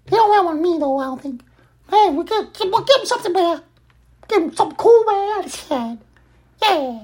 He 0.04 0.16
don't 0.16 0.30
wear 0.30 0.42
one 0.42 0.56
of 0.56 0.62
me 0.62 0.78
though, 0.78 0.98
I 0.98 1.04
don't 1.04 1.22
think. 1.22 1.42
Hey, 1.88 2.10
we 2.10 2.24
give, 2.24 2.52
give, 2.52 2.70
we'll 2.70 2.84
give 2.84 3.00
him 3.00 3.06
something 3.06 3.32
better. 3.32 3.62
Give 4.28 4.42
him 4.42 4.54
something 4.54 4.76
cool 4.76 5.04
man 5.04 5.38
out 5.38 5.44
his 5.44 5.68
head. 5.68 5.98
Yeah. 6.62 7.00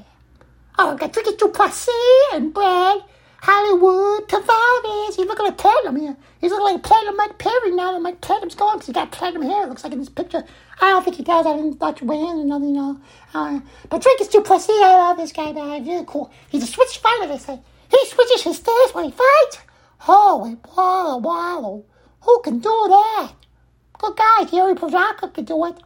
Oh, 0.79 0.93
I 0.93 0.97
got 0.97 1.13
to 1.13 1.23
get 1.23 1.41
you 1.41 1.49
pussy 1.49 1.93
and 2.35 2.53
Brad 2.53 3.01
Hollywood 3.41 4.29
Tavares. 4.29 5.17
He's 5.17 5.27
looking 5.27 5.47
like 5.47 5.59
platinum 5.59 5.97
here. 5.97 6.17
He's 6.41 6.51
looking 6.51 6.75
like 6.75 6.83
platinum 6.83 7.17
Mike 7.17 7.39
Perry 7.39 7.73
now 7.73 7.93
that 7.93 8.01
Mike 8.01 8.21
Platinum's 8.21 8.55
gone 8.55 8.77
because 8.77 8.87
he 8.87 8.93
got 8.93 9.13
platinum 9.13 9.43
hair. 9.43 9.65
It 9.65 9.69
looks 9.69 9.85
like 9.85 9.93
in 9.93 9.99
this 9.99 10.09
picture. 10.09 10.45
I 10.81 10.91
don't 10.91 11.05
think 11.05 11.17
he 11.17 11.23
does. 11.23 11.47
I 11.47 11.57
didn't 11.57 11.81
watch 11.81 12.03
Wayne 12.03 12.39
or 12.39 12.45
nothing, 12.45 12.69
you 12.69 12.75
know. 12.75 13.01
Uh, 13.33 13.61
but 13.89 14.03
Dricus 14.03 14.31
du 14.31 14.43
Plessis. 14.43 14.71
I 14.71 14.97
love 14.97 15.17
this 15.17 15.33
guy, 15.33 15.53
man. 15.53 15.87
Really 15.87 16.05
cool. 16.07 16.31
He's 16.49 16.63
a 16.63 16.67
switch 16.67 16.99
fighter, 16.99 17.29
they 17.29 17.39
say. 17.39 17.59
He 17.91 18.07
switches 18.07 18.43
his 18.43 18.57
stance 18.57 18.95
when 18.95 19.07
he 19.07 19.11
fights. 19.11 19.59
Holy 19.99 20.57
wallow, 20.77 21.19
wallow. 21.19 21.85
Who 22.23 22.41
can 22.43 22.59
do 22.59 22.69
that? 22.89 23.33
Good 23.99 24.17
guy. 24.17 24.47
Yuri 24.53 24.75
Prochazka 24.75 25.33
can 25.33 25.45
do 25.45 25.65
it. 25.65 25.83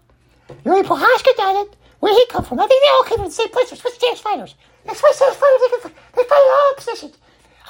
Yuri 0.65 0.83
Prochazka 0.83 1.37
does 1.37 1.67
it. 1.67 1.77
Where 2.01 2.15
he 2.15 2.27
come 2.27 2.45
from? 2.45 2.59
I 2.59 2.67
think 2.67 2.83
they 2.83 2.89
all 2.89 3.05
came 3.05 3.19
from 3.19 3.27
the 3.27 3.33
same 3.33 3.51
place. 3.51 3.71
They're 3.71 3.79
switch 3.79 3.95
stance 3.95 4.21
fighters. 4.21 4.55
They're 4.85 4.95
switch 4.95 5.13
stance 5.13 5.37
fighters. 5.37 5.61
They, 5.61 5.89
can, 5.89 5.93
they 6.17 6.25
fight 6.25 6.43
in 6.45 6.53
all 6.53 6.75
positions. 6.77 7.19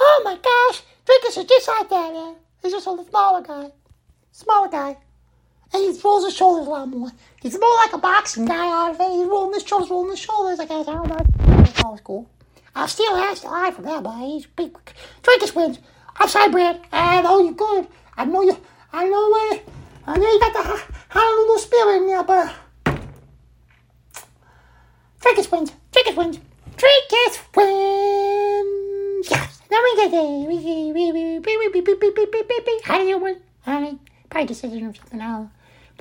Oh 0.00 0.22
my 0.24 0.36
gosh. 0.36 0.82
Dricus 1.04 1.42
are 1.42 1.46
just 1.46 1.68
like 1.68 1.88
that, 1.90 2.12
man. 2.12 2.36
He's 2.62 2.72
just 2.72 2.86
a 2.86 3.04
smaller 3.08 3.42
guy. 3.42 3.72
Smaller 4.32 4.68
guy. 4.68 4.96
And 5.72 5.82
he 5.82 6.00
rolls 6.00 6.24
his 6.24 6.36
shoulders 6.36 6.66
a 6.66 6.70
lot 6.70 6.88
more. 6.88 7.12
He's 7.40 7.58
more 7.58 7.76
like 7.76 7.92
a 7.92 7.98
boxing 7.98 8.44
guy 8.44 8.66
out 8.68 8.94
of 8.94 9.00
it. 9.00 9.10
He's 9.10 9.26
rolling 9.26 9.54
his 9.54 9.62
shoulders, 9.64 9.90
rolling 9.90 10.10
his 10.10 10.18
shoulders. 10.18 10.58
Like, 10.58 10.70
I 10.70 10.82
don't 10.82 11.08
know. 11.08 11.16
That 11.16 11.84
was 11.84 12.00
cool. 12.02 12.28
I'll 12.74 12.88
steal 12.88 13.14
that 13.14 13.44
eye 13.46 13.70
from 13.70 13.84
that 13.84 14.02
boy. 14.02 14.18
He's 14.18 14.46
big. 14.46 14.76
Dricus 15.22 15.54
wins. 15.54 15.78
Outside 16.18 16.50
Brad. 16.52 16.80
I 16.92 17.22
know 17.22 17.40
you're 17.40 17.52
good. 17.52 17.86
I 18.16 18.24
know 18.24 18.42
you. 18.42 18.56
I 18.92 19.08
know 19.08 19.30
where. 19.30 19.60
I 20.06 20.18
know 20.18 20.30
you 20.30 20.40
got 20.40 20.52
the 20.52 20.82
Honolulu 21.10 21.58
spirit 21.58 21.96
in 21.98 22.06
there, 22.08 22.24
but. 22.24 22.54
Dricus 25.20 25.50
wins. 25.52 25.72
Dricus 25.92 26.16
wins. 26.16 26.38
Dricus 26.76 27.38
wins. 27.56 29.30
Yes. 29.30 29.60
Now 29.70 29.78
we 29.82 29.96
get 29.96 30.10
it. 30.12 30.40
How 32.84 32.98
do 32.98 33.04
you 33.04 33.18
win? 33.18 33.40
I 33.66 33.80
mean, 33.80 34.00
probably 34.28 34.46
decision 34.46 34.86
or 34.86 34.94
something. 34.94 35.20
I 35.20 35.26
don't. 35.26 35.50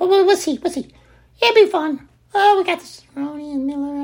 But 0.00 0.08
we'll, 0.08 0.26
we'll 0.26 0.36
see. 0.36 0.58
We'll 0.60 0.72
see. 0.72 0.92
It'll 1.40 1.54
be 1.54 1.66
fun. 1.66 2.08
Oh, 2.34 2.58
we 2.58 2.64
got 2.64 2.80
this 2.80 3.02
Ronnie 3.14 3.52
and 3.52 3.66
Miller. 3.66 4.00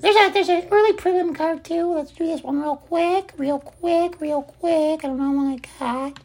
There's 0.00 0.16
a 0.16 0.32
there's 0.32 0.48
an 0.48 0.66
early 0.70 0.94
prelim 0.94 1.34
card 1.34 1.62
too. 1.62 1.94
Let's 1.94 2.10
do 2.10 2.26
this 2.26 2.42
one 2.42 2.60
real 2.60 2.76
quick, 2.76 3.32
real 3.36 3.58
quick, 3.58 4.20
real 4.20 4.42
quick. 4.42 5.04
I 5.04 5.08
don't 5.08 5.18
know 5.18 5.24
how 5.24 5.32
long 5.34 5.52
I 5.52 5.78
got. 5.78 6.18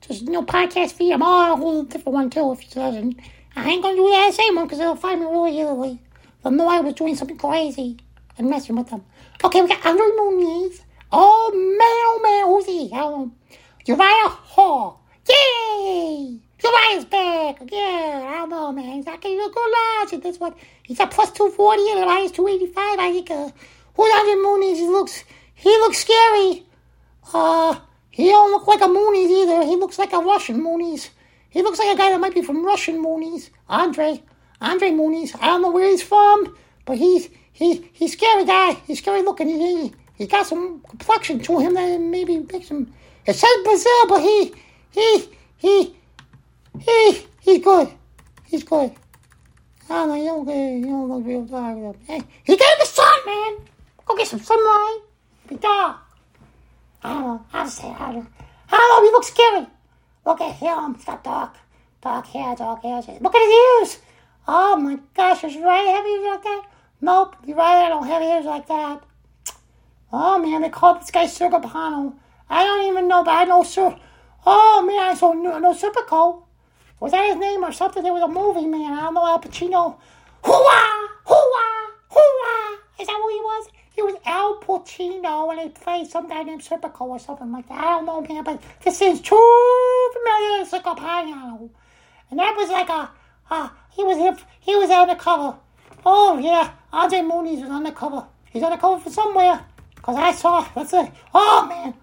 Just 0.00 0.24
know, 0.24 0.42
podcast 0.42 0.92
feed. 0.92 1.12
I'm 1.12 1.22
all 1.22 1.54
a 1.54 1.56
whole 1.56 1.84
different 1.84 2.14
one 2.14 2.30
too. 2.30 2.52
If 2.52 2.62
it 2.62 2.70
doesn't, 2.72 3.20
I 3.54 3.68
ain't 3.70 3.82
gonna 3.82 3.96
do 3.96 4.10
that 4.10 4.34
same 4.34 4.56
one 4.56 4.66
because 4.66 4.80
they'll 4.80 4.96
find 4.96 5.20
me 5.20 5.26
really 5.26 5.60
easily. 5.60 6.00
They'll 6.42 6.52
know 6.52 6.68
I 6.68 6.80
was 6.80 6.94
doing 6.94 7.14
something 7.14 7.38
crazy 7.38 7.98
and 8.36 8.50
messing 8.50 8.76
with 8.76 8.90
them. 8.90 9.04
Okay, 9.44 9.62
we 9.62 9.68
got 9.68 9.86
Andre 9.86 10.04
Muniz. 10.04 10.80
Oh 11.12 11.52
man, 11.54 11.78
oh 11.80 12.20
man, 12.22 12.46
who's 12.46 12.66
he? 12.66 12.92
Um, 12.92 13.36
Uriah 13.86 14.28
Hall. 14.28 15.04
Yay! 15.28 16.40
Uriah's 16.62 17.04
back. 17.04 17.60
again. 17.60 18.26
I 18.26 18.38
don't 18.38 18.50
know, 18.50 18.72
man. 18.72 18.84
He's 18.84 19.06
not 19.06 19.20
getting 19.20 19.40
a 19.40 19.48
good 19.48 19.72
lodge. 19.72 20.12
And 20.12 20.22
this 20.22 20.40
one. 20.40 20.54
he's 20.82 20.98
at 21.00 21.10
plus 21.10 21.30
240 21.32 21.90
and 21.90 22.00
Uriah's 22.00 22.32
285. 22.32 22.98
I 22.98 23.12
think, 23.12 23.30
uh, 23.30 23.50
Andre 23.98 24.34
Muniz? 24.34 24.76
He 24.76 24.88
looks, 24.88 25.24
he 25.54 25.70
looks 25.70 25.98
scary. 25.98 26.64
Uh, 27.32 27.78
he 28.10 28.26
don't 28.28 28.50
look 28.50 28.66
like 28.66 28.80
a 28.80 28.84
Muniz 28.84 29.30
either. 29.30 29.64
He 29.64 29.76
looks 29.76 29.98
like 29.98 30.12
a 30.12 30.18
Russian 30.18 30.60
Muniz. 30.60 31.10
He 31.50 31.62
looks 31.62 31.78
like 31.78 31.94
a 31.94 31.98
guy 31.98 32.10
that 32.10 32.20
might 32.20 32.34
be 32.34 32.42
from 32.42 32.64
Russian 32.64 33.02
Muniz. 33.02 33.50
Andre, 33.68 34.22
Andre 34.60 34.90
Muniz. 34.90 35.36
I 35.40 35.46
don't 35.46 35.62
know 35.62 35.70
where 35.70 35.88
he's 35.88 36.02
from, 36.02 36.56
but 36.84 36.98
he's 36.98 37.28
he 37.52 37.88
he's 37.92 38.12
scary 38.12 38.44
guy. 38.44 38.72
He's 38.86 38.98
scary 38.98 39.22
looking. 39.22 39.48
He 39.48 39.92
he 40.14 40.26
got 40.26 40.46
some 40.46 40.80
complexion 40.88 41.40
to 41.40 41.58
him 41.58 41.74
that 41.74 42.00
maybe 42.00 42.38
makes 42.38 42.68
him. 42.68 42.92
It 43.26 43.34
says 43.34 43.50
Brazil, 43.64 44.08
but 44.08 44.20
he 44.20 44.54
he 44.90 45.28
he 45.56 45.97
he 46.88 47.26
he's 47.40 47.64
good. 47.64 47.88
He's 48.44 48.64
good. 48.64 48.92
I 49.90 49.94
don't 49.94 50.08
know. 50.08 50.14
You 50.14 50.44
don't, 50.44 50.80
you 50.80 50.86
don't 50.86 51.08
look 51.08 51.26
real 51.26 51.42
dark. 51.42 51.96
Hey, 52.06 52.22
he 52.44 52.56
gave 52.56 52.78
the 52.78 52.86
sun, 52.86 53.18
man. 53.26 53.56
Go 54.04 54.16
get 54.16 54.28
some 54.28 54.40
sunlight. 54.40 55.00
Be 55.48 55.56
dark. 55.56 55.96
I 57.02 57.14
don't 57.14 57.22
know. 57.22 57.44
I'll 57.52 57.68
say 57.68 57.88
I 57.88 58.12
don't. 58.12 58.24
know. 58.24 58.26
I 58.70 58.76
don't 58.76 58.88
know. 58.88 59.08
He 59.08 59.12
looks 59.12 59.28
scary. 59.28 59.66
Look 60.26 60.40
at 60.40 60.54
him. 60.56 60.94
He's 60.94 61.04
got 61.04 61.24
dark, 61.24 61.54
dark 62.02 62.26
hair, 62.26 62.54
dark 62.56 62.82
hair. 62.82 63.02
Look 63.20 63.34
at 63.34 63.42
his 63.42 63.92
ears. 63.94 64.02
Oh 64.46 64.76
my 64.76 64.98
gosh, 65.14 65.44
is 65.44 65.56
right 65.56 65.86
have 65.86 66.06
ears 66.06 66.24
like 66.24 66.42
that? 66.42 66.62
Nope, 67.02 67.36
you're 67.46 67.56
right. 67.56 67.84
I 67.84 67.88
don't 67.90 68.06
have 68.06 68.22
ears 68.22 68.46
like 68.46 68.66
that. 68.68 69.02
Oh 70.10 70.38
man, 70.38 70.62
they 70.62 70.70
call 70.70 70.98
this 70.98 71.10
guy 71.10 71.26
Sergio 71.26 72.14
I 72.50 72.64
don't 72.64 72.88
even 72.88 73.08
know, 73.08 73.22
but 73.22 73.32
I 73.32 73.44
know 73.44 73.62
Sir. 73.62 73.94
Oh 74.46 74.82
man, 74.86 74.98
I 74.98 75.14
saw 75.14 75.32
no, 75.34 75.58
no 75.58 75.74
Serpico. 75.74 76.44
Was 77.00 77.12
that 77.12 77.26
his 77.26 77.36
name 77.36 77.64
or 77.64 77.72
something? 77.72 78.02
There 78.02 78.12
was 78.12 78.22
a 78.22 78.28
movie, 78.28 78.66
man. 78.66 78.92
I 78.92 79.02
don't 79.02 79.14
know 79.14 79.26
Al 79.26 79.40
Pacino. 79.40 79.96
Hooah! 80.42 81.06
Hooah! 81.26 81.90
Hooah! 82.10 82.78
Is 83.00 83.06
that 83.06 83.20
who 83.22 83.28
he 83.28 83.40
was? 83.40 83.68
He 83.94 84.02
was 84.02 84.14
Al 84.24 84.60
Pacino 84.60 85.50
and 85.50 85.60
he 85.60 85.68
played 85.68 86.08
some 86.08 86.28
guy 86.28 86.42
named 86.42 86.62
Serpico 86.62 87.02
or 87.02 87.18
something 87.18 87.50
like 87.52 87.68
that. 87.68 87.78
I 87.78 87.90
don't 87.90 88.06
know, 88.06 88.20
man, 88.20 88.44
but 88.44 88.62
this 88.84 89.00
is 89.00 89.20
too 89.20 90.10
familiar 90.12 90.64
to 90.64 90.70
Serpico. 90.70 91.70
And 92.30 92.38
that 92.38 92.56
was 92.56 92.68
like 92.70 92.88
a, 92.88 93.10
uh, 93.50 93.68
he 93.90 94.04
was 94.04 94.40
he 94.60 94.76
was 94.76 94.90
on 94.90 95.08
the 95.08 95.14
cover. 95.14 95.56
Oh 96.04 96.38
yeah, 96.38 96.72
Andre 96.92 97.20
Muniz 97.20 97.60
was 97.60 97.70
on 97.70 97.82
the 97.82 97.92
cover. 97.92 98.26
He's 98.50 98.62
on 98.62 98.70
the 98.70 98.76
cover 98.76 99.00
for 99.00 99.10
somewhere. 99.10 99.64
Cause 100.02 100.16
I 100.16 100.32
saw, 100.32 100.66
let's 100.76 100.90
say, 100.90 101.10
oh 101.34 101.66
man, 101.68 101.94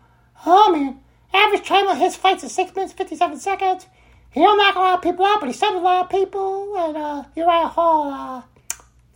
oh 0.46 0.72
man. 0.72 1.00
Average 1.34 1.68
time 1.68 1.88
of 1.88 1.98
his 1.98 2.16
fights 2.16 2.44
is 2.44 2.52
six 2.52 2.76
minutes 2.76 2.94
fifty-seven 2.94 3.40
seconds. 3.40 3.88
He 4.36 4.42
don't 4.42 4.58
knock 4.58 4.76
a 4.76 4.80
lot 4.80 4.96
of 4.96 5.02
people 5.02 5.26
out, 5.26 5.40
but 5.40 5.48
he 5.48 5.54
subs 5.54 5.78
a 5.78 5.80
lot 5.80 6.04
of 6.04 6.12
people. 6.12 6.76
And 6.78 6.98
uh, 6.98 7.24
Uriah 7.38 7.68
Hall 7.68 8.44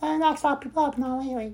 uh, 0.00 0.16
knocks 0.16 0.42
a 0.42 0.46
lot 0.46 0.56
of 0.56 0.60
people 0.62 0.82
out 0.82 0.96
now 0.96 1.20
anyway. 1.20 1.52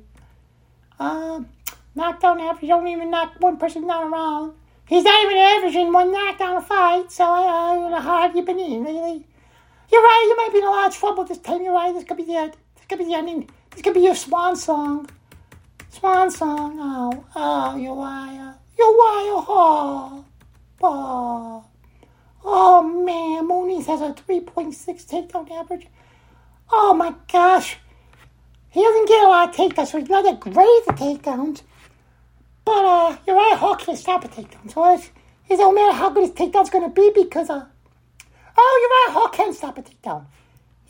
Um, 1.00 1.48
knockdown 1.96 2.40
average 2.40 2.68
don't 2.68 2.86
even 2.86 3.10
knock 3.10 3.34
one 3.40 3.56
person 3.56 3.84
down 3.84 4.12
around. 4.12 4.52
He's 4.86 5.02
not 5.02 5.24
even 5.24 5.36
averaging 5.36 5.92
one 5.92 6.12
knockdown 6.12 6.58
a 6.58 6.62
fight, 6.62 7.10
so 7.10 7.24
uh, 7.24 8.00
how 8.00 8.22
have 8.22 8.36
you 8.36 8.42
been 8.42 8.60
eating 8.60 8.84
lately? 8.84 9.26
You're 9.90 10.00
right, 10.00 10.26
you 10.28 10.36
might 10.36 10.52
be 10.52 10.58
in 10.58 10.64
a 10.64 10.70
lot 10.70 10.86
of 10.86 10.96
trouble 10.96 11.24
this 11.24 11.38
time. 11.38 11.60
You're 11.60 11.74
right, 11.74 11.92
this 11.92 12.04
could 12.04 12.18
be 12.18 12.22
the, 12.22 12.52
this 12.76 12.84
could 12.88 12.98
be 12.98 13.06
the 13.06 13.14
ending. 13.14 13.50
This 13.72 13.82
could 13.82 13.94
be 13.94 14.00
your 14.00 14.14
swan 14.14 14.54
song. 14.54 15.10
Swan 15.88 16.30
song, 16.30 16.78
oh, 16.78 17.24
oh, 17.34 17.76
you're 17.76 17.96
Uriah 18.78 19.40
Hall. 19.40 20.24
Oh, 20.80 21.64
oh 22.46 22.82
man, 22.82 23.48
Muniz 23.48 23.86
has 23.86 24.00
a 24.00 24.14
3.6 24.14 24.74
takedown 25.04 25.50
average. 25.50 25.88
Oh 26.70 26.94
my 26.94 27.14
gosh. 27.30 27.78
He 28.70 28.82
doesn't 28.82 29.08
get 29.08 29.24
a 29.24 29.28
lot 29.28 29.48
of 29.48 29.54
takedowns, 29.54 29.88
so 29.88 29.98
he's 29.98 30.08
not 30.08 30.24
that 30.24 30.40
great 30.40 30.82
at 30.88 30.96
takedowns. 30.96 31.62
But 32.64 32.84
uh, 32.84 33.16
Uriah 33.26 33.56
Hall 33.56 33.74
can't 33.76 33.98
stop 33.98 34.24
a 34.24 34.28
takedown, 34.28 34.70
so 34.72 34.94
it's, 34.94 35.10
it 35.48 35.56
don't 35.56 35.74
matter 35.74 35.96
how 35.96 36.10
good 36.10 36.24
his 36.24 36.32
takedown's 36.32 36.70
going 36.70 36.84
to 36.84 36.90
be 36.90 37.10
because, 37.14 37.50
uh, 37.50 37.64
oh, 38.56 39.06
you're 39.06 39.14
Uriah 39.14 39.20
Hall 39.20 39.28
can 39.28 39.52
stop 39.52 39.78
a 39.78 39.82
takedown. 39.82 40.26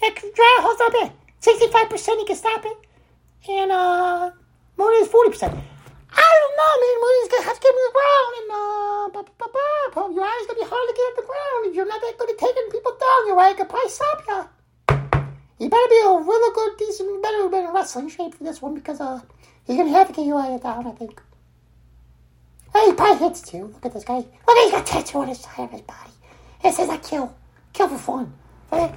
Yeah, 0.02 0.08
Uriah 0.08 0.62
Hall's 0.62 0.78
not 0.78 0.92
bad. 0.92 1.12
65% 1.40 2.18
he 2.18 2.24
can 2.26 2.36
stop 2.36 2.64
it. 2.64 2.76
And 3.48 3.70
uh, 3.70 4.30
Muniz 4.78 5.08
40%. 5.08 5.62
I 6.12 6.22
don't 6.22 6.54
know, 6.56 6.72
man. 6.82 6.96
Muniz 7.02 7.30
gonna 7.30 7.48
have 7.50 7.58
to 7.58 7.64
get 7.66 7.74
in 7.74 7.84
the 7.86 7.96
ground, 7.96 8.30
and 8.38 8.48
uh, 8.50 9.04
bah, 9.12 9.24
bah, 9.38 9.50
bah, 9.94 10.08
Uriah's 10.12 10.46
gonna 10.46 10.62
be 10.62 10.68
hard 10.68 10.86
to 10.86 10.94
get 10.94 11.10
in 11.10 11.16
the 11.16 11.28
ground. 11.28 11.60
If 11.66 11.74
you're 11.74 11.88
not 11.88 12.00
that 12.00 12.18
good 12.18 12.30
at 12.30 12.38
taking 12.38 12.68
people 12.70 12.94
down, 12.96 13.20
Uriah 13.28 13.54
could 13.54 13.68
probably 13.68 13.90
stop 13.90 14.18
you. 14.28 14.40
You 15.58 15.70
better 15.70 15.88
be 15.88 16.00
a 16.04 16.12
really 16.20 16.52
good, 16.54 16.76
decent, 16.78 17.22
better 17.22 17.48
be 17.48 17.72
wrestling 17.72 18.08
shape 18.10 18.34
for 18.34 18.44
this 18.44 18.60
one 18.60 18.74
because 18.74 19.00
uh, 19.00 19.20
he's 19.66 19.76
gonna 19.76 19.90
have 19.90 20.08
to 20.08 20.12
get 20.12 20.26
Uriah 20.26 20.58
down, 20.58 20.86
I 20.86 20.92
think. 20.92 21.20
Hey, 22.72 22.86
he 22.86 22.92
probably 22.92 23.26
hits 23.26 23.40
too. 23.40 23.72
Look 23.72 23.86
at 23.86 23.94
this 23.94 24.04
guy. 24.04 24.16
Look, 24.16 24.26
at 24.48 24.62
he's 24.64 24.72
got 24.72 24.86
tattoo 24.86 25.18
on 25.18 25.28
his 25.28 25.40
side 25.40 25.64
of 25.64 25.70
his 25.70 25.80
body. 25.82 26.10
It 26.62 26.74
says 26.74 26.90
I 26.90 26.98
kill, 26.98 27.34
kill 27.72 27.88
for 27.88 27.98
fun. 27.98 28.34
But, 28.70 28.94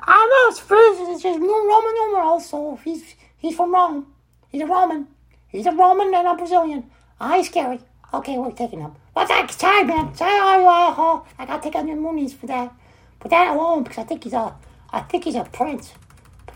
I 0.00 0.14
don't 0.14 0.30
know. 0.30 0.48
It's, 0.48 1.10
it's 1.10 1.22
just 1.22 1.38
Roman 1.38 1.94
numerals, 1.94 2.48
so 2.48 2.78
he's 2.82 3.14
he's 3.36 3.56
from 3.56 3.74
Rome. 3.74 4.06
He's 4.48 4.62
a 4.62 4.66
Roman. 4.66 5.08
He's 5.54 5.66
a 5.66 5.72
Roman 5.72 6.12
and 6.12 6.26
a 6.26 6.34
Brazilian. 6.34 6.90
Ah, 7.20 7.36
he's 7.36 7.46
scary. 7.46 7.78
Okay, 8.12 8.36
we're 8.36 8.50
taking 8.50 8.80
him. 8.80 8.92
But 9.14 9.28
that's 9.28 9.56
time, 9.56 9.86
man. 9.86 10.12
Sorry, 10.16 10.32
a. 10.32 11.22
I 11.38 11.46
gotta 11.46 11.62
take 11.62 11.76
out 11.76 11.86
your 11.86 11.96
Muniz 11.96 12.34
for 12.34 12.48
that. 12.48 12.74
But 13.20 13.30
that 13.30 13.54
alone, 13.54 13.84
because 13.84 13.98
I 13.98 14.02
think 14.02 14.24
he's 14.24 14.32
a, 14.32 14.52
I 14.90 15.00
think 15.02 15.22
he's 15.22 15.36
a 15.36 15.44
prince. 15.44 15.94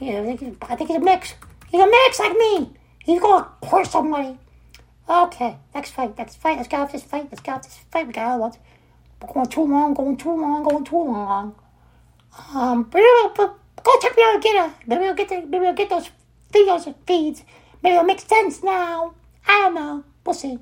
Yeah, 0.00 0.20
I 0.20 0.24
think 0.24 0.40
he's, 0.40 0.54
I 0.62 0.74
think 0.74 0.90
he's 0.90 0.96
a 0.96 1.00
mix. 1.00 1.34
He's 1.70 1.80
a 1.80 1.86
mix 1.86 2.18
like 2.18 2.32
me. 2.32 2.72
He's 3.04 3.20
gonna 3.20 3.46
push 3.62 3.88
somebody. 3.88 4.36
Okay, 5.08 5.56
next 5.72 5.92
fight. 5.92 6.18
Next 6.18 6.34
fight. 6.34 6.56
Let's 6.56 6.66
get 6.66 6.80
off 6.80 6.90
this 6.90 7.04
fight. 7.04 7.28
Let's 7.30 7.40
get 7.40 7.54
off 7.54 7.62
this 7.62 7.78
fight. 7.92 8.08
We 8.08 8.12
got 8.12 8.26
all 8.26 8.40
what? 8.40 8.58
We're 9.22 9.32
going 9.32 9.46
too 9.46 9.64
long. 9.64 9.94
Going 9.94 10.16
too 10.16 10.36
long. 10.40 10.64
Going 10.64 10.84
too 10.84 11.04
long. 11.04 11.54
Um, 12.52 12.82
but, 12.82 13.00
but 13.36 13.58
go 13.84 13.92
check 14.00 14.16
me 14.16 14.24
out 14.24 14.42
get 14.42 14.56
a. 14.56 14.74
Maybe 14.88 15.04
I'll 15.04 15.14
get 15.14 15.28
the, 15.28 15.42
maybe 15.42 15.66
I'll 15.66 15.74
get 15.74 15.88
those 15.88 16.10
videos 16.52 16.86
and 16.86 16.96
feeds. 17.06 17.44
Maybe 17.82 17.94
it'll 17.94 18.04
make 18.04 18.20
sense 18.20 18.62
now. 18.62 19.14
I 19.46 19.60
don't 19.60 19.74
know. 19.74 20.04
We'll 20.24 20.34
see. 20.34 20.58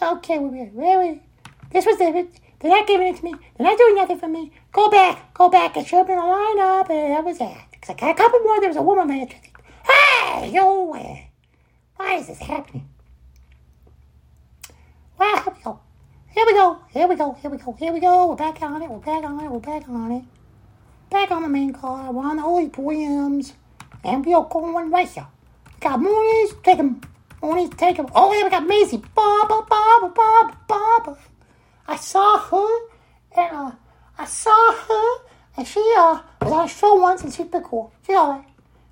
Okay, 0.00 0.38
we're 0.38 0.70
really. 0.72 1.22
This 1.70 1.86
was 1.86 1.98
the. 1.98 2.28
They're 2.60 2.70
not 2.70 2.86
giving 2.86 3.08
it 3.08 3.16
to 3.16 3.24
me. 3.24 3.34
They're 3.56 3.66
not 3.66 3.76
doing 3.76 3.94
nothing 3.94 4.18
for 4.18 4.28
me. 4.28 4.50
Go 4.72 4.88
back. 4.88 5.34
Go 5.34 5.50
back. 5.50 5.76
It 5.76 5.86
should 5.86 5.98
have 5.98 6.06
been 6.06 6.18
a 6.18 6.22
lineup. 6.22 6.88
And 6.88 7.12
that 7.12 7.24
was 7.24 7.38
that. 7.38 7.66
Because 7.72 7.90
I 7.90 7.98
got 7.98 8.10
a 8.12 8.14
couple 8.14 8.40
more. 8.40 8.60
There 8.60 8.70
was 8.70 8.76
a 8.78 8.82
woman 8.82 9.08
there. 9.08 9.28
Hey, 9.86 10.50
yo, 10.50 10.84
why 11.96 12.14
is 12.14 12.28
this 12.28 12.38
happening? 12.38 12.88
Well, 15.18 15.36
here 15.44 15.52
we 15.54 15.62
go. 15.62 15.80
Here 16.30 16.46
we 16.46 16.54
go. 16.54 16.80
Here 16.90 17.06
we 17.06 17.16
go. 17.16 17.32
Here 17.34 17.50
we 17.50 17.58
go. 17.58 17.72
Here 17.72 17.92
we 17.92 18.00
go. 18.00 18.28
We're 18.28 18.36
back 18.36 18.62
on 18.62 18.82
it. 18.82 18.88
We're 18.90 18.98
back 18.98 19.24
on 19.24 19.44
it. 19.44 19.50
We're 19.50 19.58
back 19.58 19.88
on 19.88 20.12
it. 20.12 20.24
Back 21.10 21.30
on 21.30 21.42
the 21.42 21.48
main 21.48 21.72
car. 21.72 22.10
We're 22.12 22.24
on 22.24 22.36
the 22.36 22.42
Holy 22.42 22.70
Williams. 22.76 23.52
And 24.02 24.24
we 24.24 24.32
are 24.32 24.48
going 24.48 24.90
right 24.90 25.08
here 25.08 25.26
got 25.80 26.00
Muniz, 26.00 26.62
take 26.62 26.78
him. 26.78 27.00
Muniz, 27.42 27.76
take 27.76 27.96
him. 27.96 28.08
Oh, 28.14 28.32
yeah, 28.32 28.44
we 28.44 28.50
got 28.50 28.62
Maycee. 28.66 29.02
Baba, 29.14 29.66
Baba, 29.68 30.12
Baba, 30.14 30.56
Baba. 30.66 31.18
I 31.86 31.96
saw 31.96 32.38
her, 32.38 32.78
and 33.36 33.56
uh, 33.56 33.72
I 34.18 34.24
saw 34.24 34.72
her, 34.72 35.24
and 35.56 35.66
she 35.66 35.80
uh, 35.98 36.20
was 36.40 36.52
on 36.52 36.64
a 36.64 36.68
show 36.68 36.94
once, 36.94 37.22
and 37.22 37.32
she's 37.32 37.46
pretty 37.46 37.66
cool. 37.68 37.92
She's 38.06 38.16
alright. 38.16 38.44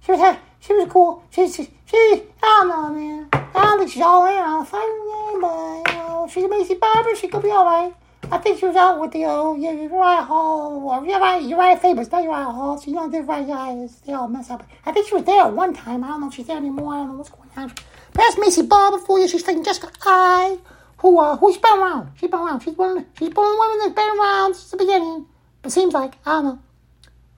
She 0.05 0.13
was, 0.13 0.37
she 0.61 0.75
was 0.75 0.89
cool. 0.91 1.23
She's, 1.31 1.55
she, 1.55 1.71
she, 1.87 1.97
I 1.97 2.23
don't 2.43 2.69
know, 2.69 2.91
man. 2.91 3.29
I 3.33 3.63
don't 3.63 3.79
think 3.79 3.91
she's 3.93 4.03
all 4.03 4.27
in 4.27 4.37
on 4.37 4.61
the 4.61 4.67
fighting 4.67 5.05
game, 5.11 5.41
but, 5.41 5.93
you 5.93 5.99
know, 5.99 6.29
she's 6.31 6.45
a 6.45 6.49
Maycee 6.49 6.81
Barber. 6.81 7.15
She 7.15 7.29
could 7.29 7.43
be 7.43 7.49
alright. 7.49 7.95
I 8.33 8.39
think 8.39 8.59
she 8.59 8.65
was 8.65 8.77
out 8.77 8.99
with 8.99 9.13
the 9.13 9.27
uh, 9.27 9.53
Uriah 9.53 10.23
Hall 10.23 10.89
or 10.89 11.05
Uriah, 11.05 11.39
Uriah 11.43 11.77
Faber, 11.77 12.03
not 12.11 12.23
Uriah 12.23 12.45
Hall. 12.45 12.83
You 12.87 12.95
know, 12.95 13.07
the 13.07 13.21
right 13.21 13.47
guys, 13.47 14.01
they 14.07 14.15
all 14.15 14.27
mess 14.27 14.49
up. 14.49 14.67
I 14.87 14.93
think 14.93 15.07
she 15.07 15.15
was 15.15 15.25
there 15.25 15.47
one 15.49 15.75
time. 15.75 16.03
I 16.03 16.09
don't 16.09 16.23
know 16.23 16.29
if 16.29 16.35
she's 16.35 16.47
there 16.47 16.57
anymore. 16.57 16.95
I 16.95 16.97
don't 16.97 17.09
know 17.09 17.17
what's 17.19 17.29
going 17.29 17.51
on. 17.57 17.75
That's 18.15 18.37
Maycee 18.37 18.67
Barber 18.67 18.97
for 19.05 19.19
you. 19.19 19.29
She's 19.29 19.43
fighting 19.43 19.63
Jessica 19.63 19.93
Eye, 20.07 20.57
who 20.97 21.19
uh, 21.19 21.37
who's 21.37 21.59
been 21.59 21.79
around. 21.79 22.13
She's 22.19 22.31
been 22.31 22.41
around. 22.41 22.61
She's 22.61 22.75
one. 22.75 23.05
She's 23.19 23.29
one 23.29 23.45
of 23.45 23.53
the 23.53 23.59
women 23.61 23.79
that's 23.81 23.95
been 23.95 24.19
around 24.19 24.55
since 24.55 24.71
the 24.71 24.77
beginning. 24.79 25.27
But 25.61 25.73
seems 25.73 25.93
like 25.93 26.15
I 26.25 26.31
don't 26.31 26.45
know. 26.45 26.59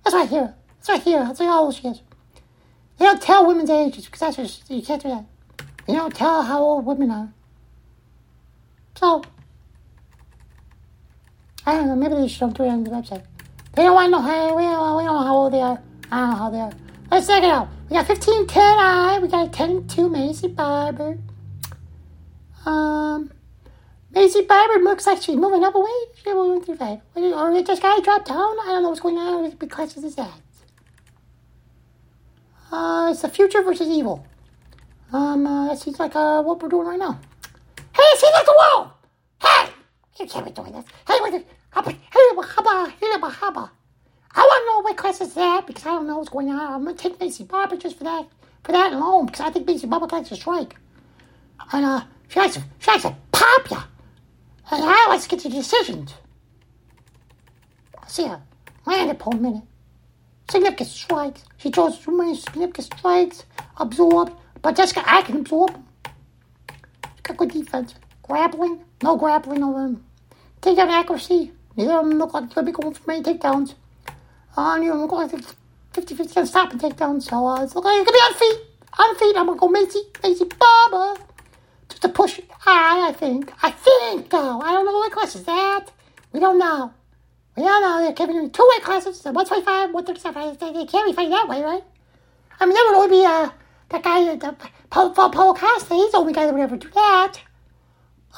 That's 0.04 0.14
right 0.14 0.28
here. 0.28 0.54
That's 0.76 0.88
right 0.90 1.02
here. 1.02 1.24
That's 1.24 1.40
how 1.40 1.64
old 1.64 1.74
she 1.74 1.88
is. 1.88 2.02
They 2.98 3.04
don't 3.04 3.20
tell 3.20 3.44
women's 3.44 3.68
ages 3.68 4.04
because 4.04 4.20
that's 4.20 4.36
just 4.36 4.70
you 4.70 4.80
can't 4.80 5.02
do 5.02 5.08
that. 5.08 5.24
You 5.88 5.96
don't 5.96 6.14
tell 6.14 6.42
how 6.42 6.60
old 6.60 6.86
women 6.86 7.10
are. 7.10 7.32
So 8.94 9.24
I 11.66 11.74
don't 11.74 11.88
know. 11.88 11.96
Maybe 11.96 12.14
they 12.14 12.28
should 12.28 12.54
do 12.54 12.64
it 12.64 12.68
on 12.68 12.84
the 12.84 12.90
website. 12.90 13.24
They 13.74 13.82
don't 13.82 13.94
want 13.94 14.06
to 14.06 14.10
know 14.10 14.20
how. 14.20 14.56
We 14.56 14.62
don't, 14.62 14.96
we 14.96 15.04
don't 15.04 15.14
know 15.14 15.24
how 15.24 15.36
old 15.36 15.52
they 15.52 15.60
are. 15.60 15.80
I 16.10 16.20
don't 16.20 16.30
know 16.30 16.36
how 16.36 16.50
they 16.50 16.60
are. 16.60 16.72
Let's 17.10 17.26
check 17.26 17.42
it 17.42 17.48
out. 17.48 17.68
We 17.88 17.96
got 17.96 18.06
15 18.06 18.46
10 18.46 18.62
Eye. 18.62 19.18
We 19.20 19.28
got 19.28 19.52
10 19.52 19.88
2 19.88 20.08
Maycee 20.08 20.54
Barber. 20.54 21.18
Um, 22.66 23.30
Maycee 24.12 24.46
Barber 24.46 24.82
looks 24.82 25.06
like 25.06 25.22
she's 25.22 25.36
moving 25.36 25.64
up 25.64 25.74
a. 25.74 25.84
She's 26.14 26.32
moving 26.32 26.62
through 26.62 26.76
five. 26.76 27.00
Or 27.14 27.52
it 27.52 27.66
just 27.66 27.82
got 27.82 28.02
dropped 28.04 28.28
down. 28.28 28.58
I 28.60 28.66
don't 28.66 28.82
know 28.82 28.88
what's 28.90 29.00
going 29.00 29.18
on 29.18 29.42
with 29.42 29.70
classes 29.70 30.04
is 30.04 30.14
that. 30.16 30.40
Uh, 32.70 33.08
it's 33.12 33.22
the 33.22 33.28
future 33.28 33.62
versus 33.62 33.88
evil. 33.88 34.26
Um, 35.12 35.46
uh, 35.46 35.68
that 35.68 35.78
seems 35.78 36.00
like 36.00 36.16
uh, 36.16 36.42
what 36.42 36.60
we're 36.60 36.68
doing 36.68 36.86
right 36.88 36.98
now. 36.98 37.20
Hey, 37.94 38.02
see 38.16 38.28
that's 38.32 38.46
the 38.46 38.54
wall! 38.56 38.93
You 40.18 40.26
can't 40.26 40.44
be 40.44 40.52
doing 40.52 40.72
this. 40.72 40.84
Hey, 41.06 41.18
hubba, 41.18 41.90
hey, 41.90 41.98
hubba, 42.42 42.90
hey, 42.90 43.06
hubba, 43.12 43.28
hubba. 43.28 43.70
I 44.36 44.40
want 44.40 44.62
to 44.62 44.66
know 44.66 44.80
what 44.82 44.96
class 44.96 45.20
is 45.20 45.34
that 45.34 45.66
because 45.66 45.84
I 45.86 45.90
don't 45.90 46.06
know 46.06 46.18
what's 46.18 46.28
going 46.28 46.50
on. 46.50 46.72
I'm 46.72 46.84
gonna 46.84 46.96
take 46.96 47.18
Maycee 47.18 47.46
Barber 47.46 47.76
just 47.76 47.98
for 47.98 48.04
that, 48.04 48.26
for 48.62 48.72
that 48.72 48.92
alone 48.92 49.26
because 49.26 49.40
I 49.40 49.50
think 49.50 49.66
Maycee 49.66 49.88
Barber 49.88 50.06
likes 50.06 50.28
to 50.28 50.36
strike. 50.36 50.76
And 51.72 51.84
uh, 51.84 52.04
she 52.28 52.38
likes 52.38 52.54
to, 52.54 52.62
she 52.78 52.90
likes 52.90 53.02
to 53.02 53.16
pop 53.32 53.70
ya. 53.70 53.82
And 54.70 54.82
I 54.84 55.06
like 55.08 55.22
to 55.22 55.28
get 55.28 55.42
the 55.42 55.48
decisions. 55.48 56.14
I 58.02 58.08
see 58.08 58.26
her, 58.26 58.40
landed 58.86 59.22
for 59.22 59.34
a 59.34 59.36
minute. 59.36 59.64
Significant 60.50 60.90
strikes. 60.90 61.44
She 61.56 61.70
throws 61.70 61.98
too 61.98 62.16
many 62.16 62.36
significant 62.36 62.86
strikes. 62.86 63.44
Absorbed. 63.78 64.32
But 64.62 64.76
Jessica, 64.76 65.02
I 65.06 65.22
can 65.22 65.38
absorb 65.38 65.72
them. 65.72 65.86
She 67.16 67.22
got 67.22 67.36
good 67.36 67.50
defense. 67.50 67.94
Grappling. 68.24 68.80
No 69.02 69.16
grappling 69.16 69.62
over 69.62 69.82
them. 69.82 70.04
Takedown 70.62 70.88
accuracy. 70.88 71.52
Neither 71.76 71.92
of 71.92 72.08
them 72.08 72.18
look 72.18 72.32
like 72.32 72.54
they'll 72.54 72.64
be 72.64 72.72
going 72.72 72.94
for 72.94 73.02
many 73.06 73.22
takedowns. 73.22 73.74
Uh, 74.56 74.78
neither 74.78 74.92
of 74.92 74.98
them 74.98 75.00
look 75.02 75.12
like 75.12 75.30
they're 75.30 75.52
50 75.92 76.14
50 76.14 76.40
on 76.40 76.46
stopping 76.46 76.78
takedowns. 76.78 77.24
So 77.24 77.46
uh, 77.46 77.62
it's 77.62 77.74
looking 77.74 77.90
like 77.90 78.06
going 78.06 78.06
to 78.06 78.12
be 78.12 78.18
on 78.18 78.34
feet. 78.34 78.58
On 78.98 79.16
feet. 79.16 79.36
I'm 79.36 79.46
going 79.46 79.58
to 79.58 79.60
go 79.60 79.68
Maycee. 79.68 80.10
Maycee 80.22 80.58
Barber. 80.58 81.20
Just 81.90 82.02
to 82.02 82.08
push 82.08 82.40
high, 82.60 83.08
I 83.08 83.12
think. 83.12 83.52
I 83.62 83.70
think, 83.70 84.30
though. 84.30 84.60
I 84.60 84.72
don't 84.72 84.86
know 84.86 84.92
what 84.92 85.12
class 85.12 85.36
is 85.36 85.44
that. 85.44 85.86
We 86.32 86.40
don't 86.40 86.58
know. 86.58 86.94
We 87.56 87.62
don't 87.62 87.82
know. 87.82 88.12
They're 88.16 88.30
you 88.32 88.48
two 88.48 88.68
weight 88.72 88.82
classes. 88.82 89.20
so 89.20 89.32
125, 89.32 89.92
135. 89.92 90.58
They, 90.58 90.86
can't 90.86 91.06
be 91.06 91.12
fighting 91.12 91.30
that 91.30 91.48
way, 91.48 91.62
right? 91.62 91.84
I 92.58 92.66
mean, 92.66 92.74
that 92.74 92.86
would 92.88 92.96
only 92.96 93.18
be 93.18 93.24
uh, 93.24 93.50
that 93.90 94.02
guy, 94.02 94.28
uh, 94.28 94.54
Paul, 94.88 95.10
Paul, 95.10 95.30
Paul 95.30 95.54
Costa. 95.54 95.94
He's 95.94 96.12
the 96.12 96.18
only 96.18 96.32
guy 96.32 96.46
that 96.46 96.54
would 96.54 96.62
ever 96.62 96.76
do 96.76 96.88
that. 96.90 97.38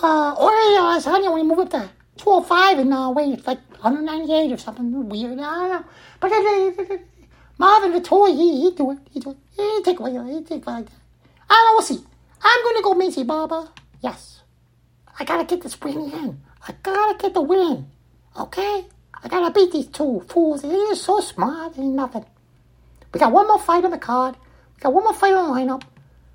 Uh, 0.02 0.34
or 0.34 0.52
uh, 0.52 1.00
Sonya 1.00 1.30
when 1.30 1.42
he 1.42 1.46
moved 1.46 1.60
up 1.60 1.70
to 1.70 1.90
205 2.18 2.78
and 2.78 2.92
uh, 2.92 3.12
weighed 3.14 3.46
like 3.46 3.60
198 3.80 4.52
or 4.52 4.58
something 4.58 5.08
weird. 5.08 5.38
I 5.38 5.42
don't 5.42 5.68
know. 5.70 5.84
But 6.20 6.32
uh, 6.32 6.36
uh, 6.36 6.94
uh, 6.94 6.98
Marvin 7.58 7.92
Vettori, 7.92 8.34
he, 8.34 8.62
he'd 8.62 8.76
do 8.76 8.90
it. 8.90 8.98
He'd 9.10 9.24
do 9.24 9.30
it. 9.30 9.36
He'd 9.56 9.84
take 9.84 9.98
away. 9.98 10.12
He'd 10.32 10.46
take 10.46 10.66
like 10.66 10.86
that. 10.86 10.92
I 11.48 11.54
don't 11.54 11.66
know. 11.66 11.72
We'll 11.74 11.82
see. 11.82 12.06
I'm 12.42 12.62
going 12.64 12.76
to 12.76 12.82
go 12.82 12.94
Maycee 12.94 13.26
Barber. 13.26 13.68
Yes. 14.02 14.42
I 15.18 15.24
got 15.24 15.38
to 15.38 15.44
get 15.44 15.62
this 15.62 15.80
win 15.80 16.12
in. 16.12 16.40
I 16.68 16.72
got 16.82 17.18
to 17.18 17.22
get 17.22 17.34
the 17.34 17.40
win. 17.40 17.86
Okay? 18.38 18.84
I 19.22 19.28
got 19.28 19.48
to 19.48 19.58
beat 19.58 19.72
these 19.72 19.86
two 19.86 20.24
fools. 20.28 20.62
They're 20.62 20.94
so 20.94 21.20
smart. 21.20 21.78
Ain't 21.78 21.94
nothing. 21.94 22.26
We 23.14 23.20
got 23.20 23.32
one 23.32 23.46
more 23.46 23.58
fight 23.58 23.84
on 23.84 23.92
the 23.92 23.98
card. 23.98 24.36
We 24.76 24.80
got 24.82 24.92
one 24.92 25.04
more 25.04 25.14
fight 25.14 25.32
on 25.32 25.48
the 25.48 25.60
lineup. 25.60 25.82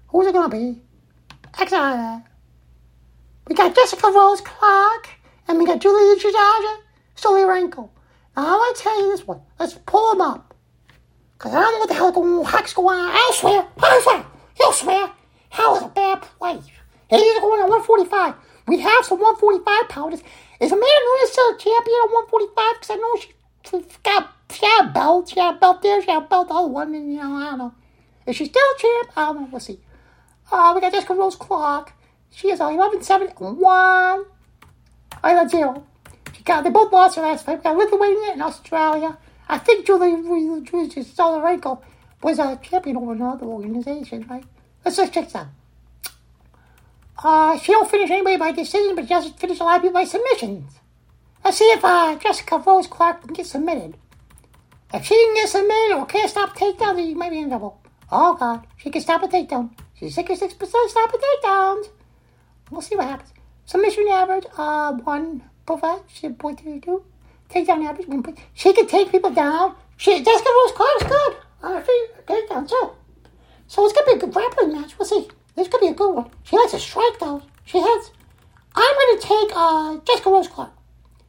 Who's 0.07 0.25
it 0.25 0.33
going 0.33 0.49
to 0.49 0.57
be? 0.57 0.81
Actually, 1.59 2.23
we 3.51 3.55
got 3.55 3.75
Jessica 3.75 4.07
Rose 4.07 4.39
Clark, 4.39 5.09
and 5.45 5.59
we 5.59 5.65
got 5.65 5.81
Julia 5.81 6.15
Jajaja 6.15 6.77
Stoliarenko. 7.17 7.89
Now, 8.37 8.47
I 8.47 8.51
want 8.51 8.77
to 8.77 8.81
tell 8.81 9.01
you 9.01 9.11
this 9.11 9.27
one. 9.27 9.41
Let's 9.59 9.73
pull 9.85 10.09
them 10.11 10.21
up. 10.21 10.55
Because 11.33 11.53
I 11.53 11.59
don't 11.59 11.73
know 11.73 11.79
what 11.79 11.89
the 11.89 11.95
hell 11.95 12.11
going, 12.13 12.45
heck's 12.45 12.73
going 12.73 12.97
on 12.97 13.11
elsewhere. 13.13 13.67
Elsewhere. 13.83 14.25
Elsewhere. 14.61 15.11
Hell 15.49 15.75
is 15.75 15.83
a 15.83 15.89
bad 15.89 16.21
place. 16.21 16.63
And 17.09 17.19
he's 17.19 17.39
going 17.41 17.61
on 17.61 17.69
145. 17.69 18.35
We 18.69 18.79
have 18.79 19.03
some 19.03 19.19
145 19.19 19.89
pounders. 19.89 20.21
Is 20.61 20.71
Amanda 20.71 20.87
Nunes 20.87 21.31
still 21.31 21.49
a 21.49 21.57
champion 21.57 21.97
at 22.05 22.11
145? 22.31 22.55
Because 22.79 22.89
I 22.89 22.95
know 22.95 23.15
she, 23.19 23.33
she 23.67 23.99
got 24.01 24.31
she 24.49 24.65
had 24.65 24.85
a 24.85 24.93
belt. 24.93 25.27
She 25.27 25.41
had 25.41 25.55
a 25.55 25.59
belt 25.59 25.81
there. 25.81 26.01
She 26.01 26.09
had 26.09 26.23
a 26.23 26.25
belt 26.25 26.47
the 26.47 26.53
other 26.53 26.69
one. 26.69 26.95
And, 26.95 27.11
you 27.11 27.19
know, 27.19 27.35
I 27.35 27.49
don't 27.49 27.57
know. 27.57 27.73
Is 28.27 28.37
she 28.37 28.45
still 28.45 28.63
a 28.63 28.79
champ? 28.79 29.11
I 29.17 29.25
don't 29.25 29.41
know. 29.41 29.47
We'll 29.51 29.59
see. 29.59 29.81
Uh, 30.49 30.71
we 30.73 30.79
got 30.79 30.93
Jessica 30.93 31.15
Rose 31.15 31.35
Clark. 31.35 31.91
She 32.31 32.49
is 32.49 32.59
11 32.59 33.01
7 33.01 33.27
1. 33.27 34.25
I 35.23 35.33
got 35.33 35.51
0. 35.51 35.83
She 36.35 36.43
got, 36.43 36.63
they 36.63 36.69
both 36.69 36.91
lost 36.91 37.15
their 37.15 37.25
last 37.25 37.45
fight. 37.45 37.57
We 37.57 37.63
got 37.63 37.77
Lithuania 37.77 38.31
and 38.31 38.41
Australia. 38.41 39.17
I 39.47 39.57
think 39.57 39.85
Julie 39.85 40.11
Julia 40.11 40.87
Stoliarenko 40.87 41.81
was 42.23 42.39
a 42.39 42.59
champion 42.63 42.97
over 42.97 43.13
another 43.13 43.45
organization, 43.45 44.25
right? 44.29 44.45
Let's 44.83 44.97
just 44.97 45.13
check 45.13 45.35
out. 45.35 45.47
Uh, 47.23 47.57
she 47.59 47.71
don't 47.71 47.89
finish 47.89 48.09
anybody 48.09 48.37
by 48.37 48.51
decision, 48.51 48.95
but 48.95 49.07
does 49.07 49.29
finish 49.31 49.59
a 49.59 49.63
lot 49.63 49.75
of 49.75 49.81
people 49.83 49.93
by 49.93 50.05
submissions. 50.05 50.79
Let's 51.43 51.57
see 51.57 51.65
if 51.65 51.83
uh, 51.83 52.15
Jessica 52.15 52.57
Rose 52.65 52.87
Clark 52.87 53.21
can 53.21 53.33
get 53.33 53.45
submitted. 53.45 53.95
If 54.93 55.05
she 55.05 55.15
can 55.15 55.35
get 55.35 55.49
submitted 55.49 55.95
or 55.97 56.05
can't 56.05 56.29
stop 56.29 56.55
a 56.55 56.59
takedown, 56.59 56.95
then 56.95 57.07
you 57.07 57.15
might 57.15 57.29
be 57.29 57.39
in 57.39 57.49
trouble. 57.49 57.79
Oh, 58.11 58.33
God. 58.33 58.65
She 58.77 58.89
can 58.89 59.01
stop 59.01 59.23
a 59.23 59.27
takedown. 59.27 59.71
She's 59.93 60.15
66% 60.15 60.49
stop 60.57 61.13
a 61.13 61.17
takedowns. 61.17 61.89
We'll 62.71 62.81
see 62.81 62.95
what 62.95 63.05
happens. 63.05 63.31
Submission 63.65 64.07
average, 64.09 64.45
uh, 64.57 64.93
1.32. 64.93 67.03
Takedown 67.49 67.85
average, 67.85 68.07
1. 68.07 68.23
Point. 68.23 68.39
She 68.53 68.73
can 68.73 68.87
take 68.87 69.11
people 69.11 69.29
down. 69.29 69.75
She, 69.97 70.23
Jessica 70.23 70.49
Rose 70.49 70.71
Clark 70.71 71.01
is 71.01 71.07
good. 71.07 71.35
On 71.63 71.73
her 71.73 71.81
feet, 71.81 72.09
takedown, 72.25 72.67
too. 72.67 72.89
So 73.67 73.85
it's 73.85 73.93
to 73.93 74.03
be 74.07 74.13
a 74.13 74.17
good 74.17 74.33
grappling 74.33 74.73
match. 74.73 74.97
We'll 74.97 75.05
see. 75.05 75.27
This 75.55 75.67
could 75.67 75.81
be 75.81 75.87
a 75.87 75.93
good 75.93 76.15
one. 76.15 76.31
She 76.43 76.57
likes 76.57 76.71
to 76.71 76.79
strike, 76.79 77.19
though. 77.19 77.43
She 77.65 77.77
has. 77.77 78.11
I'm 78.73 78.95
to 78.95 79.19
take 79.21 79.51
uh, 79.53 79.97
Jessica 80.07 80.29
Rose 80.29 80.47
Clark. 80.47 80.71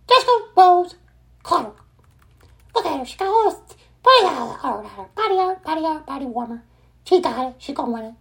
Jessica 0.08 0.30
Rose 0.56 0.94
Clark. 1.42 1.76
Look 2.74 2.86
at 2.86 2.98
her. 3.00 3.04
She 3.04 3.18
got 3.18 3.26
all 3.26 3.50
this 3.50 3.76
body 4.02 4.26
art, 4.26 4.62
body 5.14 5.38
art, 5.38 5.62
body 5.64 5.84
art, 5.84 6.06
body 6.06 6.26
warmer. 6.26 6.62
She 7.04 7.20
got 7.20 7.48
it. 7.48 7.54
She 7.58 7.72
gonna 7.72 7.92
win 7.92 8.04
it. 8.04 8.14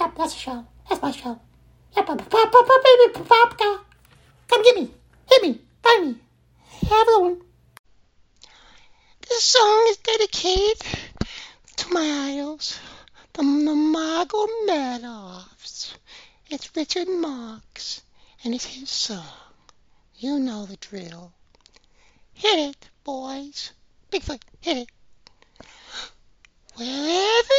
Yep, 0.00 0.14
that's 0.16 0.34
a 0.34 0.38
show. 0.38 0.66
That's 0.88 1.02
my 1.02 1.10
show. 1.10 1.38
Baby, 1.94 3.12
Come 4.48 4.62
get 4.62 4.76
me. 4.76 4.90
Hit 5.28 5.42
me. 5.42 5.60
Find 5.82 6.06
me. 6.08 6.16
Have 6.88 7.08
a 7.08 7.20
one. 7.20 7.40
This 9.28 9.44
song 9.44 9.86
is 9.90 9.96
dedicated 9.98 10.82
to 11.76 11.92
my 11.92 12.32
idols, 12.32 12.80
the, 13.32 13.42
the 13.42 13.74
Magomedovs. 14.66 15.94
It's 16.50 16.74
Richard 16.76 17.08
Marx, 17.08 18.02
and 18.42 18.54
it's 18.54 18.66
his 18.66 18.90
song. 18.90 19.24
You 20.16 20.40
know 20.40 20.66
the 20.66 20.76
drill. 20.76 21.32
Hit 22.32 22.58
it, 22.70 22.88
boys. 23.04 23.72
Bigfoot, 24.10 24.42
hit 24.60 24.78
it. 24.78 24.90
Wherever 26.74 27.54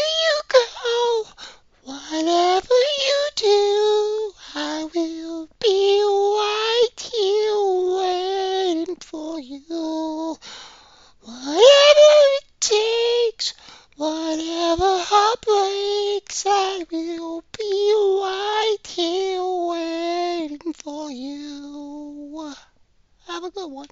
Whatever 1.85 2.79
you 3.05 3.29
do, 3.35 4.33
I 4.55 4.89
will 4.95 5.47
be 5.61 6.01
right 6.01 6.99
here 6.99 7.61
waiting 8.01 8.95
for 8.95 9.39
you. 9.39 10.35
Whatever 11.21 11.61
it 12.39 12.45
takes, 12.59 13.53
whatever 13.97 14.97
heartbreaks, 14.97 16.43
I 16.47 16.85
will 16.91 17.43
be 17.55 17.93
right 18.23 18.87
here 18.87 19.43
waiting 19.43 20.73
for 20.73 21.11
you. 21.11 22.55
Have 23.27 23.43
a 23.43 23.51
good 23.51 23.71
one. 23.71 23.89